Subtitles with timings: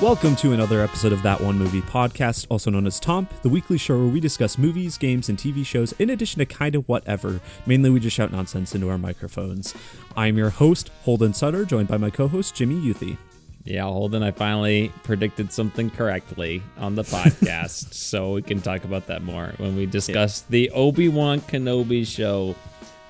[0.00, 3.76] Welcome to another episode of That One Movie Podcast, also known as Tomp, the weekly
[3.76, 7.38] show where we discuss movies, games, and TV shows, in addition to kind of whatever.
[7.66, 9.74] Mainly, we just shout nonsense into our microphones.
[10.16, 13.18] I'm your host, Holden Sutter, joined by my co host, Jimmy Youthy.
[13.64, 19.06] Yeah, Holden, I finally predicted something correctly on the podcast, so we can talk about
[19.08, 22.56] that more when we discuss the Obi Wan Kenobi show.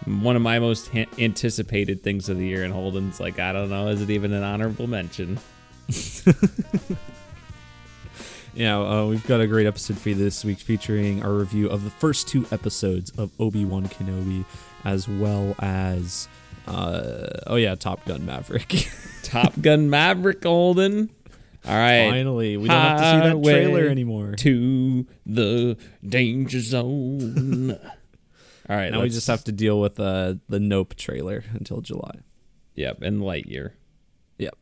[0.07, 3.71] One of my most ha- anticipated things of the year, and Holden's like, I don't
[3.71, 5.39] know, is it even an honorable mention?
[8.53, 11.85] Yeah, uh, we've got a great episode for you this week featuring our review of
[11.85, 14.45] the first two episodes of Obi Wan Kenobi,
[14.85, 16.27] as well as,
[16.67, 18.89] uh, oh yeah, Top Gun Maverick.
[19.23, 21.11] Top Gun Maverick, Holden.
[21.65, 22.11] All right.
[22.11, 24.35] Finally, we don't have to see that trailer anymore.
[24.39, 27.71] To the danger zone.
[28.69, 28.91] All right.
[28.91, 32.19] Now we let's- just have to deal with uh, the Nope trailer until July.
[32.75, 33.73] Yep, and Lightyear.
[34.39, 34.57] Yep.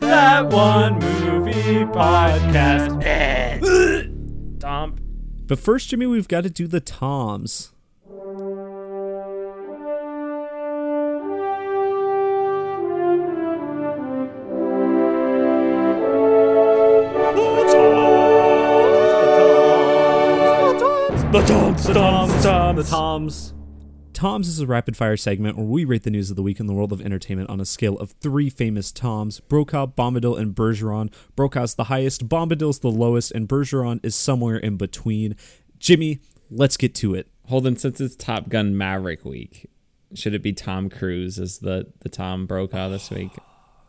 [0.00, 3.00] That one movie podcast.
[4.60, 4.96] Tom.
[5.46, 7.72] But first, Jimmy, we've got to do the Toms.
[21.32, 22.42] The Toms, the Toms, the Toms.
[22.42, 22.90] The Toms.
[22.90, 23.59] Toms
[24.22, 26.74] is a rapid fire segment where we rate the news of the week in the
[26.74, 31.10] world of entertainment on a scale of three famous Toms Brokaw, Bombadil, and Bergeron.
[31.36, 35.36] Brokaw's the highest, Bombadil's the lowest, and Bergeron is somewhere in between.
[35.78, 37.28] Jimmy, let's get to it.
[37.46, 39.70] Holden, since it's Top Gun Maverick week,
[40.14, 43.32] should it be Tom Cruise as the, the Tom Brokaw this week?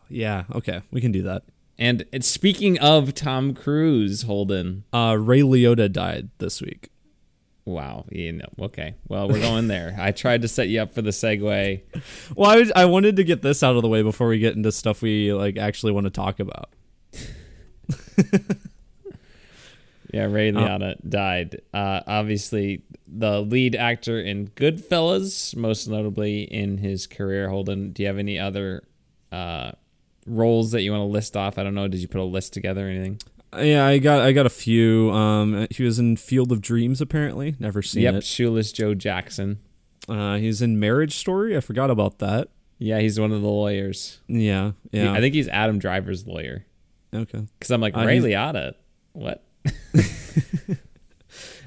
[0.08, 1.44] Yeah, okay, we can do that.
[1.78, 4.84] And speaking of Tom Cruise, Holden.
[4.92, 6.91] Uh, Ray Liotta died this week.
[7.64, 8.06] Wow.
[8.10, 8.94] You know, okay.
[9.08, 9.94] Well, we're going there.
[9.98, 11.82] I tried to set you up for the segue.
[12.36, 14.56] Well, I, was, I wanted to get this out of the way before we get
[14.56, 16.70] into stuff we like actually want to talk about.
[20.12, 21.62] Yeah, Ray Liotta died.
[21.72, 27.48] Uh, obviously, the lead actor in Goodfellas, most notably in his career.
[27.48, 28.84] Holden, do you have any other
[29.32, 29.72] uh,
[30.26, 31.56] roles that you want to list off?
[31.56, 31.88] I don't know.
[31.88, 33.20] Did you put a list together or anything?
[33.58, 35.10] Yeah, I got I got a few.
[35.12, 37.54] Um, he was in Field of Dreams apparently.
[37.58, 38.24] Never seen yep, it.
[38.24, 39.58] Shoeless Joe Jackson.
[40.08, 41.56] Uh, he's in Marriage Story.
[41.56, 42.48] I forgot about that.
[42.78, 44.20] Yeah, he's one of the lawyers.
[44.26, 45.12] Yeah, yeah.
[45.12, 46.64] I think he's Adam Driver's lawyer.
[47.14, 47.46] okay.
[47.58, 48.74] Because I'm like, Uh, Ray Liotta?
[49.12, 49.44] What?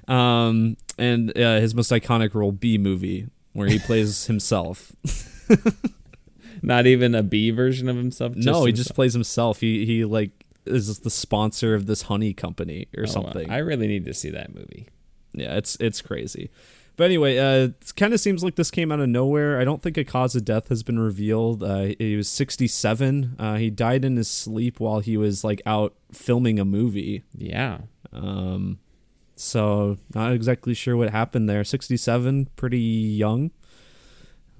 [0.08, 4.92] Um, and uh, his most iconic role, B movie, where he plays himself.
[6.62, 8.36] Not even a B version of himself?
[8.36, 8.76] no, he himself?
[8.76, 9.60] just plays himself.
[9.62, 13.50] He he like is the sponsor of this honey company or Oh, something.
[13.50, 14.88] I really need to see that movie.
[15.34, 16.50] yeah, it's it's crazy.
[16.98, 19.60] But anyway, uh, it kind of seems like this came out of nowhere.
[19.60, 21.62] I don't think a cause of death has been revealed.
[21.62, 23.36] Uh, he was 67.
[23.38, 27.24] Uh, he died in his sleep while he was like out filming a movie.
[27.38, 27.80] Yeah.
[28.14, 28.80] Um,
[29.36, 31.66] so not exactly sure what happened there.
[31.66, 33.52] 67, pretty young.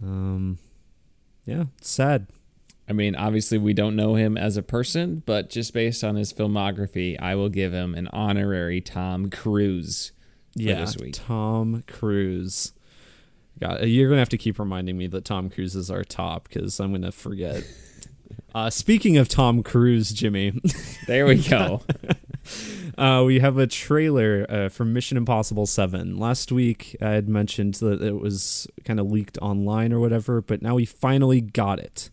[0.04, 0.58] Um,
[1.46, 2.28] yeah, sad.
[2.88, 6.32] I mean, obviously, we don't know him as a person, but just based on his
[6.32, 10.12] filmography, I will give him an honorary Tom Cruise
[10.56, 11.14] for Yeah, this week.
[11.16, 12.74] Tom Cruise.
[13.60, 16.80] God, you're gonna have to keep reminding me that Tom Cruise is our top because
[16.80, 17.64] I'm gonna forget.
[18.56, 20.54] uh, speaking of Tom Cruise, Jimmy,
[21.08, 21.82] There we go.
[22.98, 26.18] uh, we have a trailer uh, for Mission Impossible Seven.
[26.18, 30.62] Last week, I had mentioned that it was kind of leaked online or whatever, but
[30.62, 32.12] now we finally got it.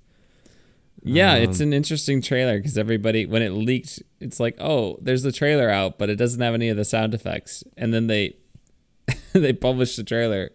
[1.02, 5.22] Yeah, Um, it's an interesting trailer because everybody, when it leaked, it's like, oh, there's
[5.22, 7.64] the trailer out, but it doesn't have any of the sound effects.
[7.76, 8.36] And then they
[9.32, 10.50] they published the trailer,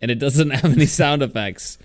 [0.00, 1.78] and it doesn't have any sound effects.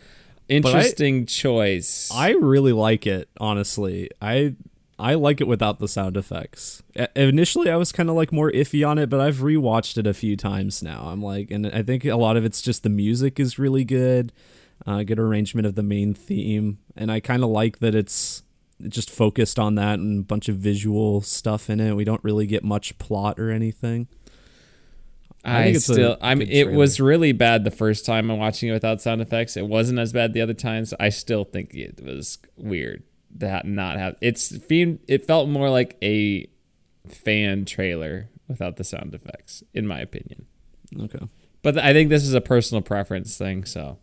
[0.48, 2.12] Interesting choice.
[2.14, 4.10] I really like it, honestly.
[4.22, 4.56] I
[5.00, 6.84] I like it without the sound effects.
[6.98, 10.06] I- initially, I was kind of like more iffy on it, but I've rewatched it
[10.08, 11.08] a few times now.
[11.08, 14.32] I'm like, and I think a lot of it's just the music is really good,
[14.86, 18.44] uh, good arrangement of the main theme, and I kind of like that it's
[18.88, 21.94] just focused on that and a bunch of visual stuff in it.
[21.94, 24.08] We don't really get much plot or anything.
[25.44, 28.74] I I, still, I mean, it was really bad the first time I'm watching it
[28.74, 29.56] without sound effects.
[29.56, 30.94] It wasn't as bad the other times.
[31.00, 33.04] I still think it was weird
[33.36, 34.16] that not have.
[34.22, 36.48] It's it felt more like a
[37.08, 40.48] fan trailer without the sound effects, in my opinion.
[41.00, 41.28] Okay.
[41.62, 43.66] But I think this is a personal preference thing.
[43.66, 44.00] So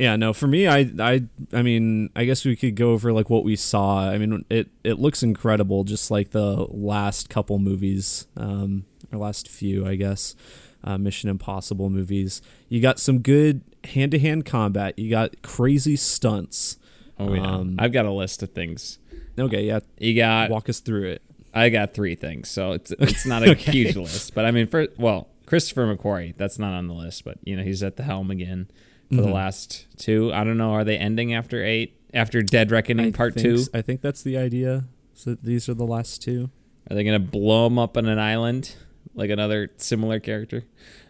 [0.00, 3.28] Yeah, no, for me, I, I, I mean, I guess we could go over like
[3.28, 4.08] what we saw.
[4.08, 9.46] I mean, it, it looks incredible, just like the last couple movies, um, or last
[9.46, 10.34] few, I guess.
[10.82, 12.40] uh, Mission Impossible movies.
[12.70, 14.98] You got some good hand to hand combat.
[14.98, 16.78] You got crazy stunts.
[17.18, 18.98] Oh yeah, Um, I've got a list of things.
[19.38, 21.22] Okay, yeah, You got walk us through it.
[21.52, 24.34] I got three things, so it's it's not a huge list.
[24.34, 27.62] But I mean, for well, Christopher McQuarrie, that's not on the list, but you know
[27.62, 28.70] he's at the helm again
[29.10, 29.24] for Mm-hmm.
[29.26, 30.32] the last two.
[30.32, 31.96] I don't know, are they ending after eight?
[32.14, 33.64] After Dead Reckoning I Part think Two?
[33.74, 34.86] I think that's the idea.
[35.14, 36.50] So these are the last two.
[36.90, 38.74] Are they gonna blow him up on an island
[39.14, 40.64] like another similar character?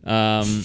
[0.04, 0.62] Um,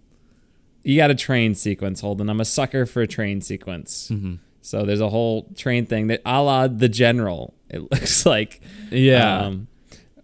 [0.82, 2.28] you got a train sequence, Holden.
[2.28, 4.08] I'm a sucker for a train sequence.
[4.12, 4.34] Mm-hmm.
[4.60, 7.54] So there's a whole train thing that a la the general.
[7.70, 8.60] It looks like
[8.90, 9.38] Yeah.
[9.46, 9.68] Um,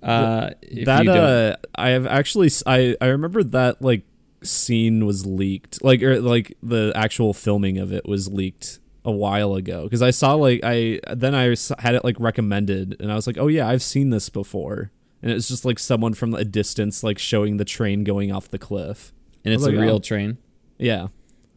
[0.03, 4.03] uh, if that you uh i have actually I I remember that like
[4.43, 9.55] scene was leaked like or like the actual filming of it was leaked a while
[9.55, 13.26] ago because i saw like i then I had it like recommended and i was
[13.26, 14.90] like oh yeah i've seen this before
[15.23, 18.58] and it's just like someone from a distance like showing the train going off the
[18.58, 19.12] cliff
[19.44, 20.38] and it's a real train.
[20.79, 21.08] yeah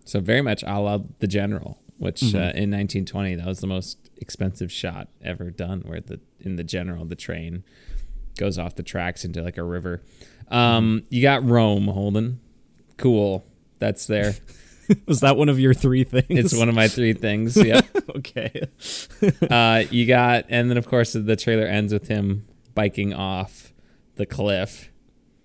[0.06, 2.38] So very much a la the general, which Mm-hmm.
[2.38, 6.64] uh, in 1920 that was the most expensive shot ever done, where the in the
[6.64, 7.64] general the train
[8.38, 10.02] goes off the tracks into like a river.
[10.48, 11.06] Um, Mm-hmm.
[11.14, 12.40] you got Rome, Holden.
[13.02, 13.46] Cool,
[13.80, 14.36] that's there.
[15.06, 17.56] was that one of your three things It's one of my three things.
[17.66, 17.86] Yep.
[18.18, 18.68] okay
[19.50, 22.46] uh, you got, and then of course the trailer ends with him
[22.76, 23.74] biking off
[24.16, 24.90] the cliff.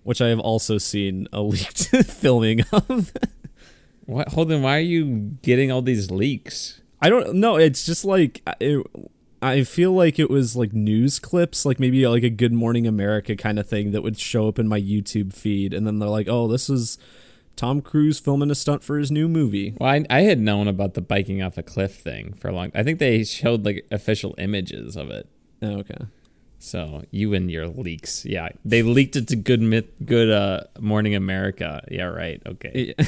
[0.03, 3.11] which i have also seen a leaked filming of
[4.05, 4.61] What, Holden?
[4.61, 6.81] Why are you getting all these leaks?
[7.01, 7.57] I don't know.
[7.57, 8.85] It's just like it,
[9.41, 13.35] I feel like it was like news clips, like maybe like a Good Morning America
[13.35, 16.27] kind of thing that would show up in my YouTube feed, and then they're like,
[16.29, 16.97] "Oh, this is
[17.57, 20.93] Tom Cruise filming a stunt for his new movie." Well, I, I had known about
[20.93, 22.71] the biking off a cliff thing for a long.
[22.73, 25.27] I think they showed like official images of it.
[25.61, 26.05] Oh, okay.
[26.59, 31.13] So you and your leaks, yeah, they leaked it to Good Myth, Good uh, Morning
[31.13, 31.83] America.
[31.91, 32.41] Yeah, right.
[32.45, 32.95] Okay.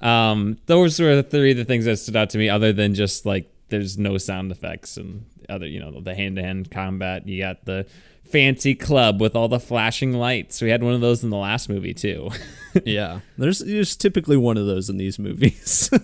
[0.00, 2.94] Um, those were the three of the things that stood out to me, other than
[2.94, 7.26] just like there's no sound effects and other, you know, the hand to hand combat.
[7.26, 7.86] You got the
[8.30, 10.60] fancy club with all the flashing lights.
[10.60, 12.30] We had one of those in the last movie too.
[12.84, 15.90] yeah, there's there's typically one of those in these movies.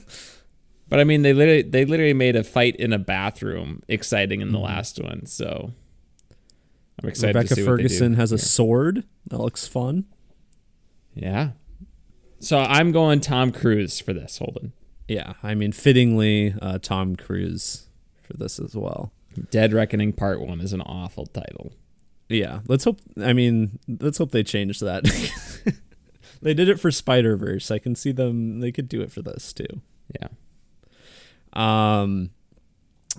[0.89, 4.53] But I mean, they literally they literally made a fight in a bathroom exciting in
[4.53, 5.27] the last one.
[5.27, 5.73] So
[7.03, 7.33] I'm excited.
[7.33, 7.89] to Rebecca see what they do.
[7.89, 9.05] Ferguson has a sword.
[9.31, 10.05] That looks fun.
[11.15, 11.51] Yeah.
[12.39, 14.73] So I'm going Tom Cruise for this, Holden.
[15.09, 17.89] Yeah, I mean, fittingly, uh, Tom Cruise
[18.23, 19.13] for this as well.
[19.51, 21.73] Dead Reckoning Part One is an awful title.
[22.29, 23.01] Yeah, let's hope.
[23.21, 25.05] I mean, let's hope they change that.
[26.43, 27.71] they did it for Spider Verse.
[27.71, 28.61] I can see them.
[28.61, 29.83] They could do it for this too.
[30.21, 30.29] Yeah.
[31.53, 32.31] Um,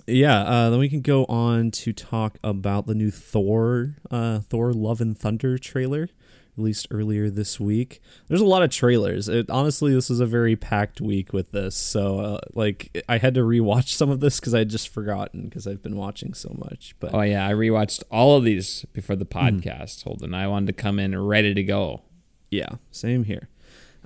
[0.06, 0.42] yeah.
[0.42, 5.00] Uh, then we can go on to talk about the new Thor, uh, Thor: Love
[5.00, 6.08] and Thunder trailer
[6.56, 8.00] released earlier this week.
[8.28, 9.28] There's a lot of trailers.
[9.28, 11.76] It, honestly, this was a very packed week with this.
[11.76, 15.66] So, uh, like, I had to rewatch some of this because I just forgotten because
[15.66, 16.94] I've been watching so much.
[17.00, 20.34] But Oh yeah, I rewatched all of these before the podcast, Holden.
[20.34, 22.02] I wanted to come in ready to go.
[22.50, 23.48] yeah, same here.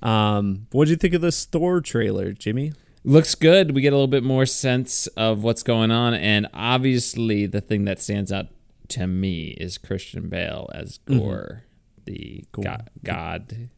[0.03, 2.73] Um, what did you think of this Thor trailer, Jimmy?
[3.05, 3.75] Looks good.
[3.75, 7.85] We get a little bit more sense of what's going on, and obviously the thing
[7.85, 8.47] that stands out
[8.89, 11.63] to me is Christian Bale as Gorr,
[12.11, 12.65] the Gorr.
[12.65, 13.69] God, God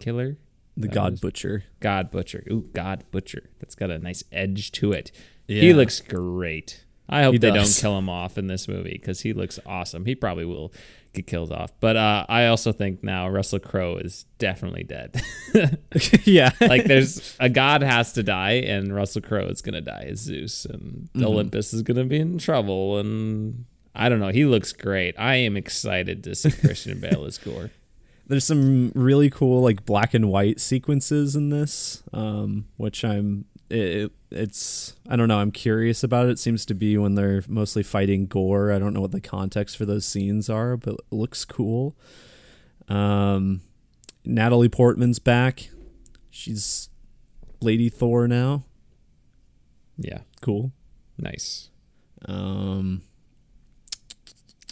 [0.00, 0.36] killer.
[0.76, 1.64] The God was- Butcher.
[1.80, 2.44] God Butcher.
[2.50, 3.50] Ooh, God Butcher.
[3.60, 5.10] That's got a nice edge to it.
[5.48, 5.62] Yeah.
[5.62, 6.84] He looks great.
[7.08, 7.74] I hope He they does.
[7.74, 10.06] don't kill him off in this movie because he looks awesome.
[10.06, 10.72] He probably will
[11.14, 11.70] get killed off.
[11.80, 15.22] But uh, I also think now Russell Crowe is definitely dead.
[16.24, 16.50] yeah.
[16.60, 20.64] like there's a god has to die, and Russell Crowe is gonna die as Zeus,
[20.64, 21.24] and Mm-hmm.
[21.24, 22.98] Olympus is gonna be in trouble.
[22.98, 23.64] And
[23.96, 24.28] I don't know.
[24.28, 25.14] He looks great.
[25.18, 27.70] I am excited to see Christian Bale as Gorr.
[28.26, 34.12] There's some really cool like black and white sequences in this, um, which I'm it,
[34.30, 35.38] it's I don't know.
[35.38, 36.32] I'm curious about it.
[36.32, 38.70] It seems to be when they're mostly fighting Gorr.
[38.72, 41.96] I don't know what the context for those scenes are, but it looks cool.
[42.88, 43.60] Um,
[44.24, 45.70] Natalie Portman's back.
[46.30, 46.90] She's
[47.60, 48.64] Lady Thor now.
[49.96, 50.72] Yeah, Cool.
[51.16, 51.70] nice.
[52.26, 53.02] Um,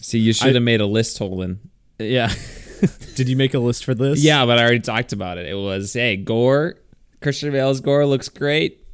[0.05, 1.71] See, you should have made a list, Holden.
[1.99, 2.31] yeah.
[3.15, 4.23] Did you make a list for this?
[4.23, 5.49] Yeah, but I already talked about it.
[5.49, 6.77] It was hey, Gorr,
[7.23, 8.87] Christian Bale's Gorr looks great.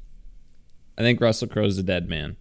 [0.96, 2.36] I think Russell Crowe's a dead man.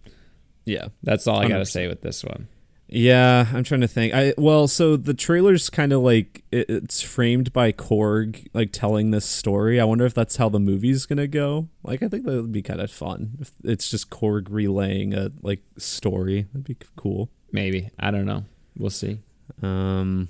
[0.64, 0.88] Yeah.
[1.02, 2.46] That's all I gotta say with this one.
[2.86, 4.14] Yeah, I'm trying to think.
[4.14, 9.10] I well, so the trailer's kind of like it, it's framed by Korg, like telling
[9.10, 9.80] this story.
[9.80, 11.68] I wonder if that's how the movie's gonna go.
[11.82, 13.38] Like, I think that would be kind of fun.
[13.40, 17.30] If it's just Korg relaying a like story, that'd be cool.
[17.50, 18.44] Maybe I don't know.
[18.76, 19.20] We'll see.
[19.62, 20.28] Um,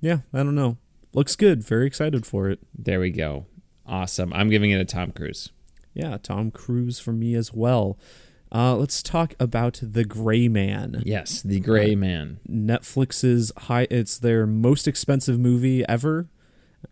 [0.00, 0.76] yeah, I don't know.
[1.12, 1.62] looks good.
[1.64, 2.60] Very excited for it.
[2.76, 3.46] There we go.
[3.86, 4.32] Awesome.
[4.32, 5.50] I'm giving it a Tom Cruise.
[5.94, 7.98] Yeah, Tom Cruise for me as well.
[8.52, 11.02] Uh, let's talk about The Gray Man.
[11.04, 12.38] Yes, The Gray Man.
[12.48, 13.86] Netflix's high.
[13.90, 16.28] It's their most expensive movie ever.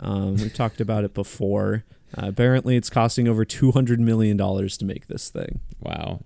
[0.01, 1.85] Um, we've talked about it before.
[2.17, 5.61] Uh, apparently, it's costing over two hundred million dollars to make this thing.
[5.81, 6.23] Wow.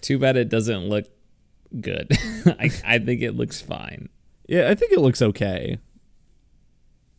[0.00, 1.06] Too bad it doesn't look
[1.80, 2.08] good.
[2.46, 4.08] I, I think it looks fine.
[4.48, 5.78] Yeah, I think it looks okay.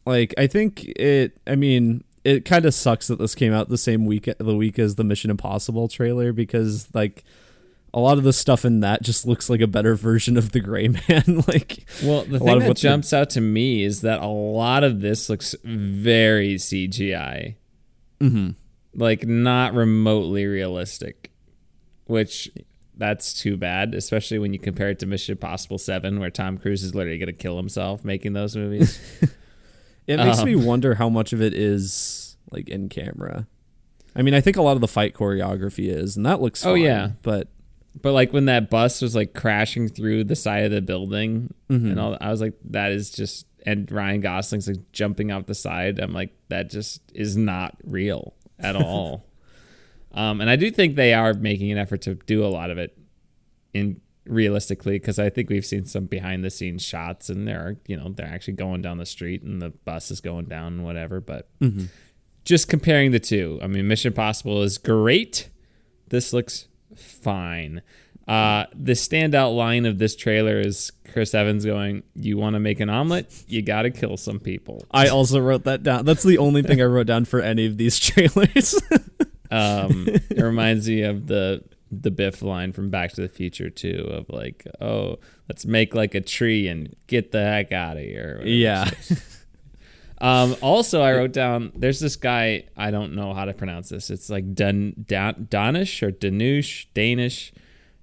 [0.06, 1.38] Like, I think it.
[1.46, 4.80] I mean, it kind of sucks that this came out the same week the week
[4.80, 7.24] as the Mission Impossible trailer because like
[7.94, 10.60] a lot of the stuff in that just looks like a better version of the
[10.60, 11.44] Gray Man.
[11.48, 14.84] like, Well, the thing that what the- jumps out to me is that a lot
[14.84, 17.56] of this looks very CGI.
[18.22, 18.50] mm-hmm.
[18.94, 21.32] like not remotely realistic
[22.06, 22.50] which
[22.98, 26.84] that's too bad especially when you compare it to mission impossible 7 where tom cruise
[26.84, 29.00] is literally going to kill himself making those movies
[30.08, 33.46] It makes Um, me wonder how much of it is like in camera.
[34.16, 36.66] I mean, I think a lot of the fight choreography is, and that looks.
[36.66, 37.10] Oh, fine, yeah.
[37.24, 37.50] but
[38.01, 41.92] but like when that bus was like crashing through the side of the building Mhm.
[41.92, 45.56] and all i was like that is just and ryan gosling's like jumping off the
[45.56, 49.25] side i'm like that just is not real at all
[50.17, 52.77] um and i do think they are making an effort to do a lot of
[52.77, 52.97] it
[53.74, 57.95] in realistically because i think we've seen some behind the scenes shots and they're you
[57.95, 61.21] know they're actually going down the street and the bus is going down and whatever
[61.21, 61.47] but
[62.43, 65.50] just comparing the two i mean mission impossible is great.
[66.09, 67.81] This looks fine.
[68.27, 72.81] Uh, the standout line of this trailer is chris evans going you want to make
[72.81, 73.43] an omelet?
[73.47, 74.86] You gotta kill some people.
[74.91, 76.03] I also wrote that down.
[76.03, 78.81] That's the only thing I wrote down for any of these trailers.
[79.51, 84.08] um, it reminds me of the the Biff line from Back to the Future too,
[84.12, 88.42] of like, oh, let's make like a tree and get the heck out of here.
[88.44, 88.89] yeah,
[90.20, 91.72] Um, also, I wrote down.
[91.75, 92.63] There's this guy.
[92.75, 94.10] I don't know how to pronounce this.
[94.10, 97.54] It's like Dan, Dan, Danish or Dhanush, Danish.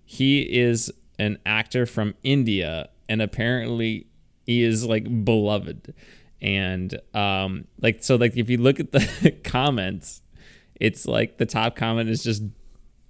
[0.05, 4.07] He is an actor from India, and apparently
[4.47, 5.93] he is like beloved.
[6.41, 10.23] And um, like so, like if you look at the comments,
[10.77, 12.43] it's like the top comment is just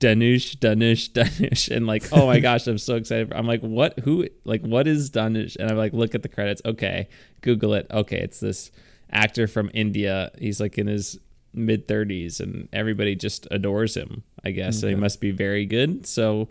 [0.01, 3.33] Dhanush, Dhanush, Dhanush, and like, oh my gosh, I'm so excited.
[3.33, 3.99] I'm like, what?
[4.01, 4.27] Who?
[4.45, 5.57] Like, what is Dhanush?
[5.57, 6.61] And I'm like, look at the credits.
[6.65, 7.09] Okay,
[7.41, 7.87] Google it.
[7.91, 8.71] Okay, it's this
[9.11, 10.31] actor from India.
[10.39, 11.19] He's like in his
[11.53, 14.25] mid 30s, and everybody just adores him.
[14.45, 16.07] I guess so he must be very good.
[16.07, 16.49] So,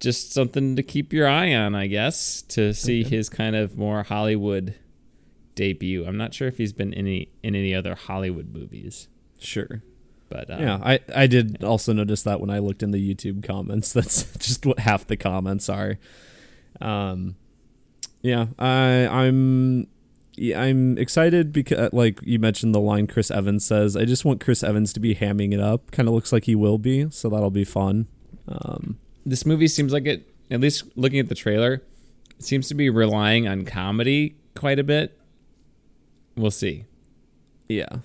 [0.00, 4.02] just something to keep your eye on, I guess, to see his kind of more
[4.02, 4.74] Hollywood
[5.54, 6.06] debut.
[6.06, 9.06] I'm not sure if he's been in any in any other Hollywood movies,
[9.38, 9.82] sure.
[10.30, 13.46] But uh, Yeah, I I did also notice that when I looked in the YouTube
[13.46, 13.92] comments.
[13.94, 15.98] That's just what half the comments are.
[16.80, 17.36] Um,
[18.22, 19.88] yeah, I I'm
[20.36, 23.96] yeah, I'm excited because like you mentioned the line Chris Evans says.
[23.96, 25.90] I just want Chris Evans to be hamming it up.
[25.90, 28.06] Kind of looks like he will be, so that'll be fun.
[28.48, 31.82] Um, this movie seems like it at least looking at the trailer
[32.36, 35.18] it seems to be relying on comedy quite a bit
[36.36, 36.84] we'll see
[37.68, 37.98] yeah,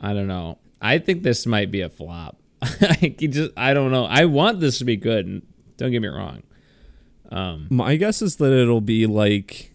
[0.00, 2.40] i don't know i think this might be a flop.
[2.62, 4.04] I just i don't know.
[4.04, 5.42] I want this to be good
[5.76, 6.42] don't get me wrong.
[7.30, 9.74] Um my guess is that it'll be like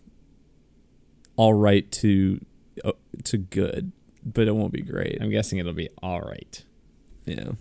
[1.36, 2.40] all right to
[2.84, 2.92] uh,
[3.24, 3.92] to good,
[4.24, 5.18] but it won't be great.
[5.22, 6.64] i'm guessing it'll be all right.
[7.26, 7.52] Yeah,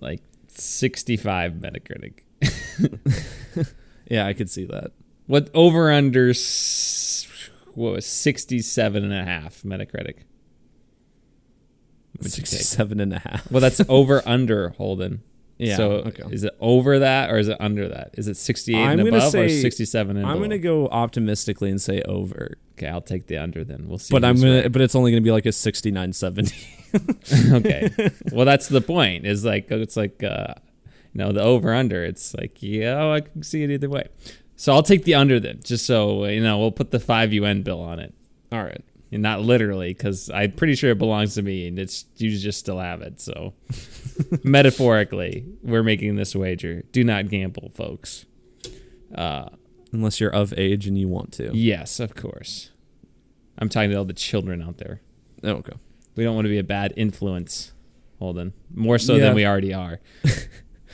[0.00, 2.20] like 65 metacritic.
[4.10, 4.92] Yeah, I could see that.
[5.26, 6.28] what over under
[7.74, 10.20] what was 67 and a half metacritic
[12.18, 12.46] What'd you take?
[12.48, 13.50] Sixty-seven and a half.
[13.50, 15.22] Well, that's over under Holden.
[15.56, 16.22] Yeah, So okay.
[16.30, 18.10] is it over that or is it under that?
[18.14, 21.80] Is it 68 I'm and above or say- 67 and I'm gonna go optimistically and
[21.82, 23.88] say over, Okay, I'll take the under then.
[23.88, 24.12] We'll see.
[24.14, 24.70] but I'm gonna, right.
[24.72, 26.54] but it's only gonna be like a 69, 70.
[27.52, 27.90] okay.
[28.32, 29.26] Well, that's the point.
[29.26, 30.54] Is like it's like uh,
[31.12, 32.04] you know the over under.
[32.04, 34.06] It's like yeah, I can see it either way.
[34.54, 36.56] So I'll take the under then, just so you know.
[36.58, 38.14] We'll put the five UN bill on it,
[38.52, 38.82] All right.
[39.12, 42.58] And not literally, because I'm pretty sure it belongs to me, and it's you just
[42.58, 43.20] still have it.
[43.20, 43.54] So
[44.44, 46.82] metaphorically, we're making this wager.
[46.92, 48.26] Do not gamble, folks.
[49.14, 49.48] Uh,
[49.90, 51.50] Unless you're of age and you want to.
[51.56, 52.70] Yes, of course.
[53.58, 55.00] I'm talking to all the children out there.
[55.42, 55.72] Oh, okay.
[56.14, 57.72] We don't want to be a bad influence,
[58.18, 58.52] Holden.
[58.74, 59.20] More so Yeah.
[59.22, 60.00] than we already are.
[60.24, 60.30] uh,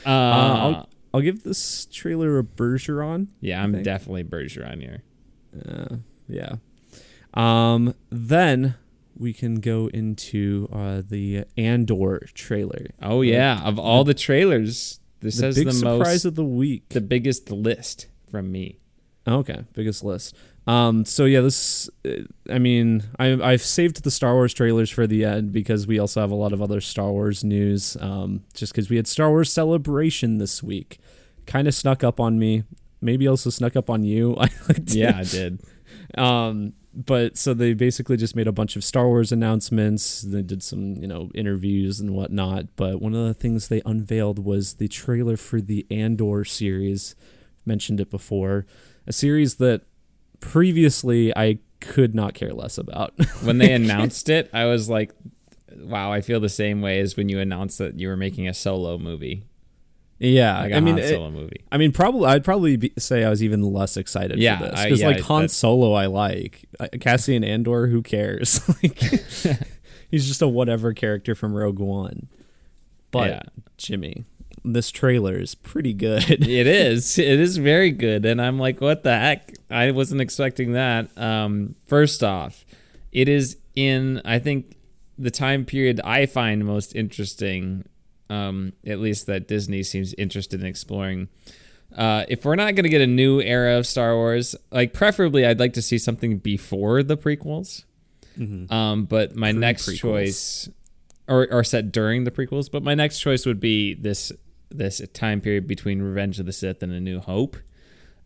[0.05, 3.27] Uh, I'll, I'll give this trailer a Bergeron.
[3.41, 5.01] yeah, I'm definitely Bergeron here.
[5.67, 5.95] Uh,
[6.29, 6.55] yeah.
[7.35, 7.95] Um.
[8.09, 8.75] Then
[9.17, 12.87] we can go into uh, the Andor trailer.
[13.01, 16.89] Oh yeah, of all the trailers, this the has the surprise most, of the week.
[16.89, 18.79] the biggest list from me.
[19.27, 20.35] Okay, biggest list.
[20.67, 25.05] Um, so yeah, this, uh, I mean, I, I've saved the Star Wars trailers for
[25.05, 27.97] the end because we also have a lot of other Star Wars news.
[27.99, 30.99] Um, just because we had Star Wars Celebration this week,
[31.45, 32.63] kind of snuck up on me.
[33.01, 34.35] Maybe also snuck up on you.
[34.39, 34.49] I
[34.85, 35.61] Yeah, I did.
[36.17, 40.21] Um, but so they basically just made a bunch of Star Wars announcements.
[40.21, 42.75] They did some, you know, interviews and whatnot.
[42.75, 47.15] But one of the things they unveiled was the trailer for the Andor series.
[47.65, 48.65] Mentioned it before,
[49.07, 49.81] a series that
[50.39, 53.13] previously I could not care less about.
[53.43, 55.11] When they announced it, I was like,
[55.75, 58.53] "Wow!" I feel the same way as when you announced that you were making a
[58.53, 59.45] solo movie,
[60.19, 61.65] yeah, like a I mean, Han it- Solo movie.
[61.71, 64.83] I mean, probably I'd probably be, say I was even less excited Yeah, for this
[64.83, 66.65] because yeah, like Han Solo, I like
[67.01, 67.87] Cassian Andor.
[67.87, 68.61] Who cares?
[68.83, 68.97] like,
[70.11, 72.27] he's just a whatever character from Rogue One.
[73.11, 73.41] But Yeah.
[73.77, 74.23] Jimmy,
[74.63, 76.23] this trailer is pretty good.
[76.29, 77.19] it is.
[77.19, 81.15] It is very good, and I'm like, "What the heck?" I wasn't expecting that.
[81.17, 82.65] Um, first off,
[83.11, 84.77] it is in I think
[85.17, 87.85] the time period I find most interesting.
[88.29, 91.27] Um, at least that Disney seems interested in exploring.
[91.95, 95.45] Uh, if we're not going to get a new era of Star Wars, like preferably,
[95.45, 97.83] I'd like to see something before the prequels.
[98.71, 100.01] Um, but my next Pre-prequels.
[100.01, 100.69] choice,
[101.27, 104.31] or or set during the prequels, but my next choice would be this
[104.69, 107.55] this time period between Revenge of the Sith and A New Hope,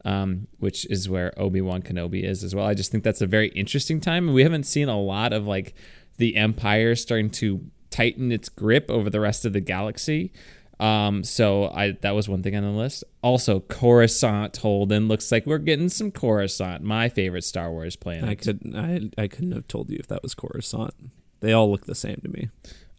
[0.06, 2.66] um, which is where Obi Wan Kenobi is as well.
[2.66, 5.46] I just think that's a very interesting time, and we haven't seen a lot of
[5.46, 5.76] like
[6.18, 10.32] the Empire starting to tighten its grip over the rest of the galaxy.
[10.80, 13.04] Um, so I that was one thing on the list.
[13.22, 18.30] Also, Coruscant Holden looks like we're getting some Coruscant, my favorite Star Wars planet.
[18.30, 20.94] I could I I couldn't have told you if that was Coruscant.
[21.42, 22.50] They all look the same to me.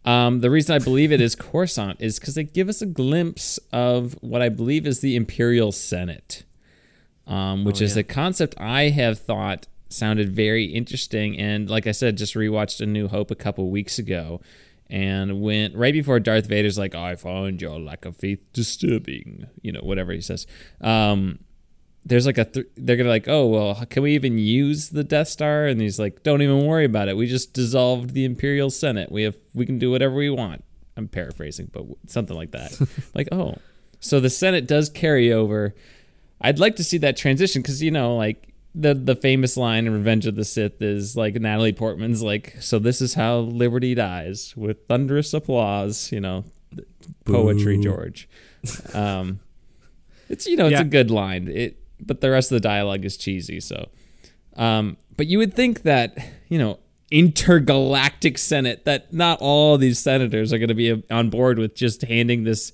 [0.05, 3.59] Um, the reason I believe it is Coruscant is because they give us a glimpse
[3.71, 6.43] of what I believe is the Imperial Senate,
[7.27, 11.37] um, which Oh, is a concept I have thought sounded very interesting.
[11.37, 14.41] And like I said, just rewatched A New Hope a couple weeks ago,
[14.91, 19.71] and went right before Darth Vader's like, "I find your lack of faith disturbing," you
[19.71, 20.45] know, whatever he says.
[20.81, 21.39] Um,
[22.05, 25.27] there's like a th- they're gonna like oh well can we even use the Death
[25.27, 25.67] Star?
[25.67, 27.15] And he's like don't even worry about it.
[27.17, 29.11] We just dissolved the Imperial Senate.
[29.11, 30.63] We have we can do whatever we want.
[30.97, 32.77] I'm paraphrasing but w- something like that.
[33.13, 33.55] Like oh
[33.99, 35.75] so the Senate does carry over.
[36.41, 39.93] I'd like to see that transition because you know like the the famous line in
[39.93, 44.53] Revenge of the Sith is like Natalie Portman's like so this is how liberty dies
[44.55, 46.45] with thunderous applause you know
[47.25, 47.83] poetry Boo.
[47.83, 48.29] George
[48.93, 49.39] um
[50.29, 50.81] it's you know it's Yeah.
[50.81, 51.47] a good line.
[51.49, 53.59] It but the rest of the dialogue is cheesy.
[53.59, 53.89] So,
[54.55, 56.79] um, but you would think that you know
[57.11, 62.03] intergalactic senate that not all these senators are going to be on board with just
[62.03, 62.71] handing this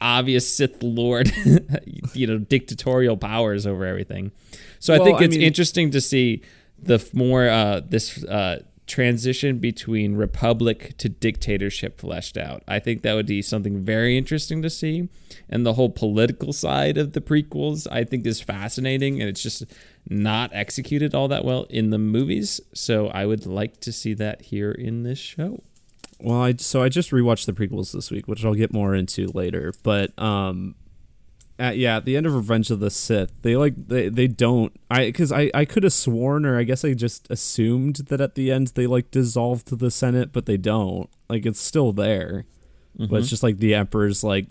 [0.00, 1.32] obvious Sith Lord,
[2.14, 4.32] you know, dictatorial powers over everything.
[4.78, 6.42] So I Well, think I it's mean- interesting to see
[6.80, 12.62] the more uh, this uh, transition between republic to dictatorship fleshed out.
[12.66, 15.08] I think that would be something very interesting to see.
[15.50, 19.64] And the whole political side of the prequels, I think, is fascinating, and it's just
[20.08, 22.60] not executed all that well in the movies.
[22.72, 25.62] So I would like to see that here in this show.
[26.20, 29.28] Well, I so I just rewatched the prequels this week, which I'll get more into
[29.28, 29.72] later.
[29.82, 30.74] But um,
[31.58, 34.72] at, yeah, at the end of Revenge of the Sith, they like they they don't
[34.90, 38.34] I because I I could have sworn or I guess I just assumed that at
[38.34, 41.08] the end they like dissolved the Senate, but they don't.
[41.28, 42.46] Like it's still there,
[42.96, 44.46] but it's just like the Emperor's like.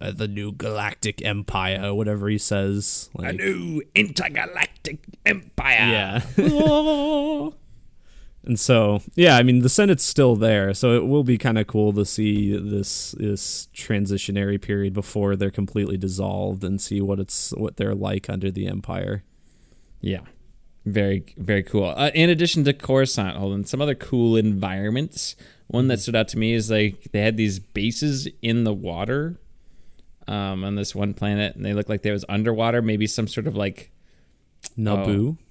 [0.00, 3.08] Uh, the new galactic empire, whatever he says.
[3.14, 6.24] Like, a new intergalactic empire.
[6.36, 7.50] Yeah.
[8.44, 11.66] and so, yeah, I mean, the Senate's still there, so it will be kind of
[11.68, 17.52] cool to see this this transitionary period before they're completely dissolved and see what it's
[17.56, 19.22] what they're like under the Empire.
[20.00, 20.20] Yeah.
[20.84, 21.94] Very, very cool.
[21.96, 25.36] Uh, in addition to Coruscant, hold on, some other cool environments.
[25.68, 29.38] One that stood out to me is like they had these bases in the water
[30.26, 32.82] um, on this one planet, and they looked like they was underwater.
[32.82, 33.92] Maybe some sort of like,
[34.76, 35.36] Naboo.
[35.38, 35.42] oh,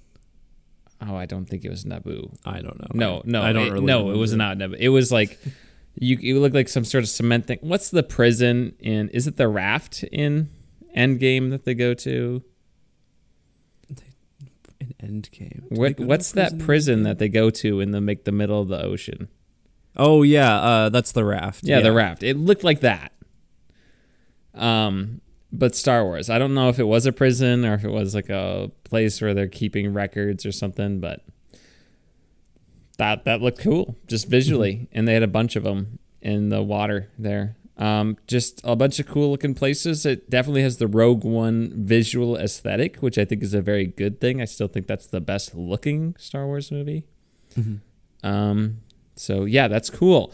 [1.10, 2.34] I don't think it was Naboo.
[2.44, 2.88] I don't know.
[2.94, 3.86] No, no, I don't it, really.
[3.86, 4.10] no.
[4.10, 4.76] It was not Naboo.
[4.78, 5.38] It was like
[5.94, 6.18] you.
[6.20, 7.58] It looked like some sort of cement thing.
[7.60, 9.08] What's the prison in?
[9.10, 10.48] Is it the raft in
[10.96, 12.42] Endgame that they go to?
[14.82, 15.64] an end game.
[15.68, 18.82] What, what's that prison that they go to in the make the middle of the
[18.82, 19.28] ocean?
[19.96, 21.64] Oh yeah, uh, that's the raft.
[21.64, 22.22] Yeah, the raft.
[22.22, 23.12] It looked like that.
[24.54, 25.20] Um,
[25.52, 26.30] but Star Wars.
[26.30, 29.20] I don't know if it was a prison or if it was like a place
[29.20, 31.22] where they're keeping records or something, but
[32.98, 36.62] that that looked cool just visually, and they had a bunch of them in the
[36.62, 37.56] water there.
[37.78, 40.06] Um, just a bunch of cool looking places.
[40.06, 44.20] It definitely has the Rogue One visual aesthetic, which I think is a very good
[44.20, 44.40] thing.
[44.40, 47.04] I still think that's the best looking Star Wars movie.
[48.22, 48.82] Um,
[49.16, 50.32] so yeah, that's cool.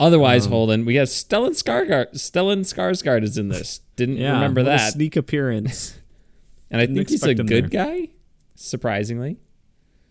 [0.00, 2.14] Otherwise, Um, Holden, we got Stellan Skarsgård.
[2.14, 3.80] Stellan Skarsgård is in this.
[3.96, 4.92] Didn't Yeah, remember that.
[4.92, 5.98] sneak appearance.
[6.70, 7.84] and I didn't think he's a good there.
[7.86, 8.08] guy,
[8.54, 9.36] surprisingly.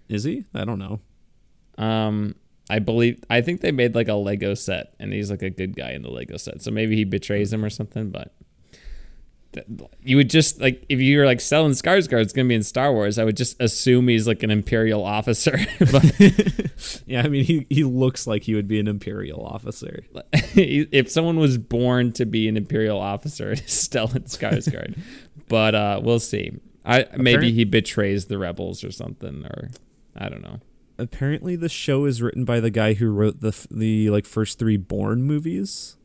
[0.08, 0.46] Is he?
[0.54, 1.00] I don't know.
[1.78, 2.36] Um,
[2.70, 5.76] I believe I think they made like a Lego set, and he's like a good
[5.76, 6.62] guy in the Lego set.
[6.62, 8.10] So maybe he betrays him or something.
[8.12, 8.34] But
[10.04, 13.18] you would just like if you were like selling It's gonna be in Star Wars,
[13.18, 15.58] I would just assume he's like an Imperial officer.
[15.92, 16.06] but
[17.06, 20.04] Yeah, I mean he he looks like he would be an imperial officer.
[20.34, 24.98] if someone was born to be an Imperial officer, it's Stellan Skarsgård.
[25.48, 26.60] but uh, we'll see.
[26.86, 29.70] I maybe he betrays the rebels or something, or
[30.16, 30.60] I don't know.
[30.98, 34.78] Apparently, the show is written by the guy who wrote the the like first three
[34.78, 35.98] Bourne movies.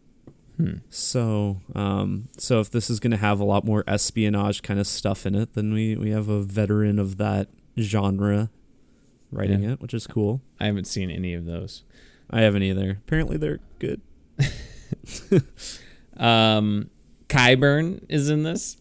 [0.57, 0.75] Hmm.
[0.89, 4.87] So, um, so if this is going to have a lot more espionage kind of
[4.87, 8.51] stuff in it, then we we have a veteran of that genre
[9.33, 9.73] writing Yeah.
[9.73, 10.43] it, which is cool.
[10.61, 11.83] I haven't seen any of those.
[12.31, 12.91] I haven't either.
[12.93, 14.01] Apparently, they're good.
[16.17, 16.91] Um,
[17.29, 18.77] Qyburn is in this.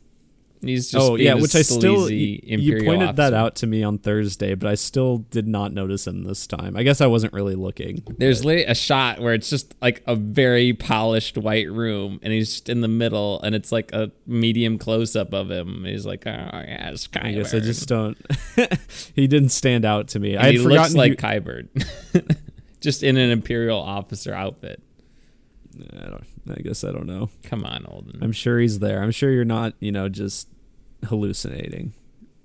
[0.63, 3.97] He's just oh yeah, which I still you Imperial pointed that out to me on
[3.97, 6.76] Thursday, but I still did not notice him this time.
[6.78, 8.04] I guess I wasn't really looking.
[8.17, 12.69] There's a shot where it's just like a very polished white room, and he's just
[12.69, 15.84] in the middle, and it's like a medium close up of him.
[15.86, 18.17] He's like, "Oh yes, Qyburn." I guess I just don't.
[19.15, 20.36] he didn't stand out to me.
[20.36, 22.38] And I he looks like he- Qyburn,
[22.82, 24.82] just in an Imperial officer outfit.
[25.93, 26.23] I don't.
[26.49, 27.30] I guess I don't know.
[27.43, 28.19] Come on, Holden.
[28.21, 29.02] I'm sure he's there.
[29.02, 29.73] I'm sure you're not.
[29.80, 30.47] You know, just
[31.05, 31.93] hallucinating.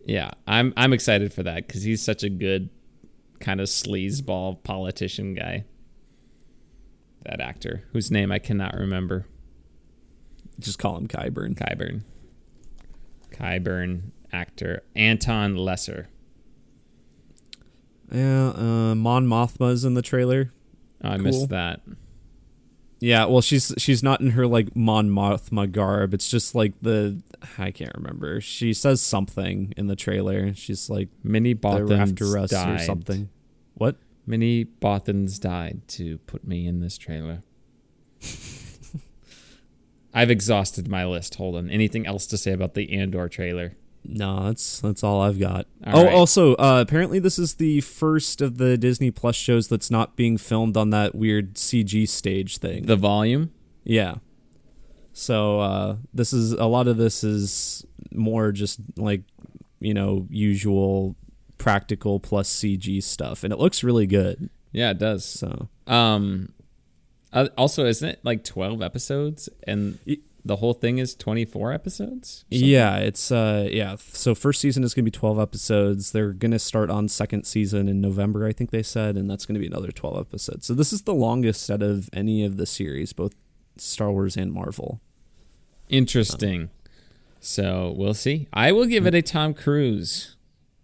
[0.06, 2.70] yeah, I'm I'm excited for that because he's such a good
[3.40, 5.64] kind of sleazeball politician guy.
[7.24, 9.26] That actor whose name I cannot remember.
[10.60, 11.54] Just call him Qyburn.
[11.54, 12.02] Qyburn.
[13.32, 16.08] Qyburn actor Anton Lesser.
[18.10, 18.48] Yeah.
[18.50, 20.52] Uh, Mon Mothma's in the trailer.
[21.04, 21.24] Oh, I Cool.
[21.24, 21.80] missed that.
[23.00, 23.26] Yeah.
[23.26, 26.14] Well, she's she's not in her like Mon Mothma garb.
[26.14, 27.22] It's just like the
[27.56, 28.40] I can't remember.
[28.40, 30.52] She says something in the trailer.
[30.54, 32.80] She's like Many they're Bothans after us died.
[32.80, 33.28] or something.
[33.74, 33.96] What?
[34.26, 37.42] Many Bothans died to put me in this trailer.
[40.14, 41.37] I've exhausted my list.
[41.37, 41.70] Hold on.
[41.70, 43.74] Anything else to say about the Andor trailer?
[44.08, 45.66] No, that's that's all I've got.
[45.86, 46.14] All oh, right.
[46.14, 50.38] also, uh, apparently this is the first of the Disney Plus shows that's not being
[50.38, 52.86] filmed on that weird CG stage thing.
[52.86, 53.52] The volume?
[53.84, 54.16] yeah.
[55.12, 59.22] So uh, this is a lot of this is more just like
[59.80, 61.16] you know usual
[61.58, 64.48] practical plus CG stuff, and it looks really good.
[64.72, 65.24] Yeah, it does.
[65.24, 66.52] So Um
[67.32, 69.98] uh, also isn't it like 12 episodes and
[70.48, 72.44] the whole thing is 24 episodes?
[72.48, 73.96] yeah, it's uh yeah.
[73.98, 76.12] So first season is gonna be twelve episodes.
[76.12, 79.61] They're gonna start on second season in November, I think they said, and that's gonna
[79.61, 80.66] be another twelve episodes.
[80.66, 83.34] So this is the longest out of any of the series, both
[83.76, 85.00] Star Wars and Marvel.
[85.88, 86.70] Interesting.
[87.40, 88.48] So, we'll see.
[88.52, 90.37] I will give it a Tom Cruise.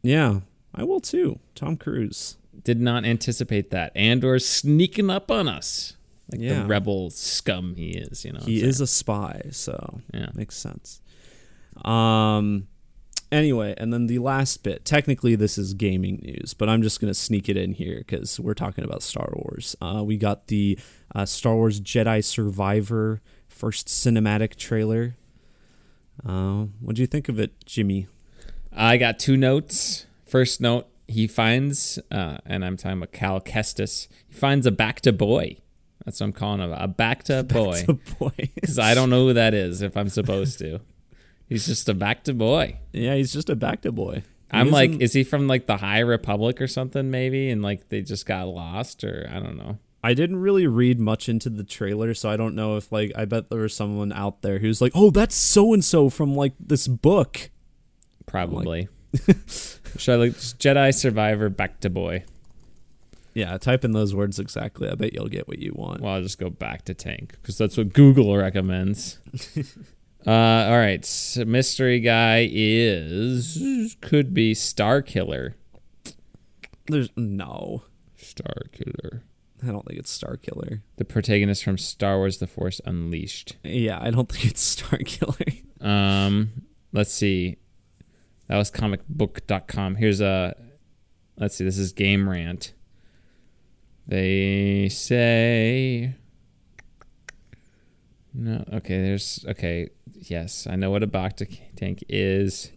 [0.02, 0.40] Yeah,
[0.72, 1.40] I will too.
[1.54, 2.36] Tom Cruise.
[2.62, 3.90] Did not anticipate that.
[3.96, 5.96] Andor sneaking up on us.
[6.30, 6.60] Like Yeah.
[6.62, 8.40] the rebel scum he is, you know.
[8.40, 10.30] he is a spy, so Yeah.
[10.34, 11.00] makes sense.
[11.84, 12.68] Um.
[13.32, 14.84] Anyway, and then the last bit.
[14.84, 18.54] Technically, this is gaming news, but I'm just gonna sneak it in here because we're
[18.54, 19.74] talking about Star Wars.
[19.80, 20.78] Uh, we got the
[21.14, 25.16] uh, Star Wars Jedi Survivor first cinematic trailer.
[26.24, 28.06] Uh, what do you think of it, Jimmy?
[28.72, 30.06] I got two notes.
[30.24, 35.16] First note, he finds, uh, and I'm talking about Cal Kestis, he finds a Bacta
[35.16, 35.58] boy.
[36.04, 37.46] That's what I'm calling him, a Bacta
[38.18, 38.32] boy.
[38.54, 40.80] Because I don't know who that is if I'm supposed to.
[41.48, 42.78] He's just a Bacta boy.
[42.92, 44.16] yeah, he's just a Bacta boy.
[44.52, 47.50] He I'm like, isn't- he from like the High Republic or something maybe?
[47.50, 49.78] And like they just got lost or I don't know.
[50.02, 53.24] I didn't really read much into the trailer, so I don't know if like I
[53.24, 56.52] bet there was someone out there who's like, "Oh, that's so and so from like
[56.60, 57.48] this book."
[58.26, 58.88] Probably.
[59.96, 62.24] Should I like Jedi Survivor Bacta boy?
[63.34, 64.88] Yeah, type in those words exactly.
[64.88, 66.00] I bet you'll get what you want.
[66.00, 69.18] Well, I'll just go Bacta tank because that's what Google recommends.
[70.26, 75.56] uh, all right, so mystery guy is could be Star Killer.
[76.86, 77.82] There's no.
[78.16, 79.22] Star Killer,
[79.62, 80.82] I don't think it's Star Killer.
[80.96, 83.56] the protagonist from Star Wars: The Force Unleashed.
[83.62, 85.34] Yeah, I don't think it's Star Killer.
[85.80, 87.56] Um, let's see.
[88.48, 89.96] That was comicbook.com.
[89.96, 90.54] Here's a
[91.36, 92.72] let's see, this is Game Rant.
[94.06, 96.14] They say
[98.32, 99.00] No, okay.
[99.00, 99.90] There's okay.
[100.14, 102.70] Yes, I know what a Bacta tank is.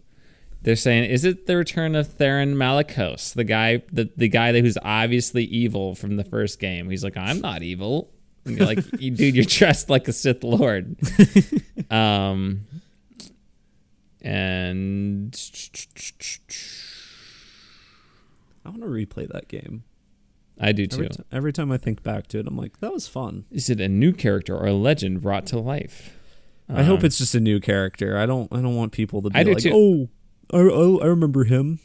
[0.60, 4.60] They're saying, is it the return of Taron Malicos, the guy, the the guy that
[4.60, 6.90] who's obviously evil from the first game?
[6.90, 8.10] He's like, I'm not evil.
[8.44, 10.96] And you're like, dude, you're dressed like a Sith Lord.
[11.90, 12.66] um,
[14.22, 15.34] and
[18.64, 19.84] I want to replay that game.
[20.60, 20.96] I do too.
[21.04, 23.44] Every, t- every time I think back to it, I'm like, that was fun.
[23.50, 26.16] Is it a new character or a legend brought to life?
[26.68, 28.18] I hope Um, it's just a new character.
[28.18, 28.52] I don't.
[28.52, 30.08] I don't want people to be I like, too.
[30.52, 31.78] oh, I, I, I remember him.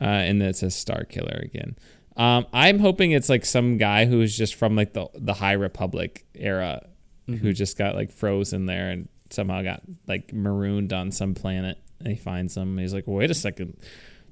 [0.00, 1.76] uh, and then it says Star Killer again.
[2.16, 6.26] Um, I'm hoping it's like some guy who's just from like the the High Republic
[6.34, 6.82] era,
[7.26, 11.78] who just got like frozen there and somehow got like marooned on some planet.
[12.00, 12.70] And he finds them.
[12.72, 13.78] And he's like, wait a second,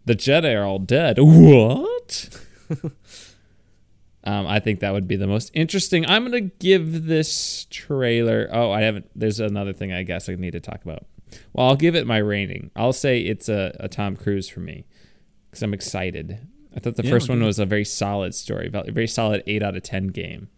[0.05, 1.17] the Jedi are all dead.
[1.21, 2.29] What?
[4.25, 6.07] um, I think that would be the most interesting.
[6.07, 8.49] I'm gonna give this trailer.
[8.53, 9.11] Oh, I haven't.
[9.15, 11.07] There's another thing I guess I need to talk about.
[11.53, 12.71] Well, I'll give it my rating.
[12.77, 14.85] I'll say it's a, a Tom Cruise for me
[15.51, 16.39] because I'm excited.
[16.77, 19.63] I thought the Yeah, first one was a very solid story, a very solid eight
[19.63, 20.49] out of ten game.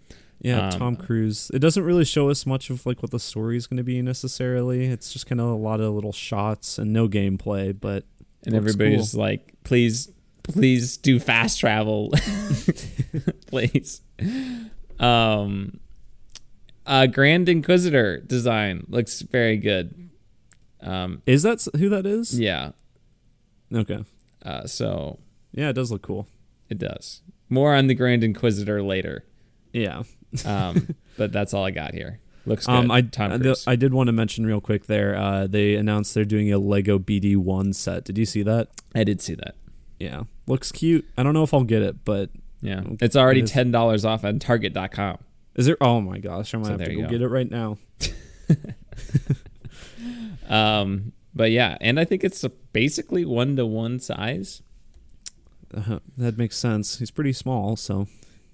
[0.41, 1.51] Yeah, Um, Tom Cruise.
[1.55, 4.03] It doesn't really show us much of like what the story is going to be
[4.03, 4.85] necessarily.
[4.87, 7.75] It's just kind of a lot of little shots and no gameplay.
[7.79, 8.05] But
[8.45, 10.11] And everybody's like, please,
[10.45, 12.13] please do fast travel,
[13.47, 14.01] please.
[14.99, 15.81] Um,
[16.87, 20.11] uh, Grand Inquisitor design looks very good.
[20.81, 22.39] Um, is that who that is?
[22.39, 22.73] yeah.
[23.73, 24.05] Okay.
[24.45, 25.19] Uh, so
[25.53, 26.29] Yeah, it does look cool.
[26.69, 27.23] it does.
[27.49, 29.25] More on the Grand Inquisitor later.
[29.73, 30.03] Yeah.
[30.45, 32.21] Um, but that's all I got here.
[32.47, 32.73] Looks good.
[32.75, 33.39] Um, I I.
[33.67, 35.17] I did want to mention real quick there.
[35.17, 38.05] Uh, they announced they're doing a Lego BD one set.
[38.05, 38.69] Did you see that?
[38.95, 39.55] I did see that.
[39.99, 41.07] Yeah, looks cute.
[41.17, 42.31] I don't know if I'll get it, but
[42.63, 42.83] Yeah.
[43.01, 45.19] It's already It ten dollars off on Target.com.
[45.55, 45.77] is there?
[45.81, 47.09] Oh my gosh, I might So have to go, go.
[47.09, 47.79] get it right now.
[50.49, 54.63] Um, but yeah, and I think it's a basically one to one size.
[55.75, 56.99] Uh, that makes sense.
[56.99, 58.07] He's pretty small, so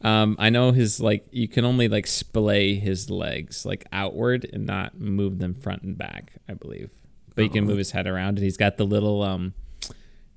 [0.02, 4.64] Um, I know his like you can only like splay his legs like outward and
[4.64, 6.34] not move them front and back.
[6.48, 6.90] I believe,
[7.34, 7.68] but you can Oh.
[7.68, 9.52] move his head around, and he's got the little um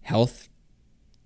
[0.02, 0.50] health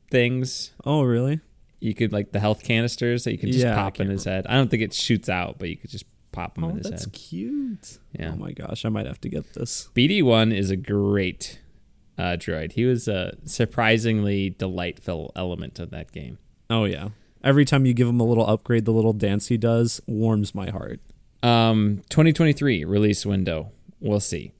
[0.09, 0.71] things.
[0.85, 1.39] oh really?
[1.79, 4.47] You could like the health canisters that you could just Yeah, pop in his head.
[4.47, 6.89] I don't think it shoots out, but you could just pop them Oh, in his
[6.89, 7.13] that's head.
[7.13, 7.97] That's cute.
[8.13, 8.31] Yeah.
[8.33, 9.89] Oh my gosh, I might have to get this.
[9.95, 11.59] BD one is a great
[12.17, 12.71] uh, droid.
[12.71, 16.39] He was a surprisingly delightful element of that game.
[16.69, 17.09] Oh yeah.
[17.43, 20.71] Every time you give him a little upgrade, the little dance he does warms my
[20.71, 20.99] heart.
[21.43, 23.71] Um, 2023 release window.
[23.99, 24.51] We'll see.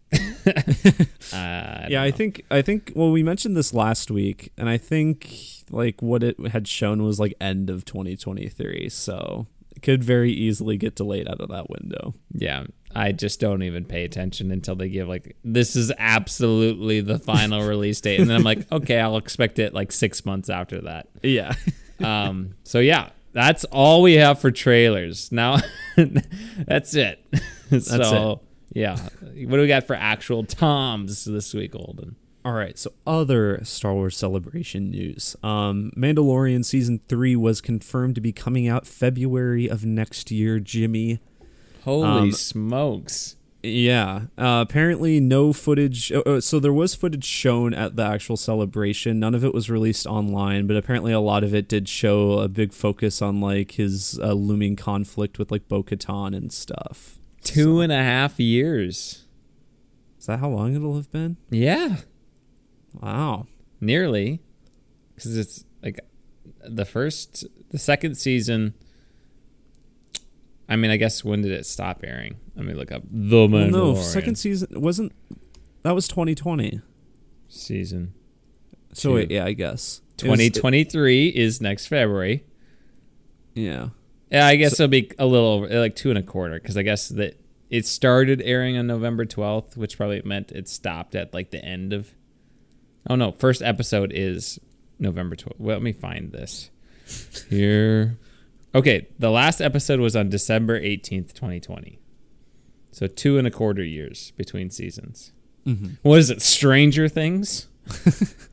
[0.48, 1.04] Uh,
[1.36, 5.34] I yeah, I think I think well we mentioned this last week and I think
[5.70, 8.90] like what it had shown was like end of 2023.
[8.90, 12.14] So it could very easily get delayed out of that window.
[12.34, 12.64] yeah.
[12.96, 17.62] I just don't even pay attention until they give like this is absolutely the final
[17.68, 21.08] release date, and then I'm like, okay, I'll expect it like six months after that.
[21.22, 21.54] Yeah.
[22.00, 25.32] Um, so yeah, that's all we have for trailers.
[25.32, 25.58] Now,
[26.68, 27.20] that's it.
[27.72, 28.42] That's so
[28.78, 32.16] yeah, what do we got for actual toms this week, Holden?
[32.46, 35.36] All right, so other Star Wars Celebration news.
[35.44, 40.60] Um, Mandalorian season three was confirmed to be coming out February of next year.
[40.60, 41.20] Jimmy,
[41.84, 43.36] Holy Um, smokes!
[43.64, 44.28] yeah.
[44.38, 46.10] Uh, apparently, no footage.
[46.14, 49.20] oh, oh, so there was footage shown at the actual celebration.
[49.20, 52.48] None of it was released online, but apparently a lot of it did show a
[52.48, 57.17] big focus on like his uh, looming conflict with like Bo-Katan and stuff.
[57.48, 59.26] Two and a half years.
[60.20, 61.38] Is that how long it'll have been?
[61.50, 61.98] Yeah,
[63.02, 63.48] Wow.
[63.80, 64.42] nearly,
[65.16, 66.00] because it's like
[66.68, 68.74] the first, the second season.
[70.70, 72.38] I mean, I guess when did it stop airing?
[72.56, 75.14] Let me look up the Well, no, second season wasn't.
[75.84, 76.82] That was 2020.
[77.50, 78.14] season.
[78.94, 80.02] So wait, yeah, I guess.
[80.22, 82.44] It was- 2023 is next February.
[83.54, 83.90] Yeah.
[84.32, 86.84] Yeah, I guess it'll be a little over, like two and a quarter, because I
[86.84, 91.52] guess that it started airing on November 12th, which probably meant it stopped at like
[91.52, 92.14] the end of.
[93.10, 94.60] Oh no, first episode is
[95.00, 95.60] November 12th.
[95.60, 96.70] Well, let me find this
[97.50, 98.18] here.
[98.76, 102.00] Okay, the last episode was on December 18th, 2020.
[102.92, 105.32] So two and a quarter years between seasons.
[105.66, 105.96] Mm-hmm.
[106.02, 106.42] What is it?
[106.42, 107.68] Stranger Things?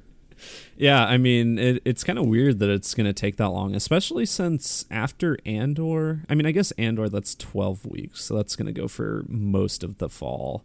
[0.77, 3.75] Yeah, I mean, it, it's kind of weird that it's going to take that long,
[3.75, 8.67] especially since after Andor, I mean, I guess Andor, that's 12 weeks, so that's going
[8.67, 10.65] to go for most of the fall.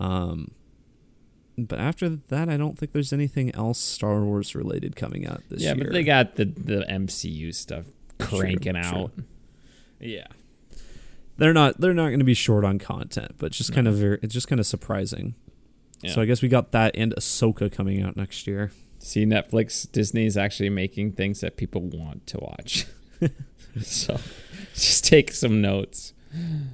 [0.00, 0.52] Um,
[1.58, 5.62] but after that, I don't think there's anything else Star Wars related coming out this
[5.62, 5.78] yeah, year.
[5.78, 7.86] Yeah, but they got the, the MCU stuff
[8.18, 9.12] cranking True, out.
[10.00, 10.26] Yeah.
[11.38, 14.18] they're not they're not going to be short on content, but just kind of very,
[14.22, 15.34] it's just kind of surprising.
[16.02, 16.12] Yeah.
[16.12, 18.72] So I guess we got that and Ahsoka coming out next year.
[19.06, 22.86] See, Netflix, Disney is actually making things that people want to watch.
[23.80, 24.18] so
[24.74, 26.12] just take some notes.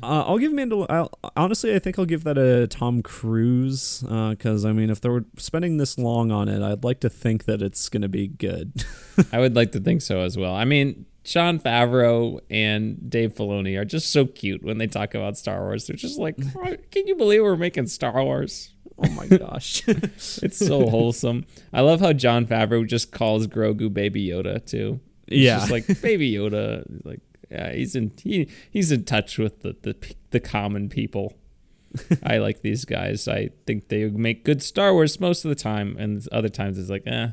[0.03, 0.87] Uh, I'll give Mandal.
[0.89, 5.27] I'll, honestly, I think I'll give that a Tom Cruise because I mean, if they're
[5.37, 8.83] spending this long on it, I'd like to think that it's going to be good.
[9.33, 10.55] I would like to think so as well.
[10.55, 15.37] I mean, Jon Favreau and Dave Filoni are just so cute when they talk about
[15.37, 15.87] Star Wars.
[15.87, 18.72] They're just like, "Oh, can you believe we're making Star Wars?
[19.05, 19.83] Oh my gosh!
[19.87, 21.45] It's so wholesome.
[21.73, 25.01] I love how Jon Favreau just calls Grogu Baby Yoda too.
[25.27, 25.59] He's Yeah.
[25.59, 26.85] just like Baby Yoda.
[27.05, 29.97] Like, yeah, he's in he he's in touch with the the,
[30.31, 31.35] the common people.
[32.23, 33.29] I like these guys.
[33.29, 36.89] I think they make good Star Wars most of the time, and other times it's
[36.89, 37.29] like, eh.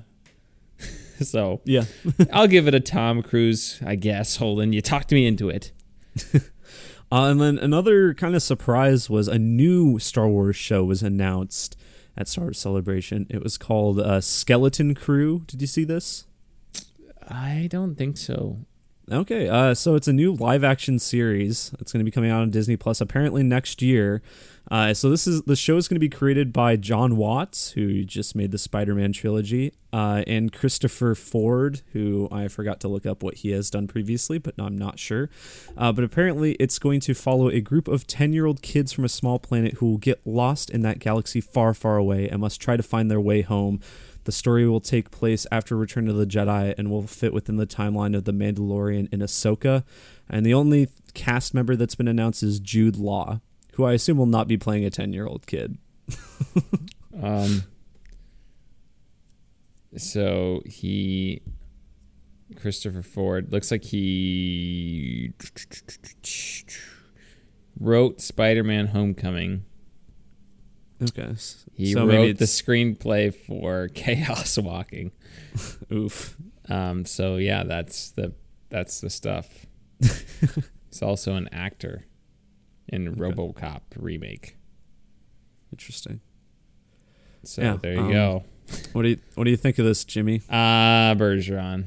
[1.22, 1.86] so yeah.
[2.34, 4.36] I'll give it a Tom Cruise, I guess.
[4.38, 5.72] Holden, you talked me into it.
[7.12, 11.76] Uh, and then another kind of surprise was a new Star Wars show was announced
[12.16, 13.26] at Star Wars Celebration.
[13.30, 15.44] It was called uh, Skeleton Crew.
[15.48, 16.26] Did you see this?
[17.28, 18.60] I don't think so.
[19.12, 21.72] Okay, uh, so it's a new live action series.
[21.80, 24.22] It's going to be coming out on Disney Plus apparently next year.
[24.72, 28.04] Uh, so this is the show is going to be created by Jon Watts, who
[28.04, 33.24] just made the Spider-Man trilogy, uh, and Christopher Ford, who I forgot to look up
[33.24, 35.30] what he has done previously, but I'm not sure.
[35.76, 39.40] Uh, but apparently, it's going to follow a group of ten-year-old kids from a small
[39.40, 42.84] planet who will get lost in that galaxy far, far away and must try to
[42.84, 43.80] find their way home.
[44.26, 47.66] The story will take place after Return of the Jedi and will fit within the
[47.66, 49.84] timeline of The Mandalorian and Ahsoka.
[50.30, 53.42] And the only cast member that's been announced is Jude Law,
[53.80, 55.78] who I assume will not be playing a 10 year old kid.
[57.22, 57.64] Um,
[59.98, 61.42] so he,
[62.56, 65.34] Christopher Ford, looks like he
[67.78, 69.66] wrote Spider-Man: Homecoming.
[71.02, 71.36] Okay.
[71.74, 75.12] He so maybe wrote the screenplay for Chaos Walking.
[75.92, 76.38] Oof.
[76.70, 78.34] Um, so yeah, that's the
[78.70, 79.66] that's the stuff.
[80.00, 82.06] He's also an actor
[82.92, 84.58] in RoboCop remake.
[85.72, 86.20] Interesting.
[87.44, 88.44] So Yeah, there you um, go.
[88.94, 90.42] What do you What do you think of this, Jimmy?
[90.50, 91.86] Ah, Bergeron.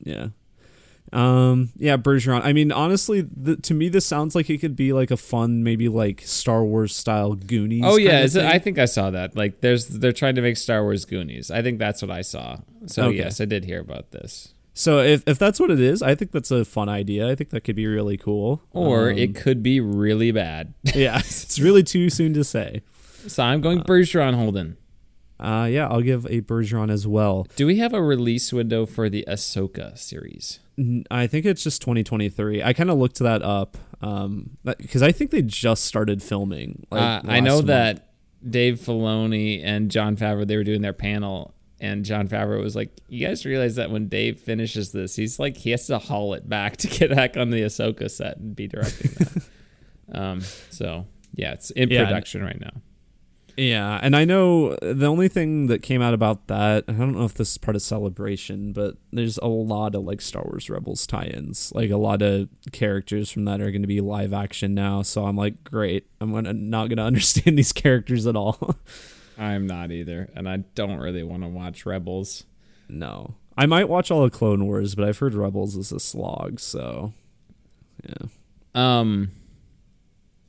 [0.00, 0.28] Yeah.
[1.12, 1.70] Um.
[1.76, 2.40] Yeah, Bergeron.
[2.42, 5.62] I mean, honestly, the, to me, this sounds like it could be like a fun,
[5.62, 7.82] maybe like Star Wars style Goonies.
[7.84, 8.44] Oh yeah, is it.
[8.44, 9.36] I think I saw that.
[9.36, 11.48] Like, there's they're trying to make Star Wars Goonies.
[11.50, 12.58] I think that's what I saw.
[12.86, 13.18] So Okay.
[13.18, 14.52] yes, I did hear about this.
[14.78, 17.30] So if if that's what it is, I think that's a fun idea.
[17.30, 18.62] I think that could be really cool.
[18.72, 20.74] Or Um, it could be really bad.
[20.94, 22.82] yeah, it's really too soon to say.
[23.26, 24.76] so I'm going Bergeron Holden.
[25.40, 27.46] Uh, yeah, I'll give a Bergeron as well.
[27.56, 30.60] Do we have a release window for the Ahsoka series?
[31.10, 32.62] I think it's just 2023.
[32.62, 36.86] I kind of looked that up um, because I think they just started filming.
[36.90, 37.66] Like, uh, I know month.
[37.68, 38.08] that
[38.48, 42.90] Dave Filoni and Jon Favreau they were doing their panel, and Jon Favreau was like,
[43.08, 46.48] "You guys realize that when Dave finishes this, he's like he has to haul it
[46.48, 49.42] back to get back on the Ahsoka set and be directing that."
[50.12, 52.72] um, so yeah, it's in Yeah, and- production right now.
[53.58, 57.24] Yeah, and I know the only thing that came out about that, I don't know
[57.24, 61.06] if this is part of Celebration, but there's a lot of like Star Wars Rebels
[61.06, 61.72] tie-ins.
[61.74, 65.24] Like a lot of characters from that are going to be live action now, so
[65.24, 66.06] I'm like, great.
[66.20, 68.76] I'm gonna not going to understand these characters at all.
[69.38, 72.44] I'm not either, and I don't really want to watch Rebels.
[72.88, 73.34] no.
[73.58, 77.14] I might watch all of Clone Wars, but I've heard Rebels is a slog, so
[78.04, 78.28] yeah.
[78.74, 79.30] Um,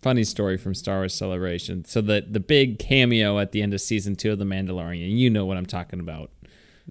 [0.01, 1.85] funny story from Star Wars Celebration.
[1.85, 5.09] So the the big cameo at the end of season two of The Mandalorian.
[5.09, 6.31] You know what I'm talking about.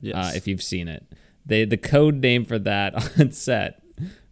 [0.00, 0.14] Yes.
[0.14, 1.04] uh, if you've seen it.
[1.44, 3.82] They the code name for that on set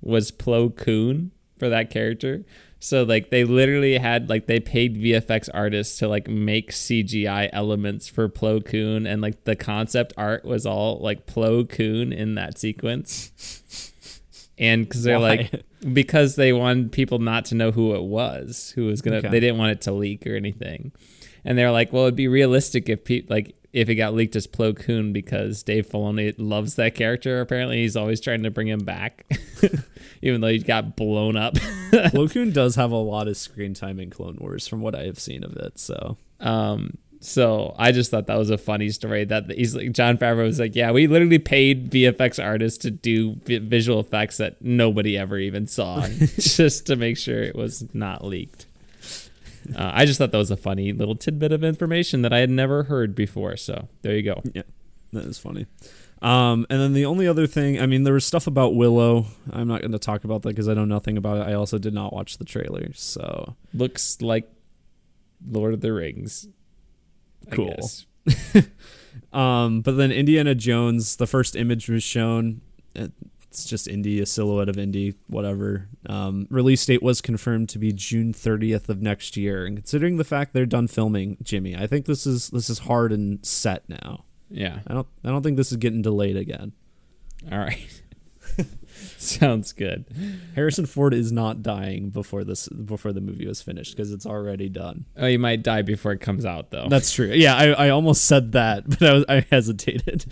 [0.00, 2.44] was Plo Koon for that character.
[2.84, 8.08] So like they literally had like they paid VFX artists to like make CGI elements
[8.08, 12.58] for Plo Koon and like the concept art was all like Plo Koon in that
[12.58, 13.32] sequence.
[14.58, 15.48] And because they're Why?
[15.50, 19.28] like because they wanted people not to know who it was, who was gonna Okay.
[19.30, 20.92] they didn't want it to leak or anything.
[21.42, 24.46] And they're like, well, it'd be realistic if pe- like if it got leaked as
[24.46, 27.40] Plo Koon because Dave Filoni loves that character.
[27.40, 29.26] Apparently, he's always trying to bring him back,
[30.22, 31.54] even though he got blown up.
[31.92, 35.02] Plo Koon does have a lot of screen time in Clone Wars from what I
[35.04, 39.24] have seen of it, so Um, so I just thought that was a funny story.
[39.24, 43.36] That he's like Jon Favreau was like, yeah, we literally paid VFX artists to do
[43.44, 46.06] vi- visual effects that nobody ever even saw,
[46.38, 48.66] just to make sure it was not leaked.
[49.74, 52.50] Uh, I just thought that was a funny little tidbit of information that I had
[52.50, 53.56] never heard before.
[53.56, 54.42] So there you go.
[54.52, 54.62] Yeah,
[55.12, 55.66] that is funny.
[56.22, 59.26] Um, and then the only other thing, I mean, there was stuff about Willow.
[59.52, 61.50] I'm not going to talk about that because I know nothing about it.
[61.50, 64.50] I also did not watch the trailer, so Looks like
[65.46, 66.48] Lord of the Rings.
[67.50, 67.90] I Cool.
[69.32, 72.60] Um, but then Indiana Jones, the first image was shown.
[73.54, 75.88] It's just Indy, a silhouette of Indy, whatever.
[76.06, 79.64] Um, release date was confirmed to be June 30th of next year.
[79.64, 83.12] And considering the fact they're done filming, Jimmy, I think this is this is hard
[83.12, 84.24] and set now.
[84.50, 84.80] Yeah.
[84.88, 86.72] I don't I don't think this is getting delayed again.
[87.52, 88.02] All right.
[89.18, 90.06] Sounds good.
[90.54, 94.68] Harrison Ford is not dying before this before the movie was finished because it's already
[94.68, 95.06] done.
[95.16, 96.88] Oh, he might die before it comes out, though.
[96.88, 97.28] That's true.
[97.28, 100.26] Yeah, I, I almost said that, but I was I hesitated.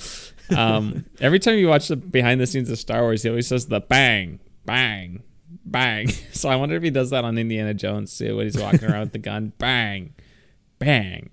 [0.50, 3.66] Um, every time you watch the behind the scenes of Star Wars, he always says
[3.66, 5.22] the bang, bang,
[5.64, 6.08] bang.
[6.32, 9.00] So I wonder if he does that on Indiana Jones too, when he's walking around
[9.00, 10.14] with the gun, bang,
[10.78, 11.30] bang.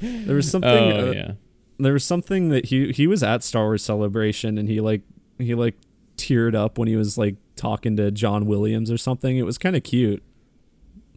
[0.00, 0.70] There was something.
[0.70, 1.32] Oh uh, yeah.
[1.78, 5.02] there was something that he he was at Star Wars Celebration and he like
[5.38, 5.76] he like
[6.16, 9.36] teared up when he was like talking to John Williams or something.
[9.36, 10.22] It was kind of cute.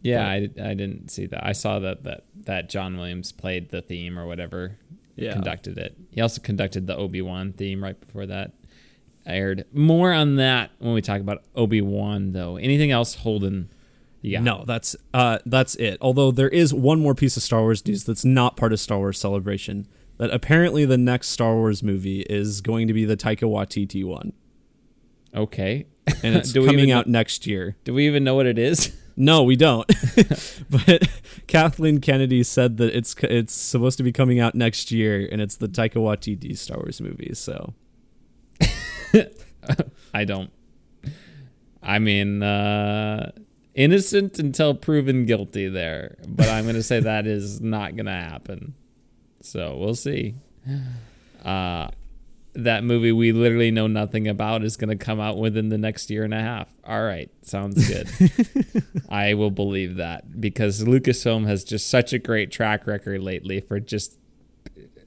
[0.01, 1.43] Yeah, I, I didn't see that.
[1.43, 4.77] I saw that that that John Williams played the theme or whatever,
[5.15, 5.33] Yeah.
[5.33, 5.95] conducted it.
[6.11, 8.51] He also conducted the Obi Wan theme right before that
[9.25, 9.65] aired.
[9.73, 12.57] More on that when we talk about Obi Wan, though.
[12.57, 13.69] Anything else, Holden?
[14.21, 14.39] Yeah.
[14.41, 15.97] No, that's uh that's it.
[16.01, 18.97] Although there is one more piece of Star Wars news that's not part of Star
[18.97, 19.87] Wars Celebration.
[20.17, 24.31] That apparently the next Star Wars movie is going to be the Taika Waititi one,
[25.35, 25.87] Okay.
[26.23, 27.75] and it's coming out next year.
[27.83, 28.95] Do we even know what it is?
[29.17, 29.87] No, we don't.
[30.69, 31.09] but
[31.47, 35.55] Kathleen Kennedy said that it's it's supposed to be coming out next year, and it's
[35.55, 37.33] the Taika Waititi Star Wars movie.
[37.33, 37.73] So
[40.13, 40.51] I don't.
[41.81, 43.31] I mean, uh,
[43.73, 48.11] innocent until proven guilty there, but I'm going to say that is not going to
[48.11, 48.73] happen.
[49.41, 50.35] So we'll see.
[51.43, 51.89] Uh,
[52.55, 56.09] that movie we literally know nothing about is going to come out within the next
[56.09, 56.73] year and a half.
[56.85, 58.09] All right, sounds good.
[59.09, 63.79] I will believe that because Lucasfilm has just such a great track record lately for
[63.79, 64.17] just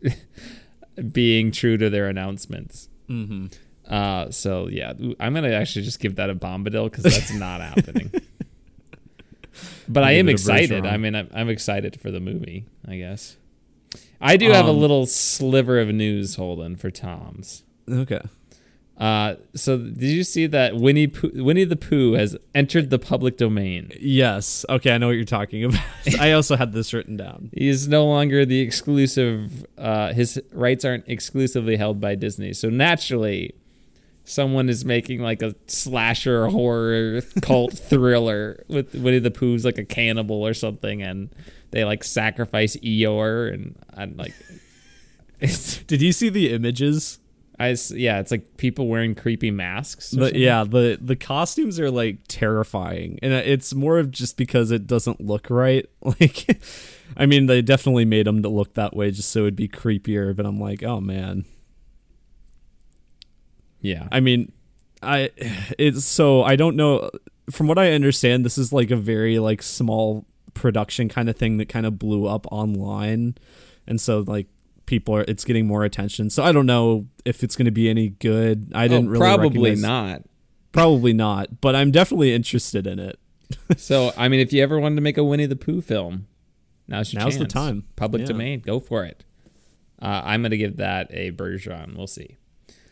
[1.13, 2.89] being true to their announcements.
[3.09, 3.47] mm-hmm.
[3.87, 8.13] Uh, so yeah, I'm gonna actually just give that a bombadil because that's not happening.
[9.89, 10.87] But I am excited.
[10.87, 12.67] I mean, I'm, I'm excited for the movie.
[12.87, 13.37] I guess.
[14.21, 17.65] I do have a Um, little sliver of news, Holden, for Tom's.
[17.91, 18.21] okay.
[18.97, 23.37] Uh, so did you see that Winnie Pooh, Winnie the Pooh has entered the public
[23.37, 23.93] domain?
[24.01, 24.67] Yes.
[24.69, 25.81] Okay, I know what you're talking about.
[26.19, 27.51] I also had this written down.
[27.55, 29.65] He is no longer the exclusive.
[29.79, 32.53] Uh, his rights aren't exclusively held by Disney.
[32.53, 33.55] So naturally,
[34.25, 39.85] someone is making like a slasher horror cult thriller with Winnie the Pooh's like a
[39.85, 41.29] cannibal or something, and
[41.71, 44.35] they like sacrifice Eeyore and I'm like,
[45.87, 47.21] Did you see the images?
[47.61, 50.11] I yeah, it's like people wearing creepy masks.
[50.11, 54.71] The, yeah, the the costumes are like terrifying, and uh, it's more of just because
[54.71, 55.87] it doesn't look right.
[56.03, 56.61] Like,
[57.17, 60.35] I mean, they definitely made them to look that way just so it'd be creepier.
[60.35, 61.45] But I'm like, oh man.
[63.81, 64.09] yeah.
[64.13, 64.53] I mean,
[65.03, 65.31] I
[65.79, 67.11] it's so I don't know.
[67.51, 70.27] From what I understand, this is like a very like small
[70.59, 73.37] production kind of thing that kind of blew up online,
[73.87, 74.47] and so like
[74.87, 76.31] people are it's getting more attention.
[76.31, 78.73] So I don't know if it's going to be any good.
[78.75, 80.23] I didn't Oh, really probably not.
[80.73, 83.19] Probably not, but I'm definitely interested in it.
[83.79, 86.27] So I mean, if you ever wanted to make a Winnie the Pooh film,
[86.87, 87.85] now's your Now's the time.
[87.97, 88.27] Public Yeah.
[88.29, 89.25] domain, go for it.
[90.01, 91.97] Uh, I'm gonna give that a Bergeron.
[91.97, 92.37] We'll see.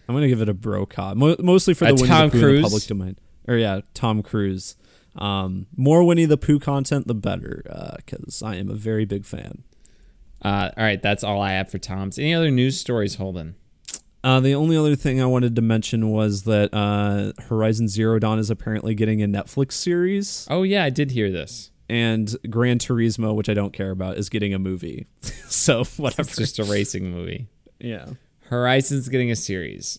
[0.08, 2.40] I'm gonna give it a bro Mo- mostly for the Uh, Winnie Tom the Pooh
[2.40, 2.58] Cruise?
[2.58, 3.18] the public domain.
[3.48, 4.76] Or yeah, Tom Cruise.
[5.16, 7.62] Um, more Winnie the Pooh content, the better,
[7.96, 9.64] because I am a very big fan.
[10.42, 12.18] Uh, all right, that's all I have for Tom's.
[12.18, 13.56] Any other news stories, Holden?
[14.22, 18.38] Uh, the only other thing I wanted to mention was that uh, Horizon Zero Dawn
[18.38, 21.70] is apparently getting a Netflix series, Oh yeah, I did hear this.
[21.88, 25.06] and Gran Turismo, which I don't care about, is getting a movie.
[25.48, 26.22] so whatever.
[26.22, 27.46] It's just a racing movie.
[27.78, 28.06] yeah.
[28.48, 29.98] Horizon's getting a series.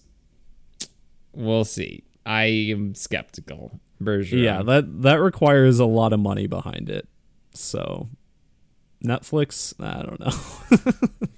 [1.34, 2.03] We'll see.
[2.26, 3.80] I am skeptical.
[4.02, 4.43] Bergeron.
[4.43, 7.08] Yeah, that that requires a lot of money behind it.
[7.54, 8.10] So
[9.04, 10.32] Netflix, I don't know.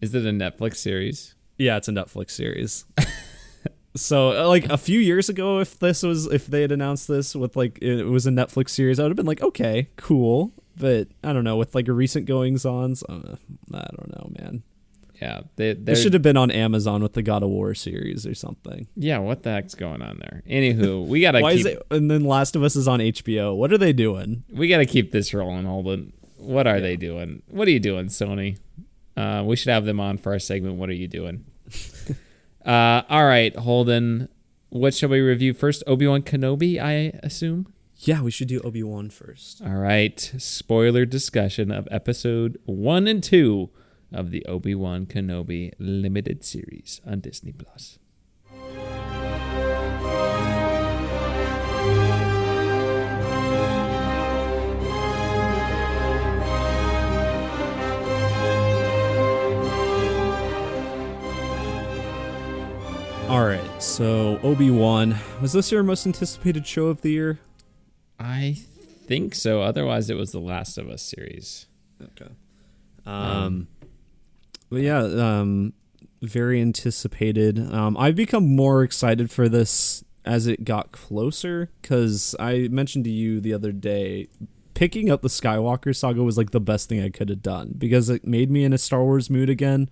[0.00, 1.34] is it a Netflix series?
[1.58, 2.84] yeah, it's a Netflix series.
[3.96, 7.34] so uh, like a few years ago if this was if they had announced this
[7.34, 11.08] with like it was a Netflix series, I would have been like, "Okay, cool." But
[11.22, 13.36] I don't know, with like a recent goings ons, uh,
[13.72, 14.62] I don't know, man.
[15.20, 18.34] Yeah, they This should have been on Amazon with the God of War series or
[18.34, 18.88] something.
[18.96, 20.42] Yeah, what the heck's going on there?
[20.48, 21.82] Anywho, we gotta Why keep is it?
[21.90, 23.56] And then Last of Us is on HBO.
[23.56, 24.44] What are they doing?
[24.52, 26.12] we gotta keep this rolling, Holden.
[26.36, 27.42] What are they doing?
[27.48, 28.58] What are you doing, Sony?
[29.16, 30.76] Uh, we should have them on for our segment.
[30.76, 31.44] What are you doing?
[32.66, 34.28] uh, all right, Holden.
[34.68, 35.84] What shall we review first?
[35.86, 37.72] Obi Wan Kenobi, I assume.
[37.98, 39.62] Yeah, we should do Obi Wan first.
[39.62, 43.70] All right, spoiler discussion of episode one and two
[44.14, 47.98] of the Obi Wan Kenobi limited series on Disney Plus.
[63.28, 67.40] All right, so Obi Wan was this your most anticipated show of the year?
[68.20, 68.58] I
[69.06, 69.60] think so.
[69.62, 71.66] Otherwise, it was the Last of Us series.
[72.00, 72.30] Okay.
[73.06, 73.68] Um,
[74.74, 75.72] but yeah, um,
[76.20, 77.72] very anticipated.
[77.72, 83.10] Um, I've become more excited for this as it got closer because I mentioned to
[83.10, 84.28] you the other day,
[84.74, 88.08] picking up the Skywalker saga was like the best thing I could have done because
[88.10, 89.88] it made me in a Star Wars mood again.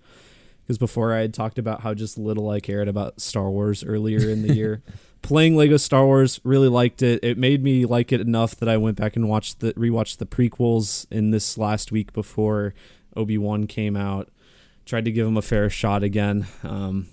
[0.61, 4.29] Because before I had talked about how just little I cared about Star Wars earlier
[4.29, 4.81] in the year.
[5.21, 7.21] Playing Lego Star Wars, really liked it.
[7.21, 10.25] It made me like it enough that I went back and watched the rewatched the
[10.25, 12.73] prequels in this last week before
[13.15, 14.29] Obi Wan came out.
[14.85, 17.07] Tried to give him a fair shot again, um,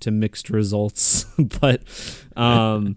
[0.00, 1.24] to mixed results,
[1.60, 1.82] but
[2.36, 2.96] um,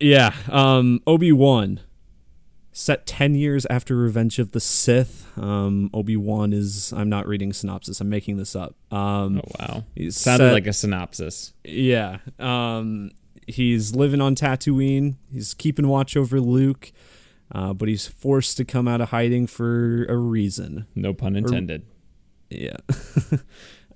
[0.00, 1.80] yeah, um, Obi Wan
[2.72, 5.30] set 10 years after Revenge of the Sith.
[5.38, 8.74] Um, Obi Wan is, I'm not reading synopsis, I'm making this up.
[8.90, 10.12] Um, Oh wow, sounded
[10.46, 11.52] set- like a synopsis.
[11.64, 12.18] yeah.
[12.40, 13.12] Um,
[13.46, 15.14] he's living on Tatooine.
[15.32, 16.90] He's keeping watch over Luke,
[17.52, 20.86] uh, but he's forced to come out of hiding for a reason.
[20.96, 21.86] No pun intended.
[22.50, 22.76] Yeah.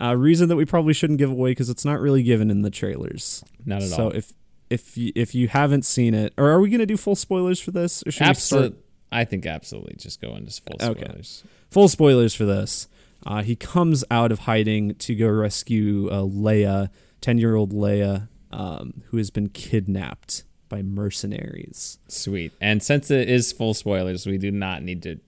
[0.01, 2.71] a reason that we probably shouldn't give away because it's not really given in the
[2.71, 3.45] trailers.
[3.65, 4.11] Not at so all.
[4.11, 4.33] So if
[4.71, 7.59] if you, if you haven't seen it, or are we going to do full spoilers
[7.61, 8.03] for this?
[8.07, 8.79] Or should we start Absolutely.
[9.11, 9.95] I think absolutely.
[9.97, 11.01] Just go into full Okay.
[11.05, 11.45] spoilers.
[11.71, 12.89] full spoilers for this.
[13.27, 16.91] Uh, he comes out of hiding to go rescue uh, Leia,
[17.23, 21.99] ten-year-old Leia, um, who has been kidnapped by mercenaries.
[22.09, 22.53] Sweet.
[22.61, 25.19] And since it is full spoilers, we do not need to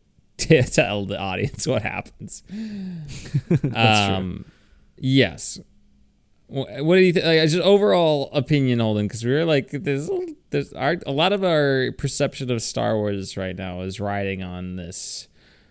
[0.49, 2.43] t- tell the audience what happens.
[3.49, 4.45] That's um,
[5.01, 5.59] Yes.
[6.49, 7.25] What do you think?
[7.25, 9.07] Like, just overall opinion, Holden?
[9.07, 10.11] Because we were like, there's
[10.51, 14.75] there's our, a lot of our perception of Star Wars right now is riding on
[14.75, 15.29] this.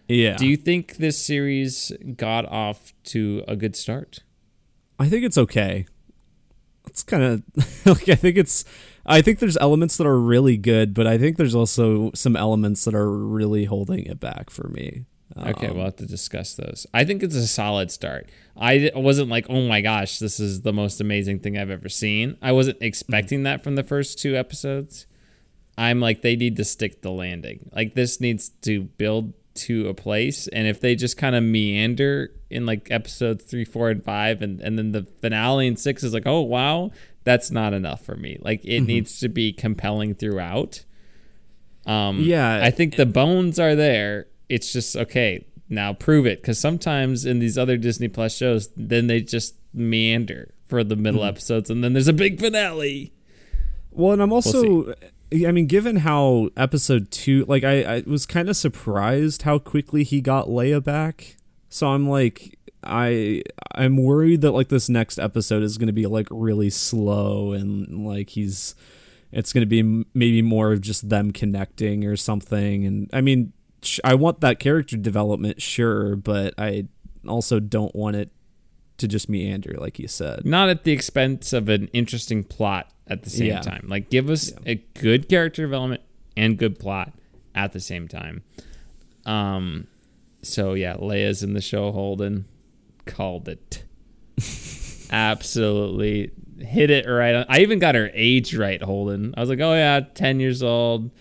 [0.07, 0.37] Yeah.
[0.37, 4.19] Do you think this series got off to a good start?
[4.97, 5.85] I think it's okay.
[6.87, 8.63] It's kind of like I think it's.
[9.09, 12.85] I think there's elements that are really good, but I think there's also some elements
[12.85, 15.05] that are really holding it back for me.
[15.37, 16.87] Okay, Um, we'll have to discuss those.
[16.93, 18.29] I think it's a solid start.
[18.55, 22.37] I wasn't like, oh my gosh, this is the most amazing thing I've ever seen.
[22.41, 25.07] I wasn't expecting that from the first two episodes.
[25.77, 27.69] I'm like, they need to stick the landing.
[27.73, 30.47] Like, this needs to build to a place.
[30.47, 34.59] And if they just kind of meander in like episodes three, four, and five, and,
[34.61, 36.91] and then the finale in six is like, oh wow,
[37.29, 38.39] that's not enough for me.
[38.41, 40.83] Like, it needs to be compelling throughout.
[41.85, 42.59] Um, Yeah.
[42.63, 44.25] I think the bones are there.
[44.49, 45.45] It's just okay.
[45.69, 50.55] Now prove it, because sometimes in these other Disney Plus shows, then they just meander
[50.65, 53.13] for the middle episodes, and then there's a big finale.
[53.91, 54.95] Well, and I'm also,
[55.31, 60.03] I mean, given how episode two, like, I, I was kind of surprised how quickly
[60.03, 61.37] he got Leia back.
[61.69, 63.43] So I'm like, I,
[63.75, 68.05] I'm worried that like this next episode is going to be like really slow and
[68.07, 68.75] like he's,
[69.31, 72.85] it's going to be maybe more of just them connecting or something.
[72.85, 73.53] And I mean,
[73.83, 76.87] sh- I want that character development, sure, but I
[77.27, 78.31] also don't want it
[78.97, 80.45] to just meander, like you said.
[80.45, 83.61] Not at the expense of an interesting plot at the same Yeah.
[83.61, 83.85] time.
[83.89, 86.01] Like give us a good character development
[86.37, 87.13] and good plot
[87.55, 88.43] at the same time.
[89.25, 89.87] Um,
[90.41, 91.91] so yeah, Leia's in the show.
[91.91, 92.45] Holden
[93.09, 93.83] called it.
[95.11, 97.35] Absolutely hit it right.
[97.35, 97.45] On.
[97.47, 99.33] I even got her age right, Holden.
[99.37, 101.11] I was like, oh yeah, ten years old.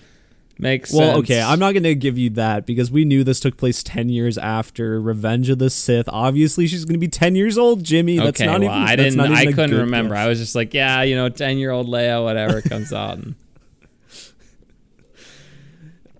[0.61, 0.99] Makes sense.
[0.99, 3.85] Well, okay, I'm not going to give you that because we knew this took place
[3.85, 6.09] 10 years after Revenge of the Sith.
[6.09, 8.17] Obviously, she's going to be 10 years old, Jimmy.
[8.17, 9.33] That's okay, not well, even I that's didn't.
[9.33, 10.17] I couldn't remember.
[10.17, 10.25] guess.
[10.25, 13.19] I was just like, yeah, you know, ten year old Leia, whatever comes out.
[13.19, 13.35] And,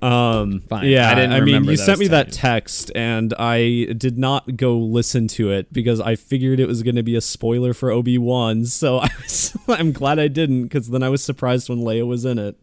[0.01, 0.87] Um, Fine.
[0.87, 4.79] Yeah, I didn't I mean, you sent me that text, and I did not go
[4.79, 8.19] listen to it because I figured it was going to be a spoiler for Obi
[8.19, 8.65] Wan.
[8.79, 12.25] So I was, I'm glad I didn't because then I was surprised when Leia was
[12.25, 12.57] in it.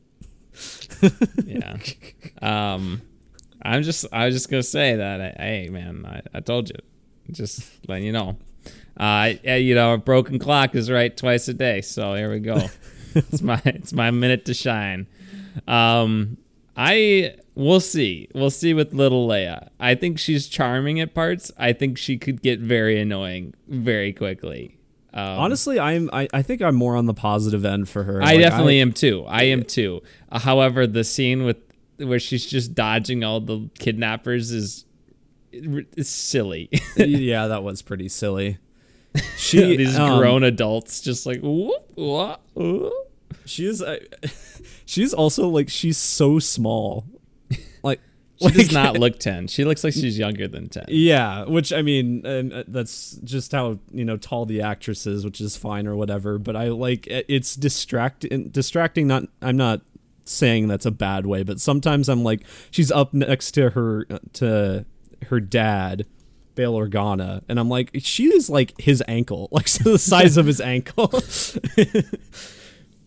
[1.45, 1.77] yeah.
[2.41, 3.01] Um,
[3.61, 4.05] I'm just.
[4.13, 5.19] I was just gonna say that.
[5.19, 6.75] I, hey, man, I, I told you.
[7.31, 8.38] Just letting you know.
[8.97, 11.81] Uh, you know, a broken clock is right twice a day.
[11.81, 12.69] So here we go.
[13.15, 15.07] it's my it's my minute to shine.
[15.67, 16.38] Um,
[16.76, 18.28] I we'll see.
[18.34, 19.69] We'll see with little Leia.
[19.80, 21.51] I think she's charming at parts.
[21.57, 24.78] I think she could get very annoying very quickly.
[25.13, 28.21] Um, Honestly, I'm I, I think I'm more on the positive end for her.
[28.21, 29.23] I Like, definitely am too.
[29.28, 30.01] I am too.
[30.30, 31.57] Uh, however, the scene with
[31.97, 34.86] where she's just dodging all the kidnappers is
[35.53, 36.69] is silly.
[36.97, 38.57] yeah, that was pretty silly.
[39.38, 43.05] She These um, grown adults just like whoop, whoop, whoop.
[43.45, 43.81] She is.
[43.81, 43.99] Uh,
[44.85, 47.05] she's also like she's so small.
[47.83, 48.01] Like
[48.41, 49.47] She does not look ten.
[49.47, 50.85] She looks like she's younger than ten.
[50.89, 55.23] Yeah, which I mean, and uh, that's just how you know tall the actress is,
[55.23, 56.37] which is fine or whatever.
[56.37, 58.49] But I like it's distracting.
[58.49, 59.07] Distracting.
[59.07, 59.23] Not.
[59.41, 59.81] I'm not
[60.25, 64.85] saying that's a bad way, but sometimes I'm like she's up next to her to
[65.27, 66.05] her dad.
[66.55, 70.45] Bail Organa, and I'm like, she is like his ankle, like so the size of
[70.45, 71.11] his ankle.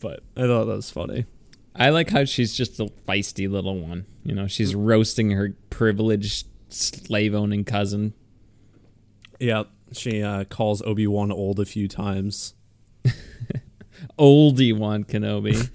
[0.01, 1.27] But I thought that was funny.
[1.75, 4.07] I like how she's just a feisty little one.
[4.25, 8.15] You know, she's roasting her privileged slave owning cousin.
[9.39, 12.55] Yeah, she uh, calls Obi Wan old a few times.
[14.19, 15.71] Oldie Wan Kenobi.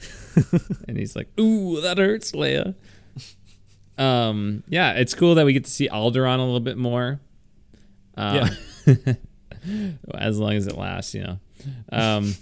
[0.88, 2.76] and he's like, Ooh, that hurts, Leia.
[3.98, 7.22] Um, yeah, it's cool that we get to see Alderaan a little bit more.
[8.16, 8.50] Um,
[10.14, 11.40] as long as it lasts, you know.
[11.92, 12.36] Um,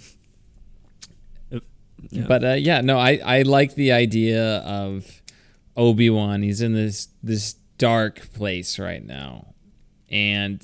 [2.10, 2.24] Yeah.
[2.26, 5.22] But uh, yeah, no, I, I like the idea of
[5.76, 6.42] Obi Wan.
[6.42, 9.54] He's in this this dark place right now,
[10.10, 10.62] and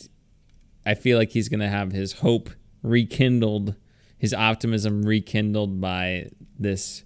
[0.85, 2.51] I feel like he's gonna have his hope
[2.83, 3.75] rekindled,
[4.19, 6.29] his optimism rekindled by
[6.59, 7.05] this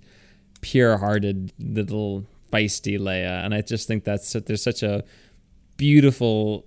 [0.60, 5.04] pure-hearted little feisty Leia, and I just think that's there's such a
[5.76, 6.66] beautiful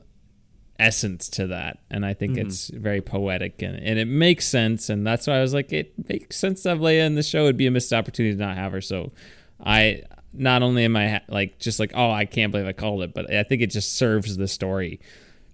[0.79, 1.79] essence to that.
[1.89, 4.89] And i think it's very poetic and, and it makes sense.
[4.89, 7.43] And that's why i was like it makes sense to have leia in the show.
[7.43, 8.81] It'd be a missed opportunity to not have her.
[8.81, 9.11] So
[9.63, 10.01] i
[10.33, 13.13] not only am i ha- like just like oh i can't believe i called it
[13.13, 14.99] but i think it just serves the story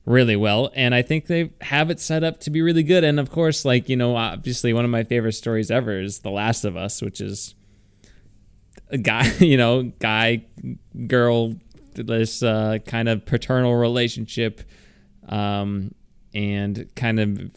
[0.06, 0.72] really well.
[0.74, 3.04] And i think they have it set up to be really good.
[3.04, 6.32] And of course like you know obviously one of my favorite stories ever is the
[6.32, 7.54] last of us which is
[8.90, 10.46] a guy you know guy
[11.08, 11.56] girl
[11.94, 14.62] this uh, kind of paternal relationship
[15.30, 15.94] um,
[16.34, 17.52] and kind of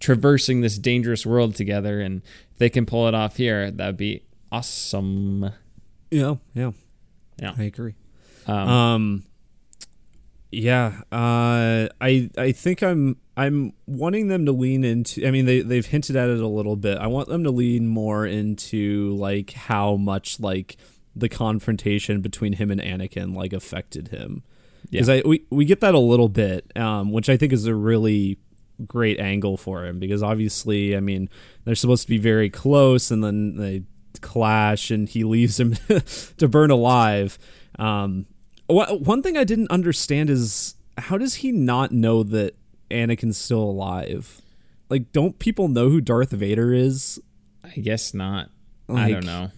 [0.00, 2.00] traversing this dangerous world together.
[2.00, 5.50] And if they can pull it off here, that would be awesome.
[6.10, 6.72] Yeah, yeah,
[7.40, 7.54] Yeah.
[7.56, 7.94] I agree.
[8.46, 9.24] Um, Um,
[10.50, 15.26] yeah, uh, I I think I'm I'm wanting them to lean into.
[15.26, 16.98] I mean, they they've hinted at it a little bit.
[16.98, 20.76] I want them to lean more into like how much like
[21.16, 24.44] the confrontation between him and Anakin like affected him.
[24.90, 27.74] Because I we, we get that a little bit, um, which I think is a
[27.74, 28.38] really
[28.86, 29.98] great angle for him.
[29.98, 31.28] Because obviously, I mean,
[31.64, 33.82] they're supposed to be very close, and then they
[34.20, 35.74] clash, and he leaves him
[36.38, 37.38] to burn alive.
[37.78, 38.26] Um,
[38.68, 42.54] wha- one thing I didn't understand is how does he not know that
[42.90, 44.40] Anakin's still alive?
[44.88, 47.20] Like, don't people know who Darth Vader is?
[47.64, 48.50] I guess not.
[48.88, 49.50] I don't know.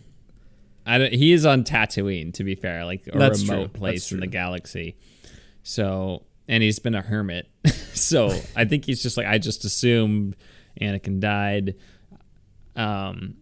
[0.87, 3.69] I don't, he is on Tatooine, to be fair, like a remote true.
[3.69, 4.97] place in the galaxy.
[5.67, 7.51] So, and he's been a hermit.
[7.93, 10.37] so I think he's just like I just assumed
[10.81, 11.75] Anakin died.
[12.77, 13.35] Um,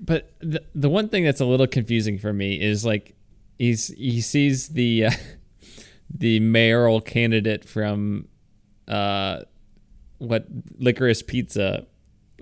[0.00, 3.14] but the the one thing that's a little confusing for me is like
[3.58, 5.10] he's he sees the uh,
[6.10, 8.26] the mayoral candidate from
[8.88, 9.40] uh
[10.18, 10.46] what
[10.78, 11.86] licorice pizza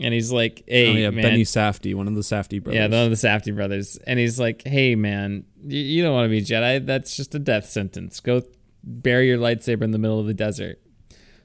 [0.01, 2.79] and he's like hey oh yeah, man Benny Safdie, one of the Safdie brothers.
[2.79, 6.25] yeah, one of the Safdie brothers, and he's like, "Hey, man, you, you don't want
[6.25, 6.85] to be Jedi.
[6.85, 8.19] That's just a death sentence.
[8.21, 8.43] Go
[8.85, 10.79] bury your lightsaber in the middle of the desert."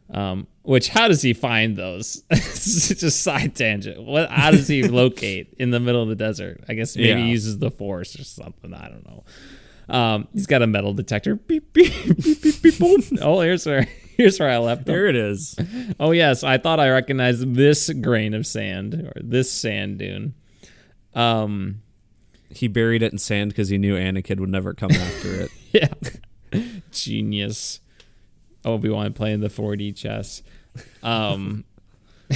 [0.09, 2.23] Um, which how does he find those?
[2.29, 4.01] it's just a side tangent.
[4.01, 4.29] What?
[4.29, 6.63] How does he locate in the middle of the desert?
[6.69, 7.17] I guess maybe Yeah.
[7.17, 8.73] he uses the Force or something.
[8.73, 9.23] I don't know.
[9.89, 11.35] Um, he's got a metal detector.
[11.35, 12.79] Beep beep beep beep beep.
[12.79, 13.01] boom.
[13.21, 14.93] Oh, here's where here's where I left him.
[14.93, 15.57] There it is.
[15.99, 20.35] Oh yes, I thought I recognized this grain of sand or this sand dune.
[21.15, 21.81] Um,
[22.49, 25.51] He buried it in sand because he knew Anakin would never come after it.
[25.73, 25.88] yeah,
[26.91, 27.79] genius.
[28.65, 30.43] Obi Wan playing the 4D chess.
[31.01, 31.63] Um,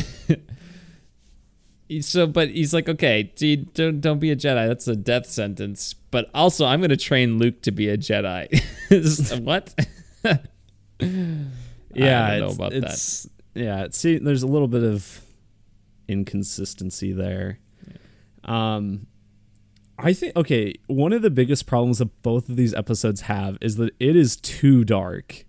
[2.01, 4.68] so, but he's like, okay, dude, don't don't be a Jedi.
[4.68, 5.93] That's a death sentence.
[5.93, 8.64] But also, I'm going to train Luke to be a Jedi.
[9.43, 9.74] What?
[11.93, 15.22] Yeah, I know it's, about it's, Yeah, see, there's a little bit of
[16.07, 17.59] inconsistency there.
[18.43, 19.07] Um,
[20.04, 20.74] I think okay.
[20.88, 24.36] One of the biggest problems that both of these episodes have is that it is
[24.38, 25.45] too dark.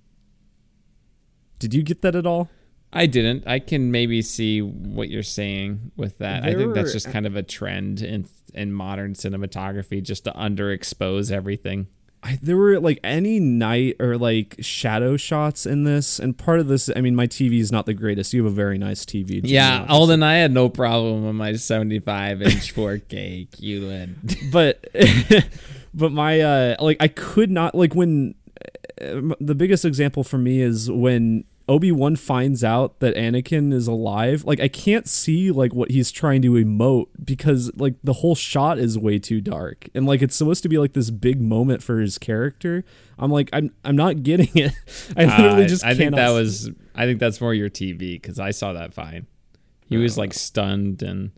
[1.59, 2.51] Did you get that at all?
[2.93, 3.47] I didn't.
[3.47, 6.45] I can maybe see what you're saying with that.
[6.45, 11.31] I think that's just kind of a trend in in modern cinematography, just to underexpose
[11.33, 11.87] everything.
[12.25, 16.69] I, there were like any night or like shadow shots in this, and part of
[16.69, 18.33] this, I mean, my TV is not the greatest.
[18.33, 19.41] You have a very nice TV.
[19.43, 24.53] Yeah, Holden, I had no problem with my 75 inch 4K QLED.
[24.53, 24.87] but
[25.95, 28.35] but my uh like I could not like when
[29.01, 34.45] uh, the biggest example for me is when Obi-Wan finds out that Anakin is alive
[34.45, 38.79] like I can't see like what he's trying to emote because like the whole shot
[38.79, 42.01] is way too dark and like it's supposed to be like this big moment for
[42.01, 42.85] his character
[43.19, 44.73] I'm like I'm I'm not getting it
[45.17, 46.71] I literally Uh, just I think that was.
[46.95, 49.27] I think that's more your TV because I saw that fine.
[49.89, 51.31] He was like stunned and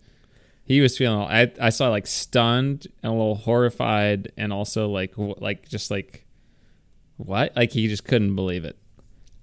[0.64, 1.20] he was feeling.
[1.20, 6.24] I I saw like stunned and a little horrified and also like like just like
[7.16, 8.76] what like he just couldn't believe it.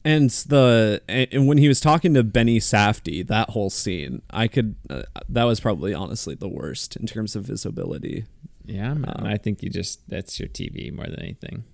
[0.03, 4.75] And the and when he was talking to Benny Safdie, that whole scene, I could
[4.89, 8.25] uh, that was probably honestly the worst in terms of visibility.
[8.65, 9.13] Yeah, man.
[9.15, 11.65] Um, I think you just that's your TV more than anything.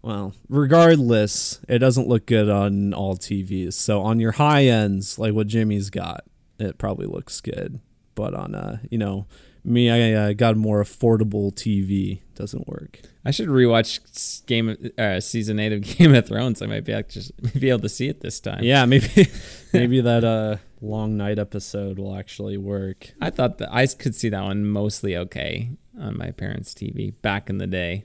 [0.00, 3.74] Well, regardless, it doesn't look good on all TVs.
[3.74, 6.24] So on your high ends, like what Jimmy's got,
[6.58, 7.80] it probably looks good.
[8.14, 9.26] But on a you know,
[9.64, 13.00] me, I uh, got a more affordable TV, doesn't work.
[13.24, 16.60] I should rewatch Game of, uh, season eight of Game of Thrones.
[16.60, 18.62] I might be able to just be able to see it this time.
[18.62, 19.28] Yeah, maybe
[19.72, 23.14] maybe that uh long night episode will actually work.
[23.20, 27.48] I thought that I could see that one mostly okay on my parents' TV back
[27.48, 28.04] in the day,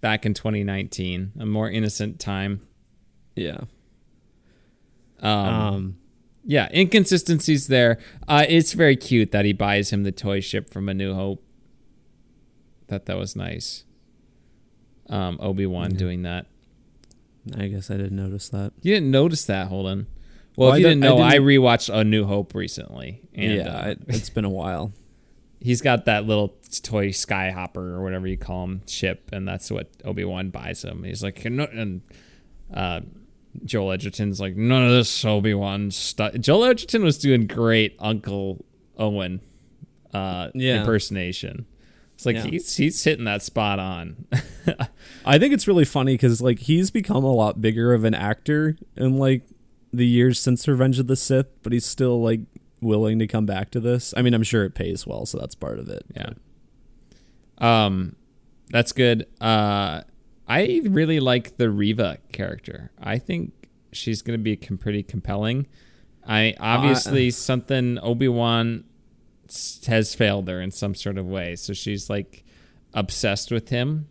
[0.00, 2.66] back in 2019, a more innocent time.
[3.36, 3.60] Yeah.
[5.22, 5.96] Um, Um.
[6.44, 7.98] Yeah, inconsistencies there.
[8.28, 11.44] Uh, it's very cute that he buys him the toy ship from A New Hope.
[12.88, 13.84] Thought that was nice.
[15.08, 15.96] Um, Obi Wan Yeah.
[15.98, 16.46] doing that.
[17.56, 18.72] I guess I didn't notice that.
[18.82, 20.06] You didn't notice that, Holden.
[20.56, 23.54] Well, Well, if you didn't know, I I, didn't- rewatched A New Hope recently, and
[23.54, 24.92] yeah, uh, it, it's been a while.
[25.60, 29.90] he's got that little toy skyhopper or whatever you call him ship, and that's what
[30.04, 31.04] Obi Wan buys him.
[31.04, 32.02] He's like, and
[32.72, 33.00] uh,
[33.64, 36.34] Joel Edgerton's like, none of this Obi Wan stuff.
[36.34, 38.64] Joel Edgerton was doing great Uncle
[38.96, 39.40] Owen
[40.14, 40.80] uh, Yeah.
[40.80, 41.66] impersonation.
[42.14, 42.46] It's like Yeah.
[42.46, 44.26] he's he's hitting that spot on.
[45.24, 48.76] I think it's really funny because like he's become a lot bigger of an actor
[48.96, 49.42] in like
[49.92, 52.40] the years since Revenge of the Sith, but he's still like
[52.82, 54.12] willing to come back to this.
[54.16, 56.04] I mean, I'm sure it pays well, so that's part of it.
[56.14, 56.30] Yeah.
[57.58, 58.16] Um,
[58.68, 59.26] that's good.
[59.40, 60.02] Uh,
[60.50, 62.90] I really like the Reva character.
[63.00, 63.52] I think
[63.92, 65.68] she's going to be com- pretty compelling.
[66.26, 67.32] I obviously uh, uh.
[67.32, 68.82] something Obi Wan
[69.86, 72.44] has failed her in some sort of way, so she's like
[72.92, 74.08] obsessed with him.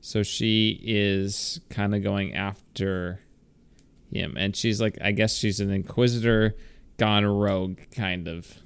[0.00, 3.20] So she is kind of going after
[4.10, 6.56] him, and she's like, I guess she's an inquisitor
[6.96, 8.58] gone rogue, kind of.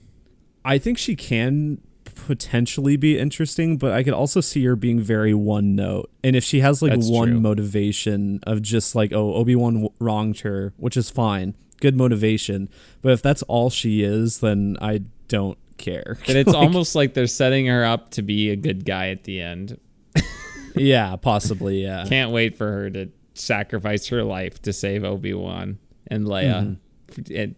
[0.65, 1.83] I think she can
[2.27, 6.11] potentially be interesting, but I could also see her being very one note.
[6.23, 7.41] And if she has like That's one true.
[7.41, 12.69] motivation of just like, oh, Obi Wan wronged her, which is fine, good motivation.
[13.03, 16.19] But if that's all she is, then I don't care.
[16.27, 19.25] But it's Like, almost like they're setting her up to be a good guy at
[19.25, 19.79] the end.
[20.77, 22.05] yeah, possibly, yeah.
[22.09, 27.21] Can't wait for her to sacrifice her life to save Obi Wan and Leia mm-hmm.
[27.21, 27.55] f- and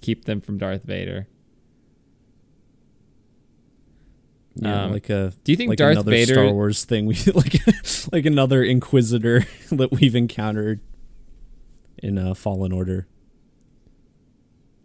[0.00, 1.26] keep them from Darth Vader.
[4.62, 7.14] Yeah, Um, like a do you think like Darth another Vader- Star Wars thing we
[7.34, 7.54] like
[8.12, 10.80] like another Inquisitor that we've encountered
[12.02, 13.06] in uh, Fallen Order.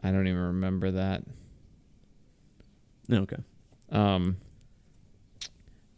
[0.02, 1.24] I don't even remember that.
[3.12, 3.38] Okay.
[3.92, 4.38] Um,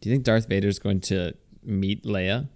[0.02, 2.48] do you think Darth Vader's going to meet Leia?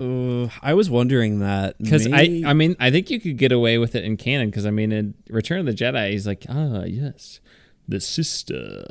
[0.00, 3.78] Uh, I was wondering that Because I, I mean, I think you could get away
[3.78, 4.48] with it in canon.
[4.50, 7.40] Because I mean, in Return of the Jedi, he's like, ah, yes,
[7.88, 8.84] the sister.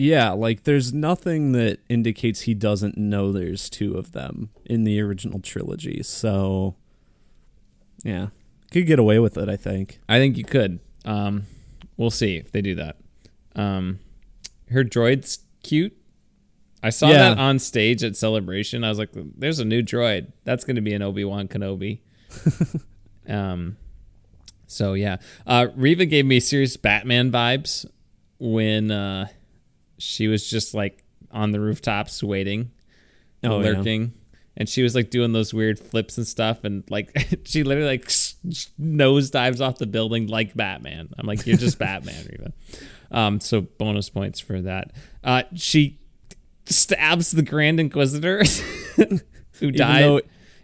[0.00, 5.00] Yeah, like there's nothing that indicates he doesn't know there's two of them in the
[5.00, 6.04] original trilogy.
[6.04, 6.76] So
[8.04, 8.28] yeah,
[8.70, 9.48] could get away with it.
[9.48, 9.98] I think.
[10.08, 10.78] I think you could.
[11.04, 11.46] Um,
[11.96, 12.96] we'll see if they do that.
[13.56, 13.98] Um,
[14.70, 15.96] her droid's cute.
[16.80, 17.30] I saw Yeah.
[17.30, 18.84] that on stage at Celebration.
[18.84, 20.28] I was like, "There's a new droid.
[20.44, 22.02] That's going to be an Obi Wan Kenobi."
[23.28, 23.76] um,
[24.68, 27.84] so yeah, uh, Reva gave me serious Batman vibes
[28.38, 29.26] when uh,
[29.98, 32.70] she was just like on the rooftops waiting,
[33.44, 33.70] Oh, yeah.
[33.72, 34.12] lurking.
[34.56, 38.10] And she was like doing those weird flips and stuff, and like she literally like
[38.76, 41.10] nose dives off the building like Batman.
[41.16, 42.52] I'm like, you're just Batman, Reva.
[43.10, 44.92] Um, so bonus points for that.
[45.24, 45.98] Uh, she
[46.66, 48.42] stabs the Grand Inquisitor
[48.96, 49.04] who
[49.62, 50.20] Even died though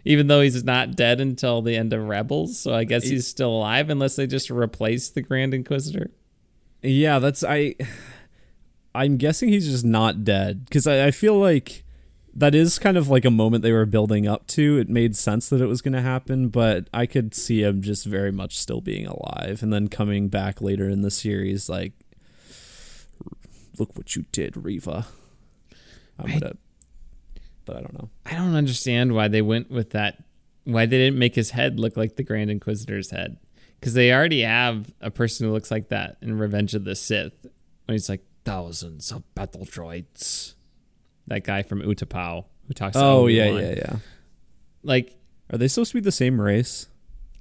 [0.07, 2.59] even though he's not dead until the end of Rebels.
[2.59, 6.11] So I guess he's still alive unless they just replace the Grand Inquisitor.
[6.83, 7.73] Yeah, that's I.
[8.95, 11.83] I'm guessing he's just not dead because I, I feel like
[12.33, 14.77] that is kind of like a moment they were building up to.
[14.77, 18.05] It made sense that it was going to happen, but I could see him just
[18.05, 21.93] very much still being alive and then coming back later in the series, like,
[23.79, 25.07] look what you did, Reva.
[26.19, 26.57] I would have,
[27.65, 28.09] but I don't know.
[28.25, 30.23] I don't understand why they went with that.
[30.63, 33.37] Why they didn't make his head look like the Grand Inquisitor's head?
[33.79, 37.33] Because they already have a person who looks like that in Revenge of the Sith.
[37.85, 40.53] When he's like thousands of battle droids.
[41.27, 42.93] That guy from Utapau who talks.
[42.93, 43.95] to Oh yeah, yeah, yeah.
[44.83, 45.17] Like
[45.51, 46.87] Are they supposed to be the same race?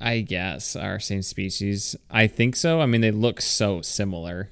[0.00, 1.94] I guess our same species.
[2.10, 2.80] I think so.
[2.80, 4.50] I mean, they look so similar.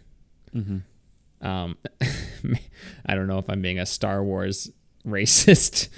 [0.54, 1.46] Mm-hmm.
[1.46, 1.76] Um,
[3.06, 4.70] I don't know if I'm being a Star Wars
[5.06, 5.88] racist,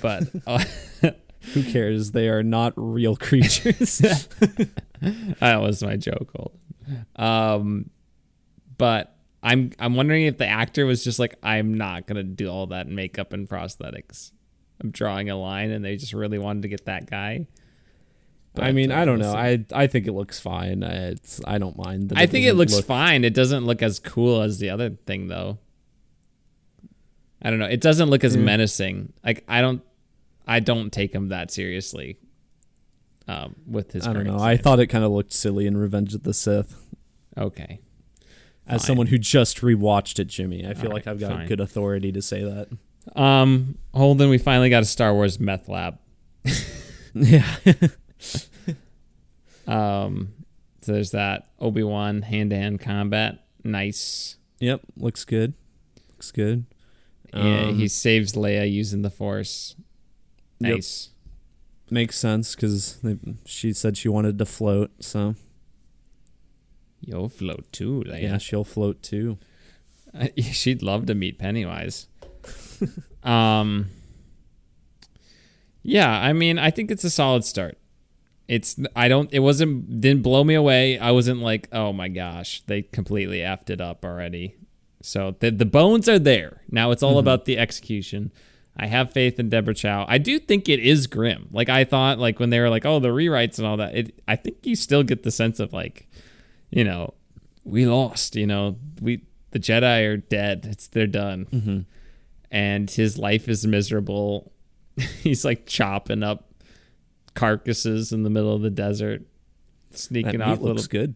[0.00, 0.64] but uh,
[1.54, 2.12] Who cares?
[2.12, 3.98] They are not real creatures.
[5.00, 6.30] that was my joke.
[6.36, 6.58] Old.
[7.16, 7.90] Um,
[8.76, 12.66] but I'm I'm wondering if the actor was just like, I'm not gonna do all
[12.68, 14.32] that makeup and prosthetics.
[14.82, 17.46] I'm drawing a line, and they just really wanted to get that guy.
[18.58, 19.32] I mean, uh, I don't know.
[19.32, 20.82] I I think it looks fine.
[20.82, 22.12] I- It's I don't mind.
[22.16, 23.24] I think it looks look- fine.
[23.24, 25.58] It doesn't look as cool as the other thing, though.
[27.42, 27.66] I don't know.
[27.66, 28.42] It doesn't look as Yeah.
[28.42, 29.12] menacing.
[29.24, 29.82] Like I don't,
[30.46, 32.18] I don't take him that seriously.
[33.28, 34.38] Um, with his, I don't know.
[34.38, 36.76] I thought it kind of looked silly in Revenge of the Sith.
[37.38, 37.80] okay.
[38.70, 38.86] As Fine.
[38.86, 41.46] someone who just rewatched it, Jimmy, I feel All like right, I've got fine.
[41.48, 42.68] good authority to say that.
[43.20, 45.98] Um, Holden, we finally got a Star Wars meth lab.
[47.14, 47.44] yeah.
[49.66, 50.32] Um,
[50.80, 53.44] so there's that Obi Wan hand to hand combat.
[53.62, 54.36] Nice.
[54.58, 54.80] yep.
[54.96, 55.54] Looks good.
[56.08, 56.64] Looks good.
[57.32, 59.76] yeah, Um, he saves Leia using the Force.
[60.60, 60.74] Yep.
[60.76, 61.10] Nice.
[61.90, 62.98] makes sense because
[63.44, 64.90] she said she wanted to float.
[65.00, 65.34] So
[67.00, 68.22] You'll float too, Leia.
[68.22, 69.38] yeah, she'll float too.
[70.14, 72.06] Uh, She'd love to meet Pennywise.
[73.22, 73.90] um,
[75.82, 77.78] yeah, I mean, I think it's a solid start.
[78.48, 80.98] It's I don't it wasn't didn't blow me away.
[80.98, 84.56] I wasn't like, oh my gosh, they completely effed it up already.
[85.02, 86.62] So the the bones are there.
[86.68, 88.32] Now it's all about the execution.
[88.76, 90.04] I have faith in Deborah Chow.
[90.08, 91.48] I do think it is grim.
[91.52, 93.94] Like I thought, like when they were like, oh, the rewrites and all that.
[93.94, 96.08] It I think you still get the sense of like,
[96.70, 97.14] you know,
[97.64, 98.36] we lost.
[98.36, 100.66] You know, we the Jedi are dead.
[100.70, 101.78] It's they're done, Mm-hmm.
[102.50, 104.52] and his life is miserable.
[105.22, 106.52] He's like chopping up
[107.34, 109.22] carcasses in the middle of the desert,
[109.90, 111.06] That sneaking meat off looks little.
[111.06, 111.14] good.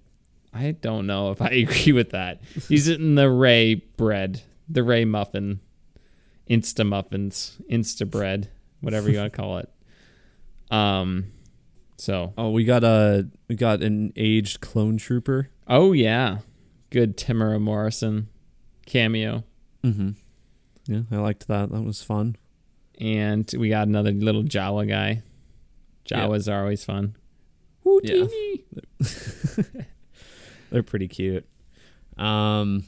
[0.53, 2.41] I don't know if I agree with that.
[2.69, 5.61] He's eating the Ray bread, the Ray muffin,
[6.49, 8.49] Insta muffins, Insta bread,
[8.81, 9.69] whatever you want to call it.
[10.71, 11.27] Um,
[11.97, 15.49] so Oh, we got a we got an aged clone trooper.
[15.69, 16.39] oh yeah,
[16.91, 18.29] good Temuera Morrison
[18.87, 19.45] cameo.
[19.83, 20.11] Mm-hmm.
[20.87, 21.71] Yeah, I liked that.
[21.71, 22.37] That was fun.
[23.01, 25.23] And we got another little Jawa guy.
[26.07, 27.17] Jawas are always fun.
[28.03, 28.27] Yeah.
[30.71, 31.47] They're pretty cute.
[32.17, 32.85] Um,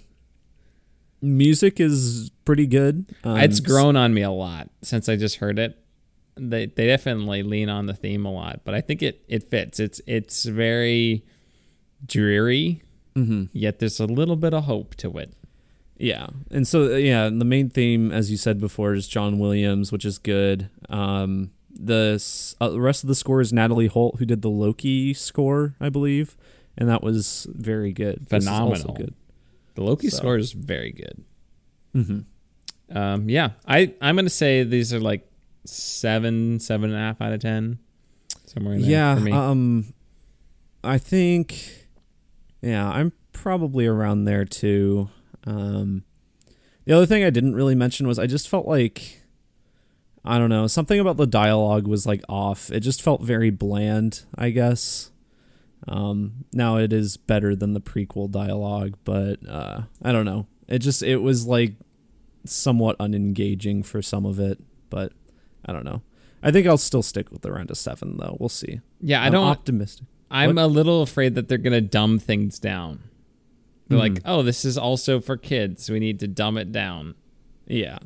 [1.23, 3.07] music is pretty good.
[3.25, 5.79] Um, it's grown on me a lot since I just heard it.
[6.39, 9.81] They they definitely lean on the theme a lot, but I think it it fits.
[9.81, 11.25] It's it's very
[12.05, 12.83] dreary,
[13.15, 13.49] Mhm.
[13.53, 15.33] yet there's a little bit of hope to it.
[15.99, 19.91] Yeah, and so uh, yeah, the main theme, as you said before, is John Williams,
[19.93, 20.69] which is good.
[20.91, 22.23] Um, the
[22.61, 25.89] uh, the rest of the score is Natalie Holt, who did the Loki score, I
[25.89, 26.37] believe,
[26.77, 28.27] and that was very good.
[28.29, 28.95] This is also Phenomenal.
[28.95, 29.15] good.
[29.75, 31.25] The Loki So- score is very good.
[31.95, 32.97] Mm-hmm.
[32.97, 35.27] Um, yeah, I I'm gonna say these are like
[35.67, 37.79] seven seven and a half out of ten,
[38.47, 39.33] somewhere in there Yeah, for me.
[39.33, 39.85] um,
[40.85, 41.87] I think,
[42.63, 45.11] yeah, I'm probably around there too.
[45.45, 46.05] Um,
[46.85, 49.23] the other thing I didn't really mention was I just felt like,
[50.25, 52.71] I don't know, something about the dialogue was like off.
[52.71, 55.11] It just felt very bland, I guess.
[55.89, 60.47] Um, now it is better than the prequel dialogue, but uh, I don't know.
[60.69, 61.75] It just it was like
[62.45, 64.59] somewhat unengaging for some of it,
[64.91, 65.13] but
[65.67, 66.03] I don't know.
[66.43, 68.37] I think I'll still stick with around a seven though.
[68.39, 68.81] We'll see.
[69.01, 69.47] yeah, I I'm don't.
[69.47, 70.07] optimistic.
[70.31, 70.63] I'm What?
[70.65, 73.01] a little afraid that they're gonna dumb things down.
[73.89, 74.23] They're like, Mhm.
[74.25, 75.89] oh, this is also for kids.
[75.91, 77.15] We need to dumb it down.
[77.67, 77.99] Yeah,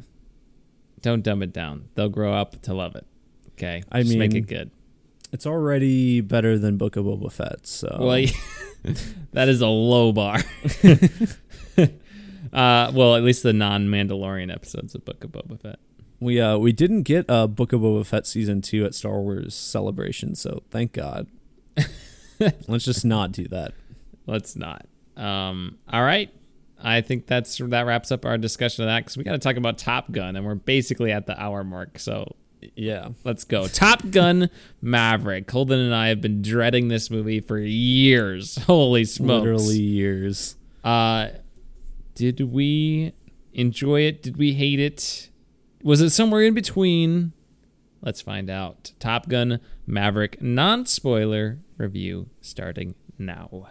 [1.02, 1.88] Don't dumb it down.
[1.94, 3.06] They'll grow up to love it.
[3.52, 4.70] Okay, I Just make it good.
[5.32, 7.66] it's already better than Book of Boba Fett.
[7.66, 8.26] So Well,
[9.32, 10.40] that is a low bar.
[12.52, 15.78] uh, well, at least the non-Mandalorian episodes of Book of Boba Fett.
[16.20, 19.54] We uh we didn't get a Book of Boba Fett season two at Star Wars
[19.54, 21.26] Celebration, so thank God.
[22.68, 23.72] Let's just not do that.
[24.26, 24.86] Let's not.
[25.16, 26.30] Um, all right.
[26.82, 29.56] I think that's that wraps up our discussion of that because we got to talk
[29.56, 31.98] about Top Gun, and we're basically at the hour mark.
[31.98, 32.36] So
[32.74, 33.08] Yeah.
[33.24, 33.66] let's go.
[33.68, 34.48] Top Gun
[34.80, 35.50] Maverick.
[35.50, 38.56] Holden and I have been dreading this movie for years.
[38.66, 39.40] Holy smokes!
[39.42, 40.56] Literally years.
[40.84, 41.28] Uh,
[42.14, 43.12] did we
[43.52, 44.22] enjoy it?
[44.22, 45.29] Did we hate it?
[45.82, 47.32] Was it somewhere in between?
[48.02, 48.92] Let's find out.
[48.98, 53.68] Top Gun Maverick non spoiler review starting now.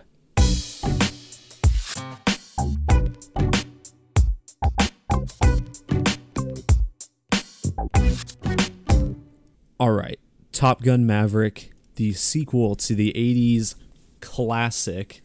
[9.80, 10.20] All right.
[10.51, 13.76] Top Gun Maverick, the sequel to the 80s
[14.20, 15.22] classic.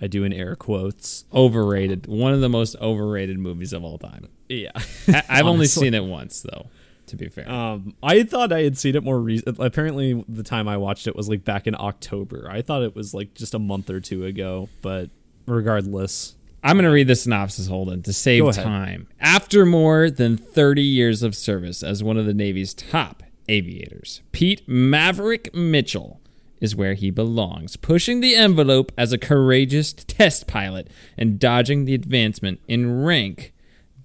[0.00, 1.24] I do in air quotes.
[1.32, 2.08] Overrated.
[2.08, 4.28] One of the most overrated movies of all time.
[4.48, 4.70] Yeah.
[5.08, 6.66] I- I've only seen it once, though,
[7.06, 7.48] to be fair.
[7.50, 9.58] Um, I thought I had seen it more recent.
[9.60, 12.48] Apparently, the time I watched it was like back in October.
[12.50, 15.10] I thought it was like just a month or two ago, but
[15.46, 19.08] regardless, I'm going to read the synopsis, Holden, to save time.
[19.20, 24.66] After more than 30 years of service as one of the Navy's top aviators, Pete
[24.68, 26.20] Maverick Mitchell
[26.60, 31.94] is where he belongs, pushing the envelope as a courageous test pilot and dodging the
[31.94, 33.52] advancement in rank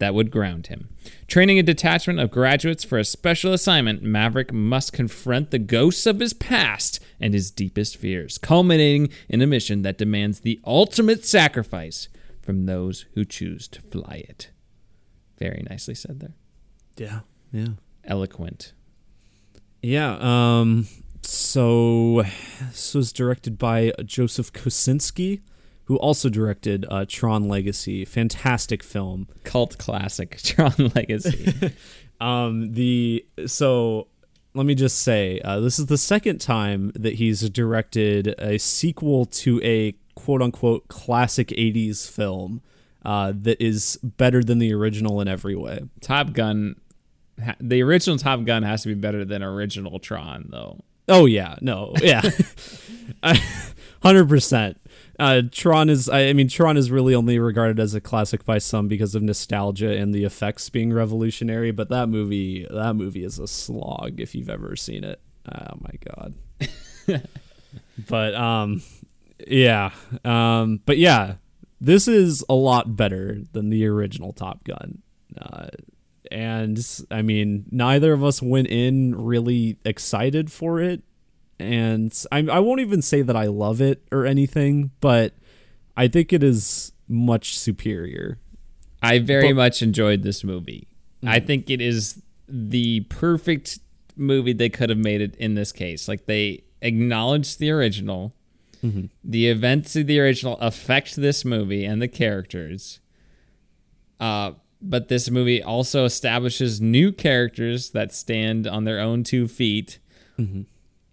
[0.01, 0.89] that would ground him.
[1.27, 6.19] Training a detachment of graduates for a special assignment, Maverick must confront the ghosts of
[6.19, 12.09] his past and his deepest fears, culminating in a mission that demands the ultimate sacrifice
[12.41, 14.49] from those who choose to fly it.
[15.37, 16.33] Very nicely said there.
[16.97, 17.19] yeah,
[17.53, 17.73] yeah,
[18.03, 18.73] Eloquent.
[19.83, 20.17] yeah.
[20.19, 20.87] Um,
[21.21, 22.23] so
[22.69, 25.41] this was directed by Joseph Kosinski,
[25.91, 28.05] who also directed uh, Tron Legacy.
[28.05, 29.27] Fantastic film.
[29.43, 31.73] Cult classic, Tron Legacy.
[32.21, 34.07] Um, the so
[34.53, 39.25] let me just say, uh, this is the second time that he's directed a sequel
[39.25, 42.61] to a quote unquote classic '80s film
[43.03, 45.79] uh, that is better than the original in every way.
[45.99, 46.75] Top Gun,
[47.59, 50.83] the original Top Gun has to be better than original Tron, though.
[51.07, 52.21] Oh yeah, no, yeah,
[54.03, 54.77] hundred percent.
[55.21, 58.87] Uh, Tron is, I mean, Tron is really only regarded as a classic by some
[58.87, 61.71] because of nostalgia and the effects being revolutionary.
[61.71, 65.21] But that movie, that movie is a slog if you've ever seen it.
[65.53, 66.33] Oh my god.
[68.09, 68.81] but um,
[69.47, 69.91] yeah,
[70.25, 71.35] um, but yeah,
[71.79, 75.03] this is a lot better than the original Top Gun.
[75.39, 75.67] Uh,
[76.31, 81.03] and I mean, neither of us went in really excited for it,
[81.61, 85.33] and I, I won't even say that I love it or anything, but
[85.95, 88.39] I think it is much superior.
[89.01, 90.87] I very But- much enjoyed this movie.
[91.25, 91.45] I mm.
[91.45, 93.79] think it is the perfect
[94.15, 96.07] movie they could have made it in this case.
[96.07, 98.33] Like they acknowledged the original.
[98.83, 99.05] Mm-hmm.
[99.23, 102.99] The events of the original affect this movie and the characters.
[104.19, 109.99] Uh, but this movie also establishes new characters that stand on their own two feet.
[110.39, 110.61] Mm-hmm.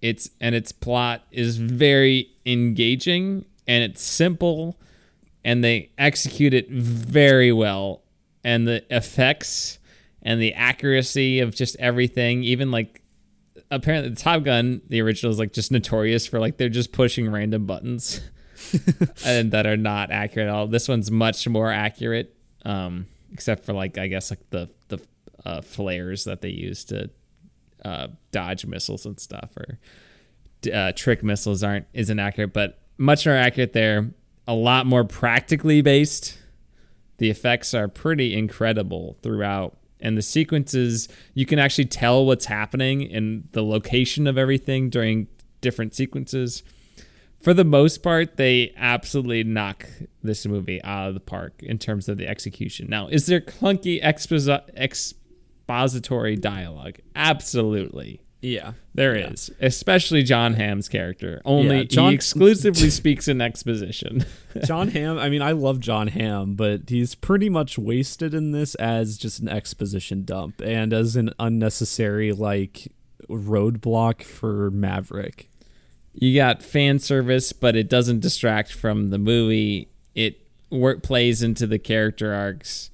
[0.00, 4.78] It's and its plot is very engaging and it's simple
[5.44, 8.02] and they execute it very well.
[8.44, 9.78] And the effects
[10.22, 13.02] and the accuracy of just everything even like
[13.70, 17.30] apparently the top gun the original is like just notorious for like they're just pushing
[17.30, 18.20] random buttons
[19.24, 20.66] and that are not accurate at all.
[20.66, 22.34] This one's much more accurate
[22.64, 24.98] um except for like i guess like the the
[25.44, 27.08] uh, flares that they use to
[27.84, 29.78] uh, dodge missiles and stuff or
[30.72, 34.10] uh, trick missiles aren't isn't accurate, but much more accurate there.
[34.46, 36.38] A lot more practically based.
[37.18, 43.02] The effects are pretty incredible throughout, and the sequences you can actually tell what's happening
[43.02, 45.28] in the location of everything during
[45.60, 46.62] different sequences.
[47.40, 49.86] For the most part, they absolutely knock
[50.22, 52.88] this movie out of the park in terms of the execution.
[52.88, 54.64] Now, is there clunky exposi-
[55.68, 56.96] expository dialogue?
[57.14, 58.22] Absolutely.
[58.40, 61.42] Yeah, There is, especially John Hamm's character.
[61.44, 64.24] Only Yeah, John- he exclusively speaks in exposition.
[64.64, 65.18] John Hamm.
[65.18, 69.40] I mean, I love John Hamm, but he's pretty much wasted in this as just
[69.40, 72.92] an exposition dump and as an unnecessary like
[73.28, 75.48] roadblock for Maverick.
[76.14, 79.88] you got fan service, but it doesn't distract from the movie.
[80.14, 80.38] It
[80.70, 82.90] work plays into the character arcs.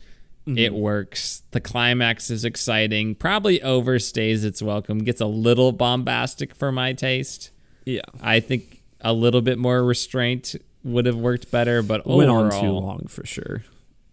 [0.47, 1.43] It works.
[1.53, 3.15] The climax is exciting.
[3.15, 4.99] Probably overstays its welcome.
[4.99, 7.51] Gets a little bombastic for my taste.
[7.87, 12.53] Yeah, I think a little bit more restraint would have worked better, but went overall,
[12.53, 13.63] on too long for sure.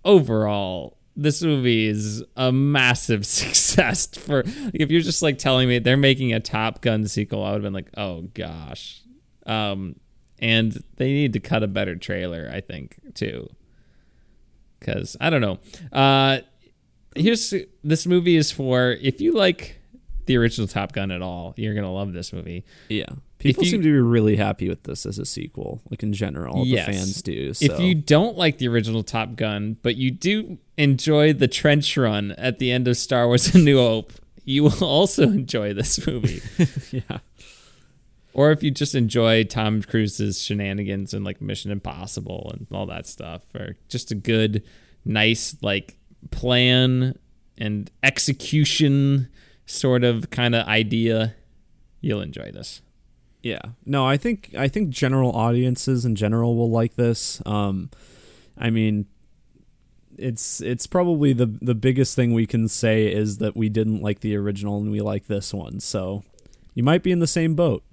[0.05, 5.97] overall, this movie is a massive success for if you're just like telling me they're
[5.97, 9.01] making a Top Gun sequel, I would have been like, "Oh gosh."
[9.45, 9.95] Um
[10.39, 13.47] and they need to cut a better trailer, I think, too.
[14.81, 15.59] Cuz I don't know.
[15.91, 16.39] Uh
[17.15, 17.53] here's
[17.83, 19.77] this movie is for if you like
[20.25, 22.63] the original Top Gun at all, you're going to love this movie.
[22.89, 23.05] Yeah.
[23.39, 26.63] People you- seem to be really happy with this as a sequel, like in general.
[26.65, 26.85] Yes.
[26.85, 27.53] The fans do.
[27.53, 27.65] So.
[27.73, 32.31] If you don't like the original Top Gun, but you do enjoy the trench run
[32.33, 34.13] at the end of Star Wars A New Hope,
[34.45, 36.41] you will also enjoy this movie.
[36.91, 37.17] yeah.
[38.33, 43.07] Or if you just enjoy Tom Cruise's shenanigans and like Mission Impossible and all that
[43.07, 44.63] stuff, or just a good,
[45.05, 45.97] nice like
[46.29, 47.17] plan
[47.57, 49.29] and execution
[49.65, 51.35] sort of kind of idea,
[51.99, 52.81] you'll enjoy this.
[53.43, 53.61] Yeah.
[53.85, 57.41] No, I think I think general audiences in general will like this.
[57.45, 57.89] Um
[58.57, 59.07] I mean
[60.17, 64.19] it's it's probably the the biggest thing we can say is that we didn't like
[64.19, 65.79] the original and we like this one.
[65.79, 66.23] So
[66.75, 67.83] you might be in the same boat.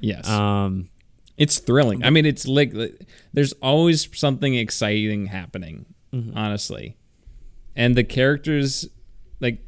[0.00, 0.28] Yes.
[0.28, 0.88] Um
[1.36, 2.04] It's thrilling.
[2.04, 2.72] I mean, it's like
[3.32, 5.86] there's always something exciting happening,
[6.34, 6.96] honestly.
[7.74, 8.88] And the characters,
[9.38, 9.58] like,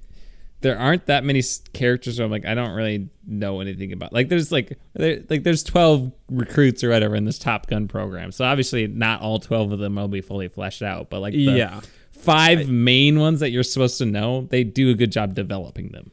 [0.62, 1.42] there aren't that many
[1.74, 4.14] characters where I'm like, I don't really know anything about.
[4.14, 8.32] Like, there's like, there, like there's 12 recruits or whatever in this Top Gun program.
[8.32, 11.38] So obviously, not all 12 of them will be fully fleshed out, but like, the
[11.40, 11.80] yeah.
[12.10, 16.10] five main ones that you're supposed to know, they do a good job developing them.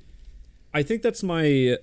[0.75, 1.77] I think that's my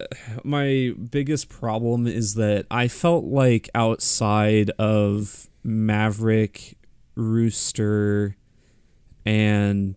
[0.44, 6.76] my biggest problem is that I felt like outside of Maverick,
[7.14, 8.36] Rooster,
[9.24, 9.96] and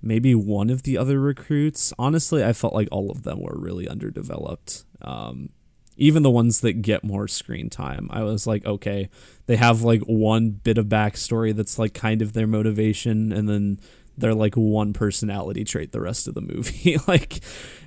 [0.00, 1.92] maybe one of the other recruits.
[1.98, 4.84] Honestly, I felt like all of them were really underdeveloped.
[5.00, 5.48] Um,
[5.96, 9.08] even the ones that get more screen time, I was like, okay,
[9.46, 13.80] they have like one bit of backstory that's like kind of their motivation, and then
[14.16, 16.96] they're like one personality trait the rest of the movie.
[17.06, 17.40] like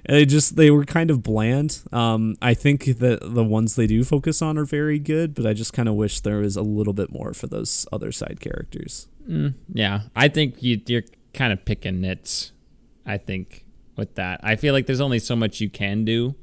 [0.07, 1.81] they just they were kind of bland.
[1.91, 5.53] Um, I think that the ones they do focus on are very good, but I
[5.53, 9.07] just kind of wish there was a little bit more for those other side characters.
[9.29, 11.03] Mm, yeah, I think you, you're
[11.33, 12.51] kind of picking nits.
[13.05, 13.65] I think
[13.95, 16.35] with that, I feel like there's only so much you can do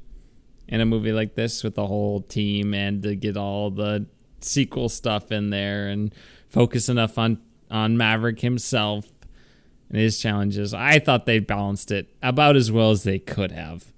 [0.69, 4.07] in a movie like this with the whole team and to get all the
[4.41, 6.15] sequel stuff in there and
[6.49, 7.39] focus enough on
[7.71, 9.07] on Maverick himself
[9.93, 10.75] and his challenges.
[10.75, 13.93] I thought they balanced it about as well as they could have.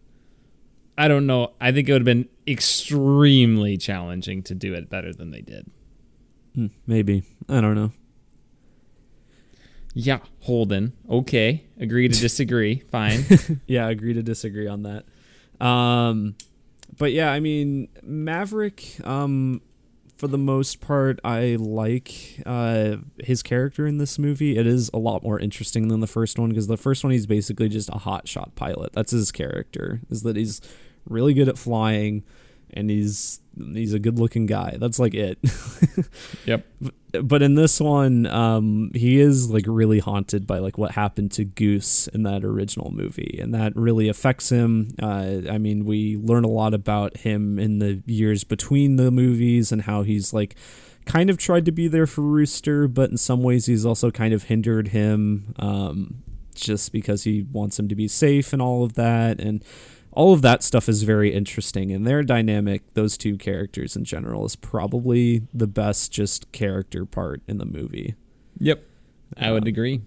[0.98, 1.54] I don't know.
[1.60, 5.70] I think it would have been extremely challenging to do it better than they did.
[6.54, 7.92] Hmm, maybe I don't know.
[9.94, 10.92] Yeah, Holden.
[11.08, 11.64] Okay.
[11.78, 12.80] Agree to disagree.
[12.90, 13.24] Fine.
[13.66, 15.04] yeah, agree to disagree on that.
[15.64, 16.34] Um,
[16.98, 18.96] but yeah, I mean Maverick.
[19.04, 19.62] Um,
[20.24, 24.56] for the most part, I like uh, his character in this movie.
[24.56, 27.26] It is a lot more interesting than the first one because the first one he's
[27.26, 28.94] basically just a hotshot pilot.
[28.94, 30.00] That's his character.
[30.08, 30.62] Is that he's
[31.06, 32.24] really good at flying,
[32.72, 33.40] and he's
[33.72, 34.76] he's a good looking guy.
[34.78, 35.38] That's like it.
[36.46, 36.66] Yep.
[37.22, 41.44] But in this one, um, he is like really haunted by like what happened to
[41.44, 44.94] Goose in that original movie, and that really affects him.
[45.00, 49.70] Uh, I mean, we learn a lot about him in the years between the movies
[49.70, 50.56] and how he's like
[51.06, 54.34] kind of tried to be there for Rooster, but in some ways he's also kind
[54.34, 55.54] of hindered him.
[55.58, 59.64] Um, just because he wants him to be safe and all of that and
[60.14, 64.44] all of that stuff is very interesting and their dynamic those two characters in general
[64.44, 68.14] is probably the best just character part in the movie
[68.58, 68.84] Yep.
[69.36, 70.02] I would agree.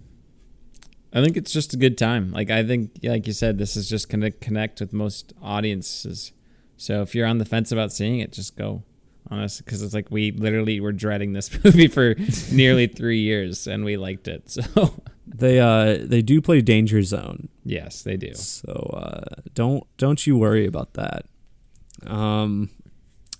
[1.13, 2.31] I think it's just a good time.
[2.31, 6.31] Like I think like you said this is just going to connect with most audiences.
[6.75, 8.83] So if you're on the fence about seeing it, just go.
[9.29, 12.15] on Honestly, because it's like we literally were dreading this movie for
[12.51, 14.57] nearly three years, and we liked it.
[14.73, 18.33] So they uh they do play danger zone yes, they do.
[18.33, 21.25] so uh don't don't you worry about that
[22.05, 22.69] um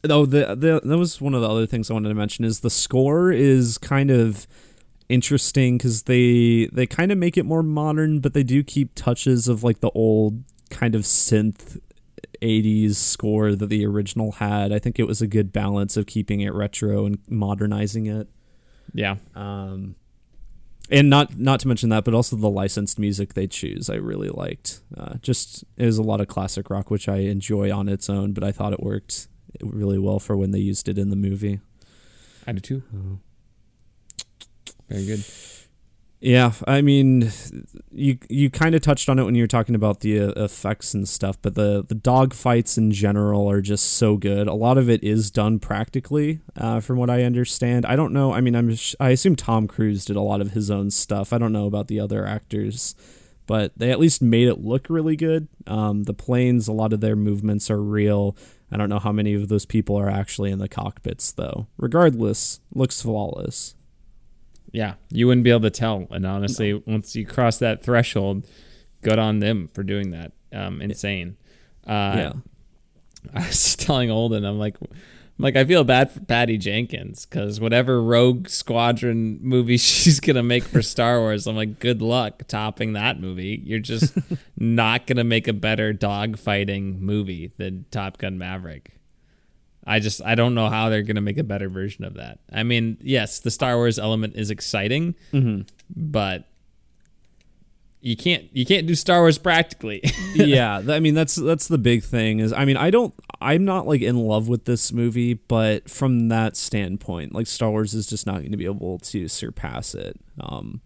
[0.02, 2.60] though the, the that was one of the other things i wanted to mention is
[2.62, 4.48] the score is kind of
[5.10, 9.48] interesting because they they kind of make it more modern but they do keep touches
[9.48, 11.80] of like the old kind of synth
[12.42, 16.42] 80s score that the original had i think it was a good balance of keeping
[16.42, 18.28] it retro and modernizing it
[18.94, 19.16] Yeah.
[19.36, 19.96] um,
[20.90, 24.30] and not not to mention that, but also the licensed music they choose, I really
[24.30, 24.82] liked.
[24.96, 28.34] Uh, just it was a lot of classic rock, which I enjoy on its own,
[28.34, 29.28] but I thought it worked
[29.62, 31.60] really well for when they used it in the movie.
[32.46, 32.84] I do too.
[32.94, 33.18] Uh,
[34.90, 35.24] Very good.
[36.20, 37.32] Yeah, I mean,
[37.92, 40.96] you you kind of touched on it when you were talking about the uh, effects
[40.96, 44.48] and stuff, but the the dog fights in general are just so good.
[44.48, 47.86] A lot of it is done practically, uh, from what I understand.
[47.86, 48.34] I don't know.
[48.34, 51.32] I mean, I'm I assume Tom Cruise did a lot of his own stuff.
[51.32, 52.96] I don't know about the other actors,
[53.46, 55.48] but they at least made it look really good.
[55.68, 58.36] Um, the planes, a lot of their movements are real.
[58.72, 61.68] I don't know how many of those people are actually in the cockpits, though.
[61.78, 63.76] Regardless, looks flawless.
[64.72, 66.08] Yeah, you wouldn't be able to tell.
[66.12, 68.48] And honestly, once you cross that threshold,
[69.02, 70.34] good on them for doing that.
[70.54, 71.38] Um, insane.
[71.86, 72.34] Uh, yeah.
[73.34, 77.60] I was telling Holden, I'm like, I'm like I feel bad for Patty Jenkins because
[77.60, 82.94] whatever Rogue Squadron movie she's gonna make for Star Wars, I'm like, good luck topping
[82.94, 83.62] that movie.
[83.64, 84.18] You're just
[84.58, 88.97] not gonna make a better dogfighting movie than Top Gun Maverick.
[89.88, 92.40] I just I don't know how they're gonna make a better version of that.
[92.52, 95.16] I mean, yes, the Star Wars element is exciting,
[95.96, 96.44] but
[98.02, 100.02] you can't you can't do Star Wars practically.
[100.36, 103.88] yeah, I mean that's that's the big thing is I mean I don't I'm not
[103.88, 108.26] like in love with this movie, but from that standpoint, like Star Wars is just
[108.26, 110.20] not going to be able to surpass it.
[110.40, 110.82] Um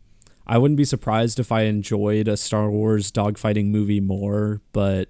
[0.48, 5.10] I wouldn't be surprised if I enjoyed a Star Wars dogfighting movie more, but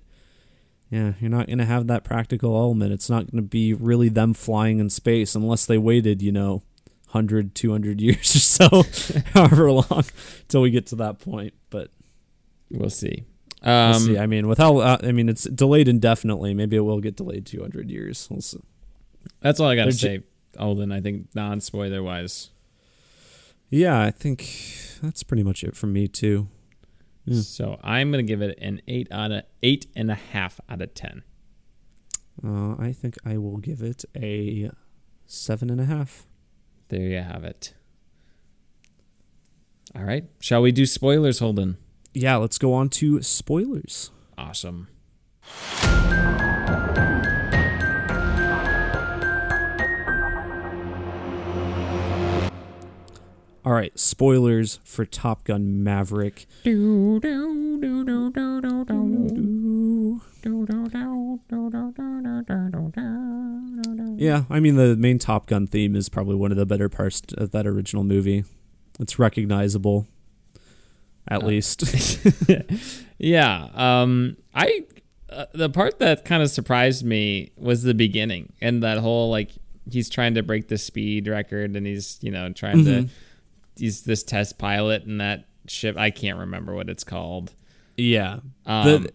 [0.92, 2.92] yeah, you're not going to have that practical element.
[2.94, 6.62] It's not going to be really them flying in space unless they waited, you know,
[7.12, 10.04] 100, 200 years or so, however long,
[10.50, 11.54] till we get to that point.
[11.70, 11.90] But
[12.70, 13.24] we'll see.
[13.64, 14.18] We'll Um, see.
[14.18, 16.54] I mean, with how uh, I mean, it's delayed indefinitely.
[16.54, 18.28] Maybe it will get delayed 200 years.
[18.30, 18.60] We'll see.
[19.40, 20.24] That's all I gotta They're say,
[20.58, 20.92] Holden.
[20.92, 22.50] I think non spoiler wise.
[23.70, 24.50] Yeah, I think
[25.02, 26.50] that's pretty much it from me too.
[27.26, 27.42] Yeah.
[27.42, 30.94] So I'm gonna give it an eight out of eight and a half out of
[30.94, 31.24] ten.
[32.44, 34.72] Uh, I think I will give it a
[35.28, 36.26] seven and a half.
[36.90, 37.74] There you have it.
[39.96, 41.78] All right, shall we do spoilers, Holden?
[42.14, 44.12] Yeah, let's go on to spoilers.
[44.38, 44.88] Awesome.
[53.64, 56.48] All right, spoilers for Top Gun Maverick.
[64.18, 67.22] Yeah, I mean the main Top Gun theme is probably one of the better parts
[67.38, 68.44] of that original movie.
[69.00, 70.08] It's recognizable,
[71.28, 71.84] at Uh, least.
[73.20, 73.68] Yeah.
[73.76, 74.38] Um.
[74.56, 74.86] I
[75.30, 79.52] uh, the part that kind of surprised me was the beginning and that whole like
[79.90, 83.08] he's trying to break the speed record and he's you know trying to
[83.82, 87.54] he's this test pilot and that ship I can't remember what it's called.
[87.98, 89.08] yeah, Um,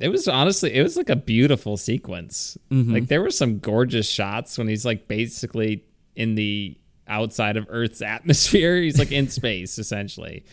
[0.00, 2.58] it was honestly, it was like a beautiful sequence.
[2.70, 2.92] Mm-hmm.
[2.92, 5.84] Like there were some gorgeous shots when he's like basically
[6.16, 8.80] in the outside of Earth's atmosphere.
[8.80, 10.44] He's like in space essentially,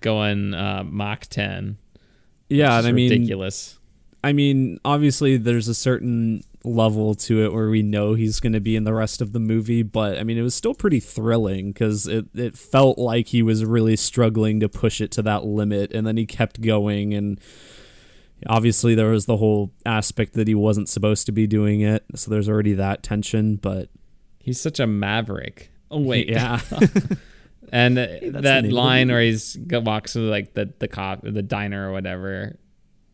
[0.00, 1.78] going uh, Mach ten.
[2.48, 3.78] yeah, and I mean, ridiculous.
[4.22, 8.60] I mean, obviously, there's a certain level to it where we know he's going to
[8.60, 11.72] be in the rest of the movie, but I mean, it was still pretty thrilling
[11.72, 15.92] because it, it felt like he was really struggling to push it to that limit,
[15.92, 17.14] and then he kept going.
[17.14, 17.40] And
[18.46, 22.30] obviously, there was the whole aspect that he wasn't supposed to be doing it, so
[22.30, 23.88] there's already that tension, but
[24.46, 25.72] He's such a maverick.
[25.90, 26.60] Oh wait, yeah.
[27.72, 32.56] And that line where he's walks through like the the cop the diner or whatever,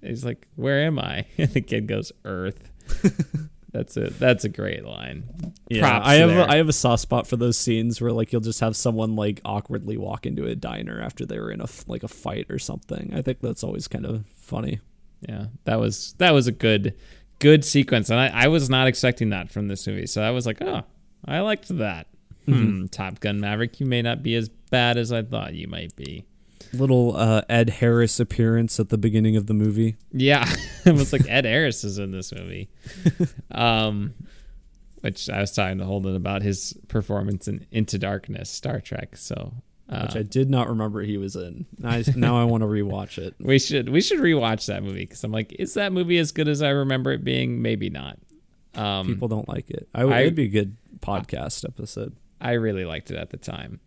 [0.03, 2.71] he's like, "Where am I?" And the kid goes, "Earth."
[3.73, 4.19] That's it.
[4.19, 5.25] That's a great line.
[5.71, 6.41] Yeah, Props I have there.
[6.41, 9.17] a, I have a soft spot for those scenes where like you'll just have someone
[9.17, 12.59] like awkwardly walk into a diner after they were in a like a fight or
[12.59, 13.13] something.
[13.15, 14.81] I think that's always kind of funny.
[15.27, 16.95] Yeah, that was that was a good
[17.39, 20.07] good sequence, and I, I was not expecting that from this movie.
[20.07, 20.83] So I was like, oh,
[21.25, 22.09] I liked that.
[22.45, 25.95] Hmm, Top Gun Maverick, you may not be as bad as I thought you might
[25.97, 26.27] be.
[26.73, 29.97] Little uh, Ed Harris appearance at the beginning of the movie.
[30.11, 30.51] Yeah,
[30.85, 32.71] it was like Ed Harris is in this movie.
[33.51, 34.15] um,
[35.01, 39.17] which I was talking to Holden about his performance in Into Darkness, Star Trek.
[39.17, 39.53] So
[39.93, 41.67] uh, Which I did not remember he was in.
[41.85, 43.35] I, now I want to rewatch it.
[43.41, 46.49] we should we should rewatch that movie because I'm like, is that movie as good
[46.49, 47.61] as I remember it being?
[47.61, 48.19] Maybe not.
[48.75, 49.89] Um, People don't like it.
[49.95, 50.17] I would.
[50.17, 52.17] It'd be a good podcast episode.
[52.41, 53.81] I really liked it at the time.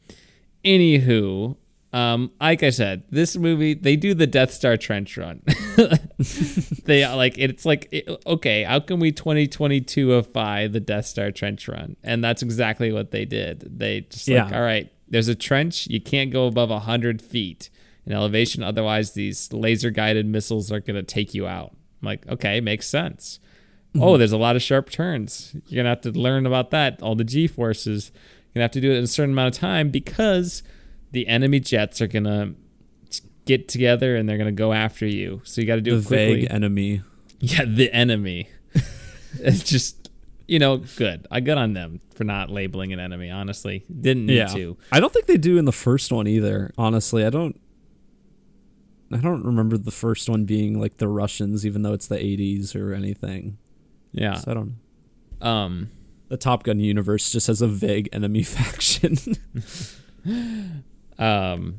[0.64, 1.58] Anywho,
[1.96, 5.42] um, like I said, this movie they do the Death Star trench run.
[6.86, 11.68] they are like it's like it- okay, how can we 2022ify the Death Star trench
[11.68, 11.96] run?
[12.04, 13.80] And that's exactly what they did.
[13.80, 14.58] They just like, Yeah.
[14.58, 17.70] all right, there's a trench, you can't go above hundred feet
[18.06, 21.72] in elevation, otherwise these laser guided missiles are gonna take you out.
[22.02, 23.40] I'm like, okay, makes sense.
[23.98, 25.56] Oh, there's a lot of sharp turns.
[25.68, 27.02] You're gonna have to learn about that.
[27.02, 28.12] All the G forces.
[28.14, 30.64] You're gonna have to do it in a certain amount of time because
[31.16, 32.54] the enemy jets are gonna
[33.46, 35.40] get together and they're gonna go after you.
[35.46, 36.36] So you got to do The it quickly.
[36.42, 37.02] vague enemy.
[37.40, 38.50] Yeah, the enemy.
[39.40, 40.10] it's just
[40.48, 41.26] you know good.
[41.32, 43.30] I got on them for not labeling an enemy.
[43.32, 44.48] Honestly, didn't need Yeah.
[44.48, 44.78] to.
[44.92, 46.72] I don't think they do in the first one either.
[46.78, 47.60] Honestly, I don't.
[49.12, 52.76] I don't remember the first one being like the Russians, even though it's the '80s
[52.76, 53.58] or anything.
[54.12, 54.34] Yeah.
[54.36, 54.76] So I don't.
[55.42, 55.90] Um.
[56.28, 59.16] The Top Gun universe just has a vague enemy faction.
[61.20, 61.76] um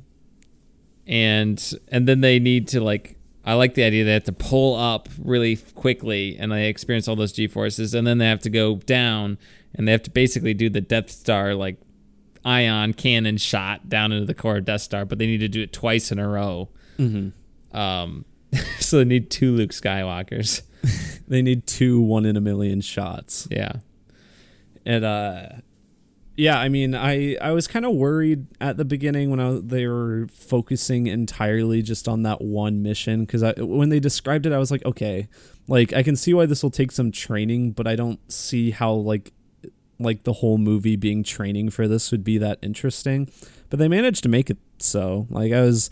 [1.07, 4.75] and and then they need to like i like the idea they have to pull
[4.77, 8.51] up really quickly and they experience all those g forces and then they have to
[8.51, 9.39] go down
[9.75, 11.79] and they have to basically do the death star like
[12.45, 15.63] ion cannon shot down into the core of death star but they need to do
[15.63, 16.69] it twice in a row
[16.99, 17.77] mm-hmm.
[17.77, 18.25] um
[18.79, 20.63] so they need two luke skywalkers
[21.29, 23.49] They need two one in a million shots.
[23.51, 23.73] yeah
[24.85, 25.49] And uh
[26.37, 29.87] yeah, I mean, I I was kind of worried at the beginning when I, they
[29.87, 34.71] were focusing entirely just on that one mission because when they described it, I was
[34.71, 35.29] like, okay,
[35.67, 38.93] like I can see why this will take some training, but I don't see how
[38.93, 39.33] like
[39.99, 43.31] like the whole movie being training for this would be that interesting.
[43.71, 45.27] But they managed to make it so.
[45.31, 45.91] Like I was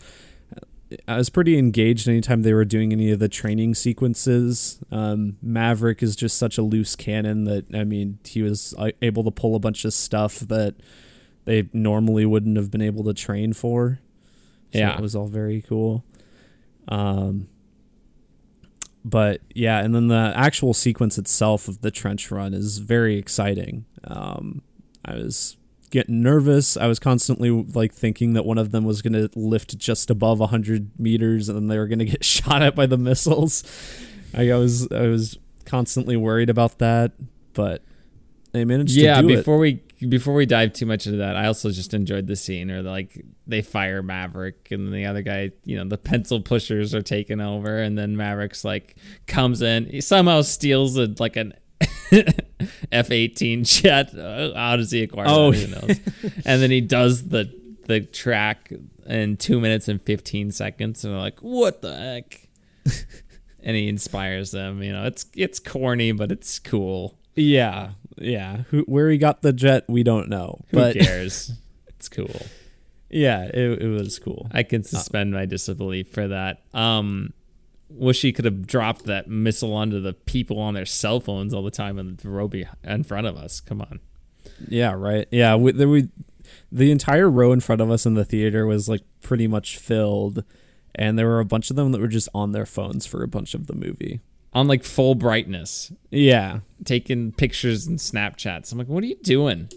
[1.07, 4.79] I was pretty engaged anytime they were doing any of the training sequences.
[4.91, 9.23] Um, Maverick is just such a loose cannon that I mean he was uh, able
[9.23, 10.75] to pull a bunch of stuff that
[11.45, 13.99] they normally wouldn't have been able to train for.
[14.73, 14.95] So Yeah.
[14.95, 16.03] it was all very cool.
[16.87, 17.47] Um,
[19.03, 23.85] but yeah, and then the actual sequence itself of the trench run is very exciting.
[24.03, 24.61] Um,
[25.03, 25.57] I was
[25.89, 26.77] getting nervous.
[26.77, 30.39] I was constantly like thinking that one of them was going to lift just above
[30.39, 33.63] 100 meters and then they were going to get shot at by the missiles.
[34.33, 37.13] I was I was constantly worried about that,
[37.53, 37.83] but
[38.55, 41.45] they managed yeah to do before we before we dive too much into that i
[41.45, 45.75] also just enjoyed the scene or like they fire maverick and the other guy you
[45.77, 48.95] know the pencil pushers are taking over and then maverick's like
[49.27, 51.53] comes in he somehow steals a like an
[52.91, 55.51] f-18 jet Uh, how does he acquire Oh.
[55.51, 55.99] Who knows?
[56.45, 57.53] and then he does the
[57.87, 58.71] the track
[59.05, 62.47] in two minutes and 15 seconds and they're like what the heck
[63.63, 67.17] and he inspires them you know it's it's corny but it's cool.
[67.37, 68.63] Yeah, yeah.
[68.69, 70.61] Who, where he got the jet, we don't know.
[70.71, 71.51] who but cares
[71.87, 72.41] it's cool
[73.15, 74.49] yeah, it, it was cool.
[74.51, 76.63] I can suspend my disbelief for that.
[76.73, 77.31] Um,
[77.89, 81.63] wish he could have dropped that missile onto the people on their cell phones all
[81.63, 82.49] the time in the row
[82.83, 83.59] in front of us.
[83.59, 83.99] Come on.
[84.67, 85.27] Yeah, right.
[85.31, 86.09] Yeah, we, there we
[86.71, 90.43] the entire row in front of us in the theater was like pretty much filled,
[90.93, 93.27] and there were a bunch of them that were just on their phones for a
[93.27, 94.21] bunch of the movie.
[94.53, 98.71] On like full brightness, Yeah, taking pictures and Snapchats.
[98.71, 99.69] I'm like, what are you doing?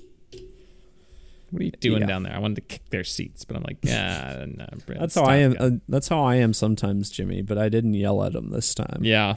[1.51, 2.07] What are you doing Yeah.
[2.07, 2.35] down there?
[2.35, 5.57] I wanted to kick their seats, but I'm like, yeah, no, that's how I am.
[5.59, 7.43] Uh, that's how I am sometimes, Jimmy.
[7.43, 9.01] But I didn't yell at him this time.
[9.03, 9.37] Yeah.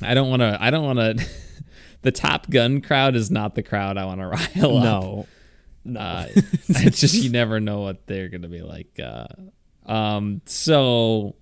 [0.00, 0.56] I don't want to.
[0.60, 1.26] I don't want to.
[2.02, 4.26] the Top Gun crowd is not the crowd I want to
[4.62, 4.84] rile up.
[4.84, 5.26] No,
[5.84, 6.00] no.
[6.00, 6.26] Uh,
[6.68, 8.98] it's just you never know what they're gonna be like.
[9.02, 9.26] Uh,
[9.86, 11.34] um, so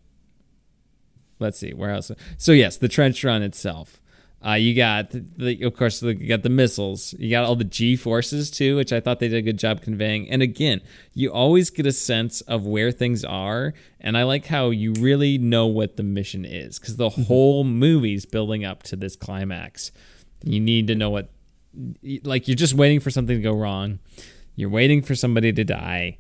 [1.38, 2.10] let's see where else.
[2.38, 3.99] So yes, the trench run itself.
[4.46, 7.14] Uh, you got the, of course the, you got the missiles.
[7.18, 9.82] You got all the G forces too, which I thought they did a good job
[9.82, 10.30] conveying.
[10.30, 10.80] And again,
[11.12, 15.36] you always get a sense of where things are, and I like how you really
[15.36, 19.92] know what the mission is because the whole movie's building up to this climax.
[20.42, 21.30] You need to know what
[22.24, 23.98] like you're just waiting for something to go wrong.
[24.56, 26.16] You're waiting for somebody to die,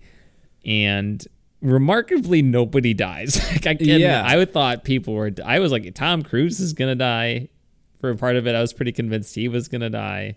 [0.64, 1.26] and
[1.62, 3.40] remarkably, nobody dies.
[3.52, 4.22] like I can, Yeah.
[4.26, 5.30] I would thought people were.
[5.44, 7.48] I was like, Tom Cruise is gonna die.
[8.00, 10.36] For a part of it, I was pretty convinced he was gonna die,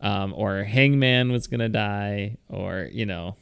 [0.00, 3.36] um, or Hangman was gonna die, or you know,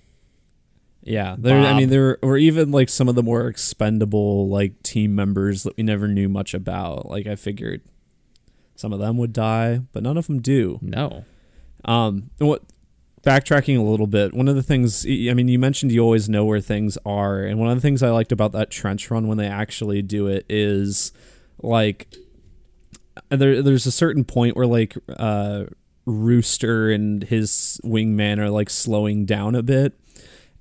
[1.03, 1.61] Yeah, there.
[1.61, 5.77] I mean, there were even like some of the more expendable like team members that
[5.77, 7.09] we never knew much about.
[7.09, 7.82] Like I figured
[8.74, 10.78] some of them would die, but none of them do.
[10.82, 11.24] no,
[11.85, 12.62] Um, what
[13.23, 16.44] backtracking a little bit, one of the things I mean, you mentioned you always know
[16.44, 19.39] where things are, and one of the things I liked about that trench run when
[19.39, 21.12] they actually do it is
[21.62, 22.15] like
[23.31, 23.62] there.
[23.62, 25.65] There's a certain point where like uh,
[26.05, 29.98] Rooster and his wingman are like slowing down a bit,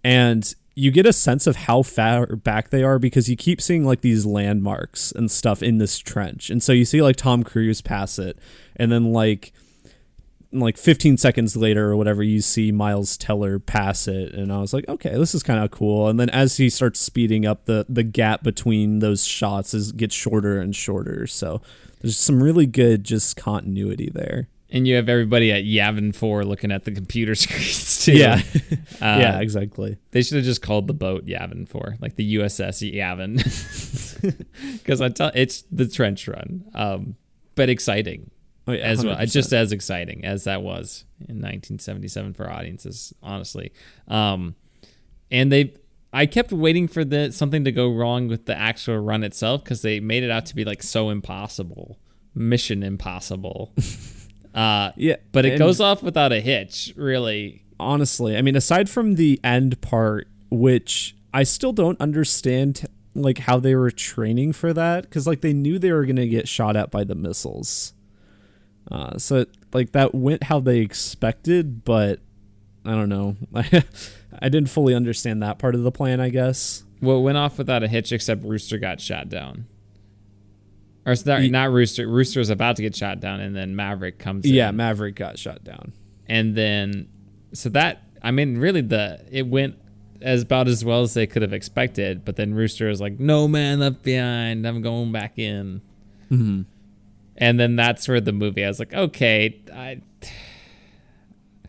[0.04, 3.86] and you get a sense of how far back they are because you keep seeing
[3.86, 6.50] like these landmarks and stuff in this trench.
[6.50, 8.38] And so you see like Tom Cruise pass it
[8.76, 9.54] and then like
[10.52, 14.74] like 15 seconds later or whatever you see Miles Teller pass it and I was
[14.74, 17.86] like, "Okay, this is kind of cool." And then as he starts speeding up the
[17.88, 21.26] the gap between those shots is gets shorter and shorter.
[21.28, 21.62] So
[22.02, 24.50] there's some really good just continuity there.
[24.70, 28.14] And you have everybody at Yavin 4 looking at the computer screens too.
[28.14, 28.42] Yeah.
[28.72, 29.98] Uh, yeah, exactly.
[30.12, 33.42] They should have just called the boat Yavin 4, like the USS Yavin.
[34.74, 36.64] Because I tell it's the trench run.
[36.74, 37.16] Um,
[37.54, 38.32] but exciting
[38.68, 39.24] Oh, yeah, as well.
[39.26, 43.72] Just as exciting as that was in 1977 for audiences, honestly.
[44.08, 44.56] Um,
[45.30, 45.76] and they,
[46.16, 49.82] I kept waiting for the something to go wrong with the actual run itself because
[49.82, 52.00] they made it out to be like so impossible,
[52.34, 53.74] mission impossible.
[54.56, 57.64] uh, yeah, but it goes off without a hitch, really.
[57.78, 58.38] honestly.
[58.38, 63.76] I mean, aside from the end part, which I still don't understand, like how they
[63.76, 67.04] were training for that, because like they knew they were gonna get shot at by
[67.04, 67.92] the missiles.
[68.90, 72.22] Uh, so like that went how they expected, but
[72.86, 73.36] I don't know.
[74.42, 76.20] I didn't fully understand that part of the plan.
[76.20, 76.84] I guess.
[77.02, 79.68] Well, it went off without a hitch, except Rooster got shot down.
[81.06, 82.08] Or it's not, Rooster.
[82.08, 84.54] Rooster was about to get shot down, and then Maverick comes in.
[84.54, 85.94] Yeah, Maverick got shot down.
[86.28, 87.08] and then
[87.54, 89.80] so that I mean, really, the it went
[90.22, 92.26] as about as well as they could have expected.
[92.26, 94.66] But then Rooster was like, "No man left behind.
[94.66, 95.82] I'm going back in."
[96.32, 96.62] Mm-hmm.
[97.38, 98.66] And then that's where the movie.
[98.66, 100.02] I was like, "Okay, I."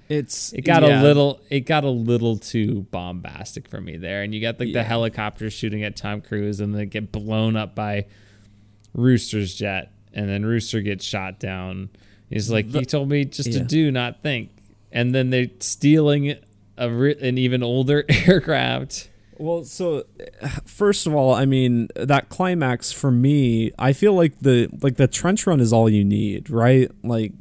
[0.09, 1.01] It's It got yeah.
[1.01, 1.41] a little.
[1.51, 4.75] It got a little too bombastic for me there, and you got like Yeah.
[4.75, 8.07] the helicopter shooting at Tom Cruise, and they get blown up by
[8.95, 11.91] Rooster's jet, and then Rooster gets shot down.
[12.31, 14.51] He's like, The- "You told me just to do, not think."
[14.93, 16.37] And then they're stealing
[16.79, 19.11] a re- an even older aircraft.
[19.39, 20.05] Well, so
[20.65, 25.07] first of all, I mean that climax for me, I feel like the like the
[25.07, 26.91] trench run is all you need, right?
[27.05, 27.33] Like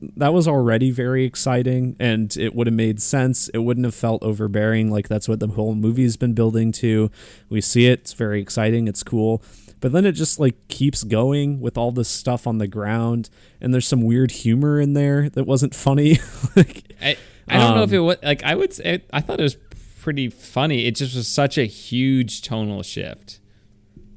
[0.00, 3.48] that was already very exciting and it would have made sense.
[3.48, 7.10] It wouldn't have felt overbearing like that's what the whole movie's been building to.
[7.48, 9.42] We see it, it's very exciting, it's cool.
[9.80, 13.30] But then it just like keeps going with all this stuff on the ground
[13.60, 16.18] and there's some weird humor in there that wasn't funny.
[16.56, 17.16] like I
[17.48, 19.56] I don't know if Um, it was like I would say I thought it was
[20.00, 20.86] pretty funny.
[20.86, 23.40] It just was such a huge tonal shift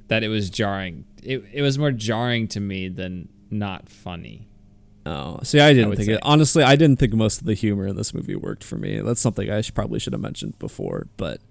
[0.10, 1.06] that it was jarring.
[1.24, 4.48] It it was more jarring to me than not funny.
[5.06, 6.14] Oh, see, I didn't would think say.
[6.14, 6.20] it.
[6.22, 9.00] Honestly, I didn't think most of the humor in this movie worked for me.
[9.02, 11.42] That's something I should, probably should have mentioned before, but,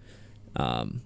[0.57, 1.03] um,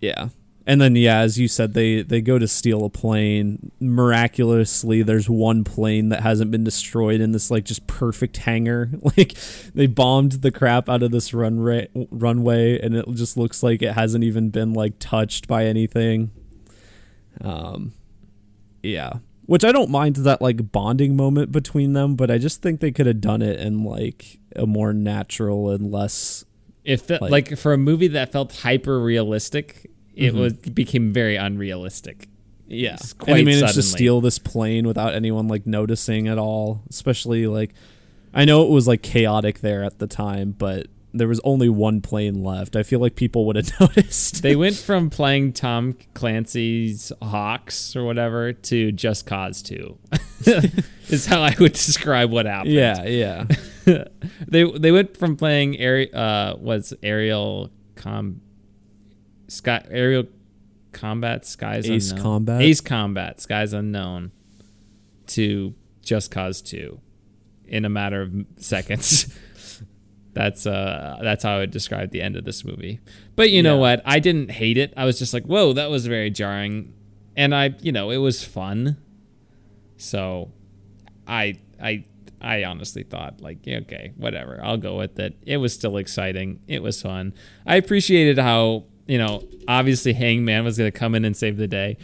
[0.00, 0.30] yeah.
[0.66, 3.72] And then, yeah, as you said, they they go to steal a plane.
[3.80, 8.90] Miraculously, there's one plane that hasn't been destroyed in this like just perfect hangar.
[9.16, 9.34] Like
[9.74, 13.94] they bombed the crap out of this runway runway, and it just looks like it
[13.94, 16.32] hasn't even been like touched by anything.
[17.40, 17.94] Um,
[18.82, 19.14] yeah.
[19.48, 22.92] Which I don't mind that like bonding moment between them, but I just think they
[22.92, 26.44] could have done it in like a more natural and less
[26.84, 30.38] It felt Like- like, for a movie that felt hyper realistic, it Mhm.
[30.38, 32.28] was became very unrealistic.
[32.66, 32.94] yeah.
[32.94, 36.82] It's and quite they managed to steal this plane without anyone like noticing at all.
[36.90, 37.72] Especially like
[38.34, 40.88] I know it was like chaotic there at the time, but
[41.18, 42.74] there was only one plane left.
[42.76, 44.42] I feel like people would have noticed.
[44.42, 47.94] They went from playing Tom Clancy's H.A.W.X.
[47.96, 49.98] or whatever to Just Cause 2.
[51.08, 52.74] is how I would describe what happened.
[52.74, 53.44] yeah, yeah.
[54.46, 58.40] they they went from playing air uh was aerial com
[59.48, 60.24] sky aerial
[60.92, 62.62] combat skies Ace unknown Combat?
[62.62, 64.30] ace combat skies unknown
[65.28, 67.00] to just cause 2
[67.66, 69.34] in a matter of seconds
[70.34, 73.00] that's uh that's how i would describe the end of this movie
[73.34, 76.06] but you know what i didn't hate it i was just like whoa that was
[76.06, 76.92] very jarring
[77.36, 78.96] and i you know it was fun
[79.98, 80.52] so
[81.26, 82.04] I I
[82.40, 84.60] I honestly thought like okay, whatever.
[84.62, 85.36] I'll go with it.
[85.44, 86.60] It was still exciting.
[86.66, 87.34] It was fun.
[87.66, 91.68] I appreciated how, you know, obviously Hangman was going to come in and save the
[91.68, 91.98] day.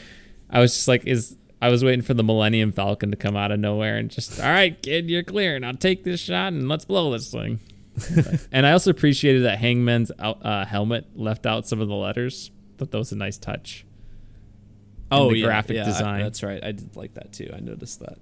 [0.51, 3.51] I was just like is I was waiting for the Millennium Falcon to come out
[3.51, 5.59] of nowhere and just all right, kid, you're clear.
[5.59, 7.61] Now take this shot and let's blow this thing.
[8.53, 12.51] and I also appreciated that Hangman's out, uh, helmet left out some of the letters.
[12.79, 13.85] Thought that was a nice touch.
[15.11, 16.23] oh, the yeah, graphic yeah, I- design.
[16.23, 16.63] that's right.
[16.65, 17.51] I did like that too.
[17.55, 18.19] I noticed that.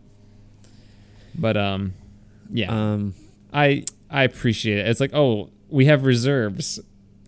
[1.35, 1.95] But um
[2.51, 2.71] yeah.
[2.93, 3.15] Um,
[3.53, 4.89] I I appreciate it.
[4.89, 6.79] It's like, oh, we have reserves.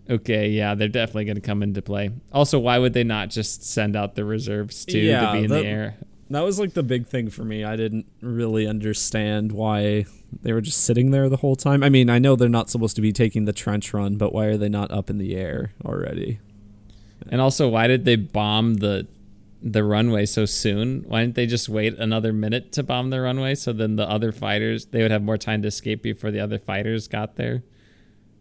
[0.07, 2.11] Okay, yeah, they're definitely going to come into play.
[2.31, 5.49] Also, why would they not just send out the reserves too Yeah, to be in
[5.49, 5.95] that- the air?
[6.29, 7.63] That was like the big thing for me.
[7.63, 10.05] I didn't really understand why
[10.41, 11.83] they were just sitting there the whole time.
[11.83, 14.45] I mean, I know they're not supposed to be taking the trench run, but why
[14.45, 16.39] are they not up in the air already?
[17.29, 19.07] And also, why did they bomb the
[19.61, 21.03] the runway so soon?
[21.07, 24.31] Why didn't they just wait another minute to bomb the runway so then the other
[24.31, 27.63] fighters they would have more time to escape before the other fighters got there?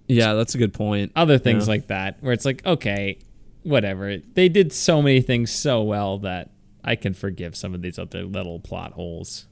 [0.06, 1.12] Yeah, that's a good point.
[1.16, 1.70] Other things Yeah.
[1.70, 3.18] like that where it's like, okay,
[3.62, 4.18] whatever.
[4.18, 6.50] They did so many things so well that
[6.84, 9.46] I can forgive some of these other little plot holes.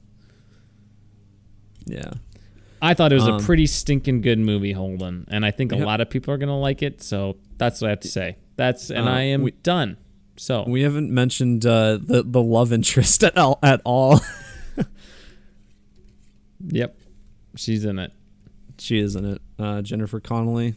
[1.85, 2.13] Yeah.
[2.81, 5.77] I thought it was Um, a pretty stinking good movie, Holden, and I think a
[5.77, 7.01] lot of people are gonna like it.
[7.01, 8.37] So that's what I have to say.
[8.57, 9.97] That's and Uh, I am we- done.
[10.35, 13.57] So We haven't mentioned uh, the the love interest at all.
[13.63, 14.19] At all.
[16.67, 16.97] yep,
[17.55, 18.11] she's in it.
[18.77, 19.41] she is in it.
[19.59, 20.73] Uh, Jennifer Connelly.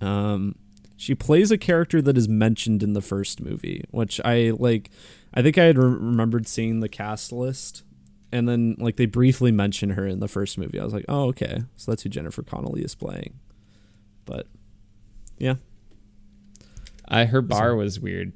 [0.00, 0.56] Um,
[0.96, 4.90] she plays a character that is mentioned in the first movie, which I like.
[5.34, 7.84] I think I had re- remembered seeing the cast list,
[8.30, 10.78] and then like they briefly mention her in the first movie.
[10.78, 13.38] I was like, oh okay, so that's who Jennifer Connelly is playing.
[14.24, 14.46] But
[15.38, 15.54] yeah,
[17.08, 18.32] I her bar was weird.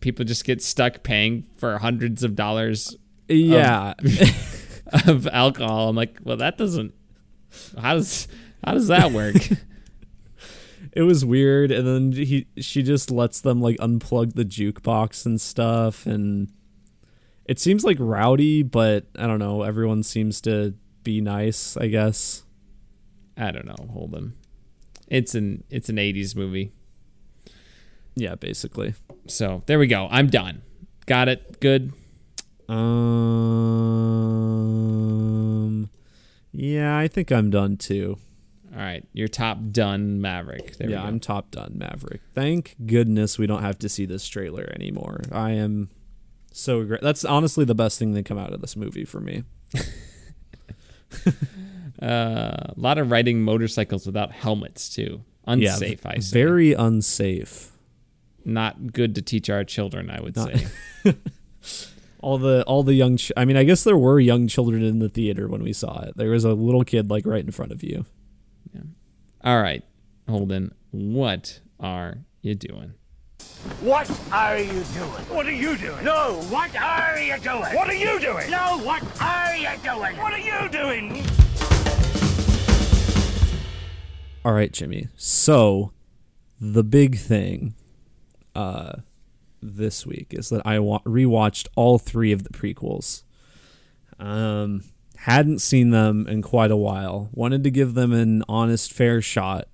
[0.00, 2.96] People just get stuck paying for hundreds of dollars
[3.30, 3.94] uh, yeah,
[5.06, 5.88] of alcohol.
[5.88, 6.94] I'm like, well, that doesn't.
[7.80, 8.28] How does
[8.64, 9.36] how does that work?
[10.98, 11.70] it was weird.
[11.70, 16.52] And then he she just lets them like unplug the jukebox and stuff, and
[17.44, 19.62] it seems like rowdy, but I don't know.
[19.62, 22.42] Everyone seems to be nice, I guess.
[23.36, 23.76] I don't know.
[23.92, 24.32] Hold on.
[25.06, 26.72] It's an it's an '80s movie.
[28.16, 28.94] Yeah, basically.
[29.28, 30.08] So there we go.
[30.10, 30.62] I'm done.
[31.06, 31.60] Got it.
[31.60, 31.92] Good.
[32.68, 33.28] Um.
[36.50, 38.18] Yeah, I think I'm done too.
[38.72, 39.04] All right.
[39.12, 40.76] You're top done, Maverick.
[40.76, 41.02] There yeah.
[41.02, 42.20] I'm top done, Maverick.
[42.34, 45.22] Thank goodness we don't have to see this trailer anymore.
[45.32, 45.88] I am
[46.52, 47.00] so great.
[47.00, 49.44] That's honestly the best thing that come out of this movie for me.
[52.00, 55.24] Uh, a lot of riding motorcycles without helmets too.
[55.48, 56.32] Unsafe, yeah, I say.
[56.32, 57.72] Very unsafe.
[58.44, 60.08] not good to teach our children.
[60.08, 60.52] I would Not-
[61.04, 61.16] say.
[62.20, 63.16] All the all the young.
[63.16, 66.00] Ch- I mean, I guess there were young children in the theater when we saw
[66.02, 66.16] it.
[66.16, 68.06] There was a little kid like right in front of you.
[69.44, 69.84] All right,
[70.28, 70.72] Holden.
[70.90, 72.94] What are you doing?
[73.80, 75.10] What are you doing?
[75.28, 76.04] What are you doing?
[76.04, 77.60] No, what are you doing?
[77.60, 78.50] What are you doing?
[78.50, 80.16] No, what are you doing?
[80.16, 81.24] What are you doing?
[84.44, 85.08] All right, Jimmy.
[85.16, 85.92] So,
[86.60, 87.74] the big thing
[88.54, 88.92] uh,
[89.60, 93.22] this week is that I wa- rewatched all three of the prequels.
[94.18, 94.84] Um,
[95.22, 97.28] hadn't seen them in quite a while.
[97.32, 99.68] Wanted to give them an honest, fair shot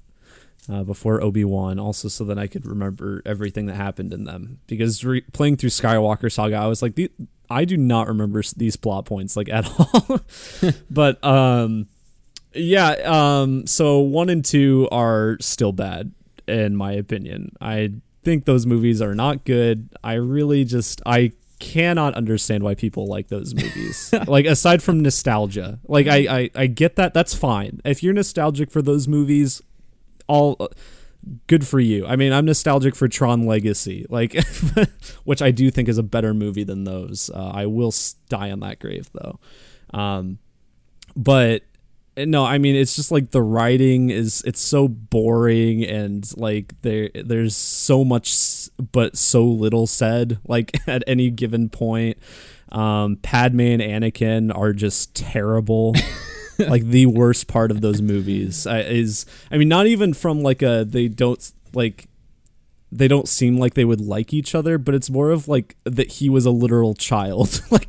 [0.72, 4.60] uh, before Obi Wan, also so that I could remember everything that happened in them.
[4.66, 6.98] Because re- playing through Skywalker Saga, I was like,
[7.50, 10.20] I do not remember these plot points like at all.
[10.90, 11.88] but um,
[12.54, 16.12] yeah, um, so one and two are still bad
[16.46, 17.52] in my opinion.
[17.60, 19.90] I think those movies are not good.
[20.02, 21.32] I really just I
[21.65, 24.12] cannot understand why people like those movies.
[24.27, 25.81] like aside from nostalgia.
[25.89, 27.81] Like I, I I get that that's fine.
[27.85, 29.62] If you're nostalgic for those movies,
[30.27, 30.69] all
[31.47, 32.07] good for you.
[32.07, 34.36] I mean, I'm nostalgic for Tron Legacy, like
[35.24, 37.31] which I do think is a better movie than those.
[37.31, 37.95] Uh, I will
[38.28, 39.41] die on that grave though.
[39.93, 40.39] Um
[41.16, 41.62] but
[42.16, 47.11] no i mean it's just like the writing is it's so boring and like there
[47.15, 52.19] there's so much but so little said like at any given point.
[52.73, 55.95] Um padme and anakin are just terrible.
[56.57, 60.62] Like the worst part of those movies uh, is i mean not even from like
[60.62, 62.07] a they don't like
[62.96, 66.12] they don't seem like they would like each other, but it's more of like that
[66.12, 67.60] he was a literal child.
[67.70, 67.88] like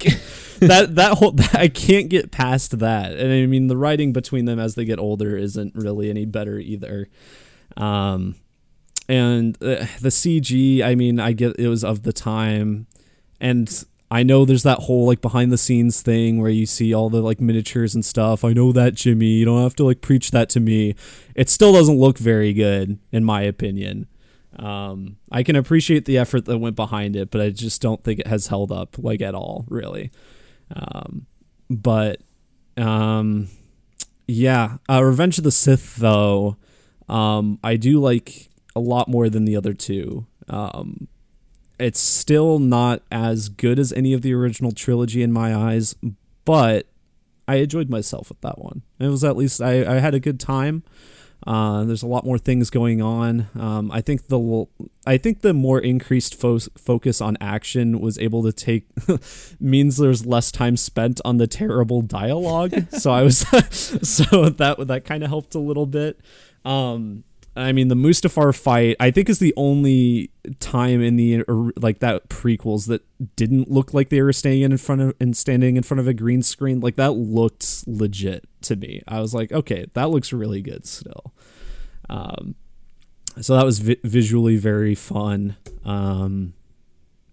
[0.60, 3.12] that that whole I can't get past that.
[3.14, 6.58] And I mean the writing between them as they get older isn't really any better
[6.58, 7.08] either.
[7.78, 8.36] Um
[9.08, 12.88] and uh, the CG, I mean, I get it was of the time
[13.40, 17.12] and I know there's that whole like behind the scenes thing where you see all
[17.12, 18.44] the like miniatures and stuff.
[18.44, 20.96] I know that Jimmy, you don't have to like preach that to me.
[21.36, 24.08] It still doesn't look very good in my opinion.
[24.58, 28.20] Um, I can appreciate the effort that went behind it, but I just don't think
[28.20, 30.12] it has held up like at all, really.
[30.74, 31.26] Um,
[31.70, 32.22] but
[32.78, 33.50] um,
[34.28, 36.58] yeah, uh, Revenge of the Sith though,
[37.10, 40.26] um, I do like a lot more than the other two.
[40.48, 41.08] Um,
[41.80, 45.96] it's still not as good as any of the original trilogy in my eyes,
[46.46, 46.88] but
[47.48, 48.82] I enjoyed myself with that one.
[49.00, 50.84] It was at least I, I had a good time.
[51.46, 53.48] Uh, there's a lot more things going on.
[53.58, 54.66] Um, I think the
[55.06, 58.88] I think the more increased fo- focus on action was able to take
[59.60, 62.74] means there's less time spent on the terrible dialogue.
[62.92, 63.38] so I was
[63.72, 66.20] so that that kind of helped a little bit.
[66.64, 67.24] Um,
[67.56, 72.00] I mean, the Mustafar fight I think is the only time in the or, like
[72.00, 73.04] that prequels that
[73.36, 76.14] didn't look like they were staying in front of and standing in front of a
[76.16, 76.80] green screen.
[76.80, 79.04] Like that looked legit to me.
[79.08, 81.35] I was like, okay, that looks really good still.
[82.10, 82.56] Um,
[83.42, 85.58] so that was vi- visually very fun.
[85.84, 86.54] Um,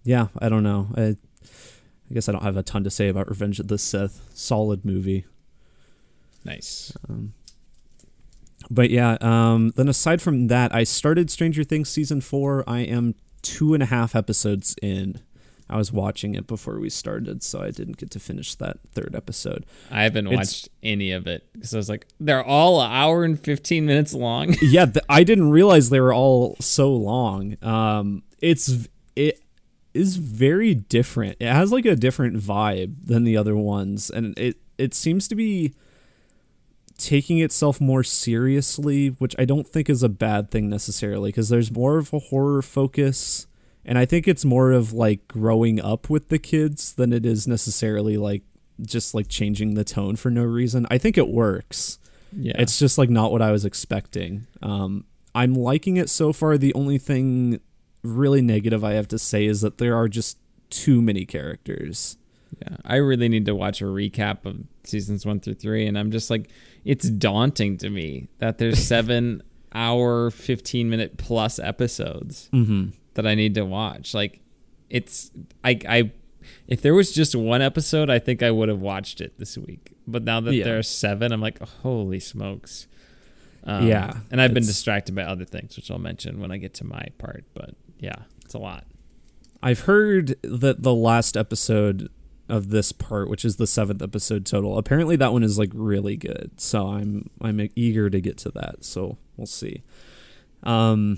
[0.03, 0.89] yeah, I don't know.
[0.95, 4.29] I, I guess I don't have a ton to say about Revenge of the Sith.
[4.33, 5.25] Solid movie.
[6.43, 6.91] Nice.
[8.69, 12.63] But yeah, um, then aside from that, I started Stranger Things season four.
[12.67, 15.21] I am two and a half episodes in.
[15.73, 19.15] I was watching it before we started, so I didn't get to finish that third
[19.15, 19.65] episode.
[19.89, 23.23] I haven't It's- watched any of it because I was like, they're all an hour
[23.23, 24.55] and 15 minutes long.
[24.61, 27.57] yeah, th- I didn't realize they were all so long.
[27.63, 29.39] Um, it's it
[29.93, 31.37] is very different.
[31.39, 35.35] It has like a different vibe than the other ones, and it it seems to
[35.35, 35.73] be
[36.97, 41.71] taking itself more seriously, which I don't think is a bad thing necessarily, because there's
[41.71, 43.47] more of a horror focus,
[43.85, 47.47] and I think it's more of like growing up with the kids than it is
[47.47, 48.43] necessarily like
[48.81, 50.87] just like changing the tone for no reason.
[50.89, 51.99] I think it works.
[52.31, 52.53] yeah.
[52.55, 54.47] It's just like not what I was expecting.
[54.61, 55.05] Um,
[55.35, 56.57] I'm liking it so far.
[56.57, 57.59] The only thing
[58.03, 60.37] really negative I have to say is that there are just
[60.69, 62.17] too many characters.
[62.61, 66.11] Yeah, I really need to watch a recap of seasons one through three, and I'm
[66.11, 66.49] just like,
[66.85, 69.41] it's daunting to me that there's seven
[69.73, 72.49] hour, 15 minute plus episodes
[73.15, 74.13] that I need to watch.
[74.13, 74.41] Like,
[74.89, 75.31] it's
[75.63, 76.11] I I
[76.67, 79.93] if there was just one episode, I think I would have watched it this week.
[80.05, 80.65] But now that Yeah.
[80.65, 82.87] there are seven, I'm like, holy smokes.
[83.63, 86.73] Um, Yeah, and I've been distracted by other things, which I'll mention when I get
[86.75, 87.45] to my part.
[87.53, 88.85] But yeah, it's a lot.
[89.61, 92.09] I've heard that the last episode
[92.49, 96.17] of this part, which is the seventh episode total, apparently that one is like really
[96.17, 96.51] good.
[96.57, 98.83] So I'm I'm eager to get to that.
[98.83, 99.81] So we'll see.
[100.63, 101.17] Um,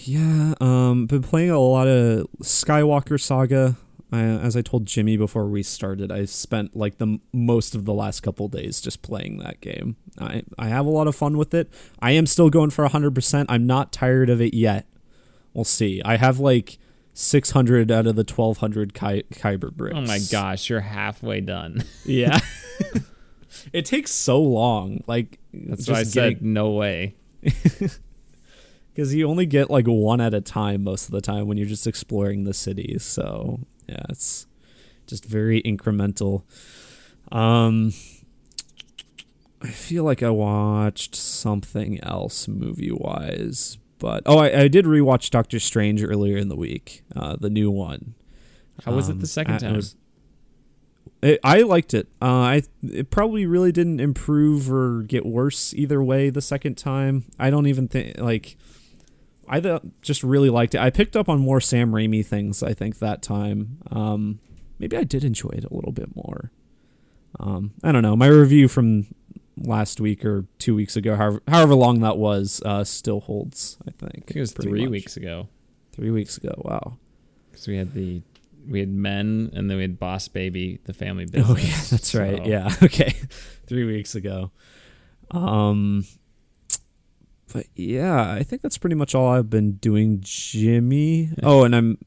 [0.00, 0.54] yeah.
[0.60, 3.76] Um, been playing a lot of Skywalker Saga.
[4.10, 7.92] I, as I told Jimmy before we started, I spent like the most of the
[7.92, 9.96] last couple days just playing that game.
[10.18, 11.70] I I have a lot of fun with it.
[12.00, 13.50] I am still going for hundred percent.
[13.50, 14.86] I'm not tired of it yet.
[15.52, 16.00] We'll see.
[16.04, 16.78] I have like
[17.14, 19.96] 600 out of the 1200 Ky- Kyber bricks.
[19.96, 21.82] Oh my gosh, you're halfway done.
[22.04, 22.38] Yeah.
[23.72, 25.02] it takes so long.
[25.06, 27.16] Like That's why I said no way.
[28.98, 31.68] because you only get like one at a time most of the time when you're
[31.68, 32.96] just exploring the city.
[32.98, 34.48] So yeah, it's
[35.06, 36.42] just very incremental.
[37.30, 37.92] Um,
[39.62, 45.30] I feel like I watched something else movie wise, but oh, I, I did rewatch
[45.30, 48.14] Doctor Strange earlier in the week, uh, the new one.
[48.84, 49.76] How was it Um, the second I- I time?
[49.76, 49.94] was-
[51.22, 52.08] It, I liked it.
[52.20, 57.24] Uh, I it probably really didn't improve or get worse either way the second time.
[57.38, 58.56] I don't even think like
[59.50, 60.80] I th- just really liked it.
[60.80, 62.62] I picked up on more Sam Raimi things.
[62.62, 63.78] I think that time.
[63.90, 64.40] Um,
[64.78, 66.50] maybe I did enjoy it a little bit more.
[67.40, 68.16] Um, I don't know.
[68.16, 69.06] My review from
[69.56, 73.76] last week or two weeks ago, however, however long that was, uh, still holds.
[73.86, 74.02] I think.
[74.12, 74.90] I think it was three much.
[74.90, 75.48] weeks ago
[75.92, 76.54] Three weeks ago.
[76.64, 76.96] Wow.
[77.50, 78.22] because we had the
[78.68, 81.50] we had men and then we had Boss Baby, the family business.
[81.50, 82.46] Oh yeah, that's right.
[82.46, 82.70] Yeah.
[82.82, 83.14] Okay.
[83.66, 84.52] Three weeks ago.
[85.32, 86.04] Um
[87.52, 91.30] but yeah, I think that's pretty much all I've been doing, Jimmy.
[91.42, 91.98] Oh, and I'm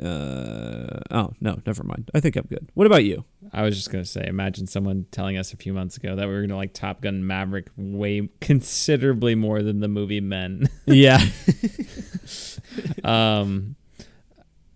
[0.00, 2.10] uh oh no, never mind.
[2.14, 2.70] I think I'm good.
[2.74, 3.24] What about you?
[3.52, 6.32] I was just gonna say, imagine someone telling us a few months ago that we
[6.32, 10.68] were gonna like Top Gun Maverick way considerably more than the movie Men.
[10.86, 11.20] Yeah.
[13.04, 13.76] um,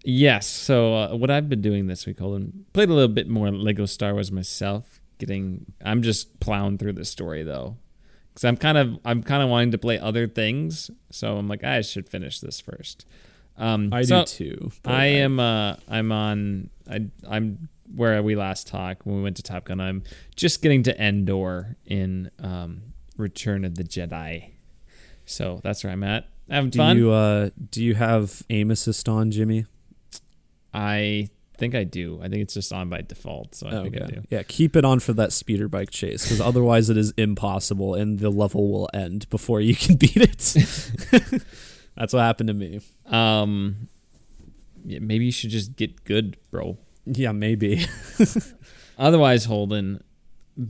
[0.05, 0.47] yes.
[0.47, 3.87] So uh, what I've been doing this week, Holden, played a little bit more Lego
[3.87, 5.01] Star Wars myself.
[5.19, 7.77] Getting, I'm just plowing through the story though,
[8.37, 10.91] because I'm kind of, I'm kind of wanting to play other things.
[11.11, 13.07] So I'm like, I should finish this first.
[13.57, 14.73] Um, I so do too.
[14.85, 19.43] I am, uh, I'm on, I, I'm where we last talked when we went to
[19.43, 19.81] Top Gun.
[19.81, 20.03] I'm
[20.35, 24.51] just getting to Endor in um, Return of the Jedi.
[25.25, 26.29] So that's where I'm at.
[26.51, 26.97] Having do fun.
[26.99, 29.65] you uh do you have aim assist on, Jimmy?
[30.75, 32.19] I think I do.
[32.23, 34.23] I think it's just on by default, so I think I do.
[34.31, 38.19] Yeah, keep it on for that speeder bike chase because otherwise it is impossible and
[38.19, 41.43] the level will end before you can beat it.
[41.97, 42.81] That's what happened to me.
[43.07, 43.89] Um,
[44.85, 46.79] yeah, maybe you should just get good, bro.
[47.07, 47.87] Yeah, maybe.
[48.99, 50.03] Otherwise, Holden,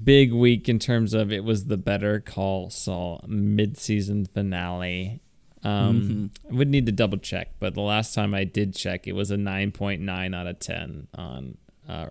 [0.04, 5.20] big week in terms of it was the Better Call Saul mid-season finale.
[5.62, 9.12] Um, I would need to double check, but the last time I did check, it
[9.12, 11.58] was a 9.9 out of 10 on
[11.88, 12.06] uh,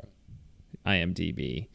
[0.86, 1.68] IMDb.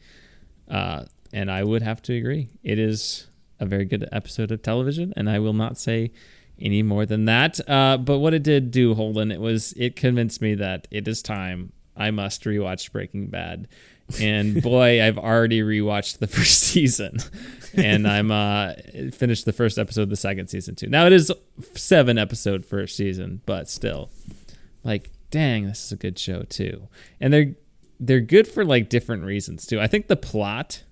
[0.69, 2.49] Uh, and I would have to agree.
[2.63, 3.27] It is
[3.59, 6.11] a very good episode of television, and I will not say
[6.59, 7.59] any more than that.
[7.69, 11.21] Uh, but what it did do, Holden, it was it convinced me that it is
[11.21, 13.67] time I must rewatch Breaking Bad.
[14.19, 17.17] And boy, I've already rewatched the first season,
[17.73, 18.73] and I'm uh
[19.13, 20.87] finished the first episode of the second season too.
[20.87, 21.31] Now it is
[21.75, 24.09] seven episode first season, but still,
[24.83, 26.87] like, dang, this is a good show too.
[27.19, 27.55] And they're
[27.99, 29.79] they're good for like different reasons too.
[29.79, 30.83] I think the plot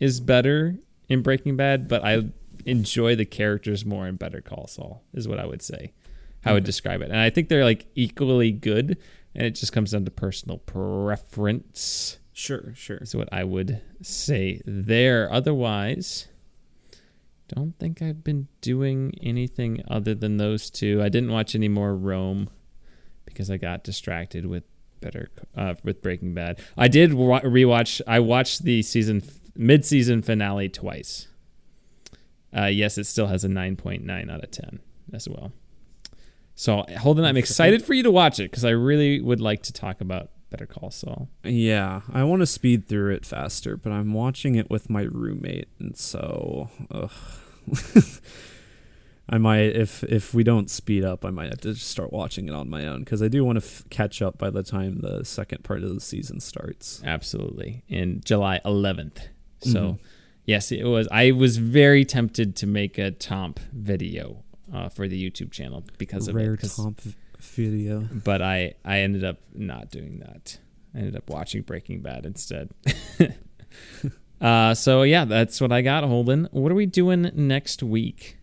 [0.00, 0.76] is better
[1.08, 2.24] in Breaking Bad, but I
[2.66, 5.04] enjoy the characters more in Better Call Saul.
[5.14, 5.92] Is what I would say.
[6.42, 8.98] How I would describe it, and I think they're like equally good,
[9.32, 12.18] and it just comes down to personal preference.
[12.32, 12.98] Sure, sure.
[12.98, 15.30] Is what I would say there.
[15.30, 16.28] Otherwise,
[17.48, 21.02] don't think I've been doing anything other than those two.
[21.02, 22.48] I didn't watch any more Rome
[23.26, 24.64] because I got distracted with
[25.00, 26.60] better uh, with Breaking Bad.
[26.76, 28.00] I did wa- rewatch.
[28.06, 29.22] I watched the season
[29.54, 31.28] mid-season finale twice.
[32.56, 34.80] Uh, yes, it still has a nine point nine out of ten
[35.12, 35.52] as well.
[36.54, 39.72] So Holden, I'm excited for you to watch it because I really would like to
[39.72, 41.28] talk about Better Call Saul.
[41.42, 45.68] Yeah, I want to speed through it faster, but I'm watching it with my roommate,
[45.80, 46.70] and so.
[49.28, 52.48] I might if if we don't speed up, I might have to just start watching
[52.48, 54.98] it on my own because I do want to f- catch up by the time
[55.00, 57.00] the second part of the season starts.
[57.04, 57.84] Absolutely.
[57.88, 59.28] In July 11th.
[59.60, 59.98] So, Mhm.
[60.44, 61.06] yes, it was.
[61.12, 64.42] I was very tempted to make a Tomp video
[64.72, 66.60] uh, for the YouTube channel because of Rare it.
[66.64, 67.00] Tomp
[67.42, 68.08] video.
[68.12, 70.58] But I, I ended up not doing that.
[70.94, 72.70] I ended up watching Breaking Bad instead.
[74.40, 76.48] uh, so, yeah, that's what I got, Holden.
[76.52, 78.38] What are we doing next week?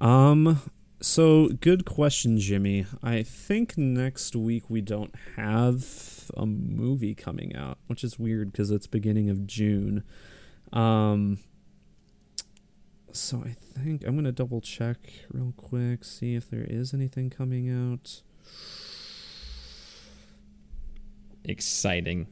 [0.00, 0.60] Um.
[1.00, 2.86] So good question, Jimmy.
[3.02, 8.70] I think next week we don't have a movie coming out, which is weird because
[8.70, 10.02] it's beginning of June.
[10.72, 11.38] Um.
[13.12, 14.96] So I think I'm gonna double check
[15.32, 18.22] real quick, see if there is anything coming out.
[21.44, 22.26] Exciting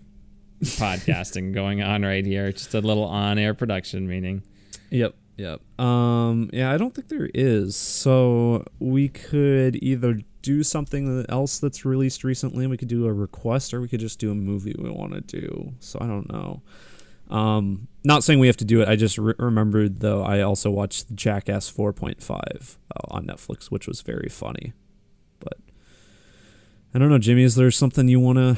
[0.62, 2.50] podcasting going on right here.
[2.52, 4.42] Just a little on air production meeting.
[4.90, 5.14] Yep.
[5.36, 5.80] Yep.
[5.80, 6.50] Um.
[6.52, 7.76] Yeah, I don't think there is.
[7.76, 13.12] So we could either do something else that's released recently, and we could do a
[13.12, 15.72] request, or we could just do a movie we want to do.
[15.80, 16.62] So I don't know.
[17.30, 17.88] Um.
[18.02, 18.88] Not saying we have to do it.
[18.88, 20.22] I just re- remembered though.
[20.22, 22.30] I also watched Jackass 4.5
[22.96, 24.72] uh, on Netflix, which was very funny.
[25.38, 25.58] But
[26.94, 27.42] I don't know, Jimmy.
[27.42, 28.56] Is there something you wanna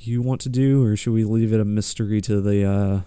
[0.00, 3.00] you want to do, or should we leave it a mystery to the uh,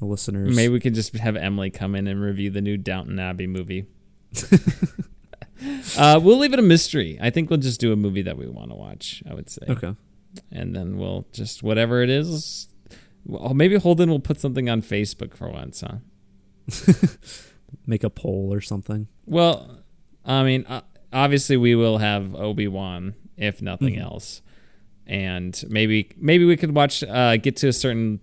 [0.00, 0.56] the listeners?
[0.56, 3.86] Maybe we could just have Emily come in and review the new Downton Abbey movie.
[5.98, 7.18] uh, we'll leave it a mystery.
[7.20, 9.22] I think we'll just do a movie that we want to watch.
[9.30, 9.94] I would say, Okay.
[10.50, 12.66] and then we'll just whatever it is.
[13.24, 15.98] Well, maybe Holden will put something on Facebook for once, huh?
[17.86, 19.06] Make a poll or something.
[19.26, 19.82] Well,
[20.24, 20.66] I mean,
[21.12, 24.02] obviously we will have Obi Wan if nothing Mhm.
[24.02, 24.42] else,
[25.06, 28.20] and maybe maybe we could watch uh, get to a certain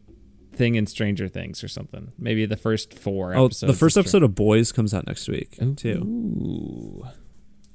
[0.53, 2.11] thing in Stranger Things or something.
[2.19, 3.35] Maybe the first four.
[3.35, 7.05] Oh, episodes the first of Str- episode of Boys comes out next week too.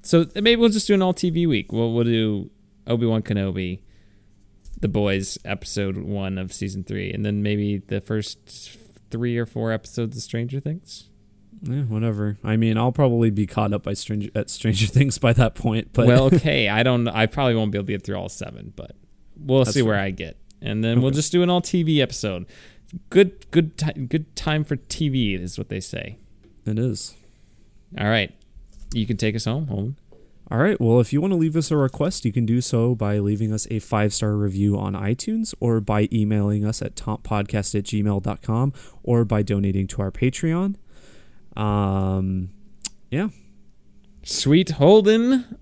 [0.03, 1.73] So maybe we'll just do an all TV week.
[1.73, 2.51] We'll we'll do
[2.87, 3.81] Obi Wan Kenobi,
[4.83, 8.77] The Boys episode one of season three, and then maybe the first
[9.11, 11.09] three or four episodes of Stranger Things.
[11.63, 12.39] Yeah, whatever.
[12.43, 15.93] I mean, I'll probably be caught up by Stranger at Stranger Things by that point.
[15.93, 17.07] But well, okay, I don't.
[17.07, 18.97] I probably won't be able to get through all seven, but
[19.37, 19.99] we'll That's see where.
[19.99, 22.47] I get, and then we'll just do an all TV episode.
[23.09, 26.19] Good, good, good time for TV is what they say.
[26.67, 27.15] it is.
[27.97, 28.35] All right,
[28.93, 29.97] you can take us home, Holden.
[30.53, 30.79] All right.
[30.79, 33.55] Well, if you want to leave us a request, you can do so by leaving
[33.55, 38.75] us a five star review on iTunes or by emailing us at toppodcast at gmail.com
[39.03, 40.75] or by donating to our Patreon.
[41.57, 42.51] Um,
[43.11, 43.29] yeah.
[44.25, 45.57] Sweet Holden.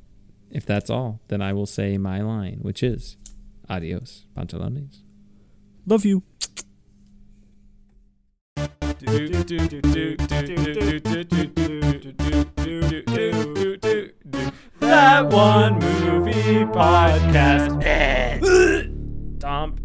[0.50, 3.16] If that's all, then I will say my line, which is
[3.68, 5.02] adios, pantalones.
[5.86, 6.24] Love you
[14.90, 17.80] that one movie podcast.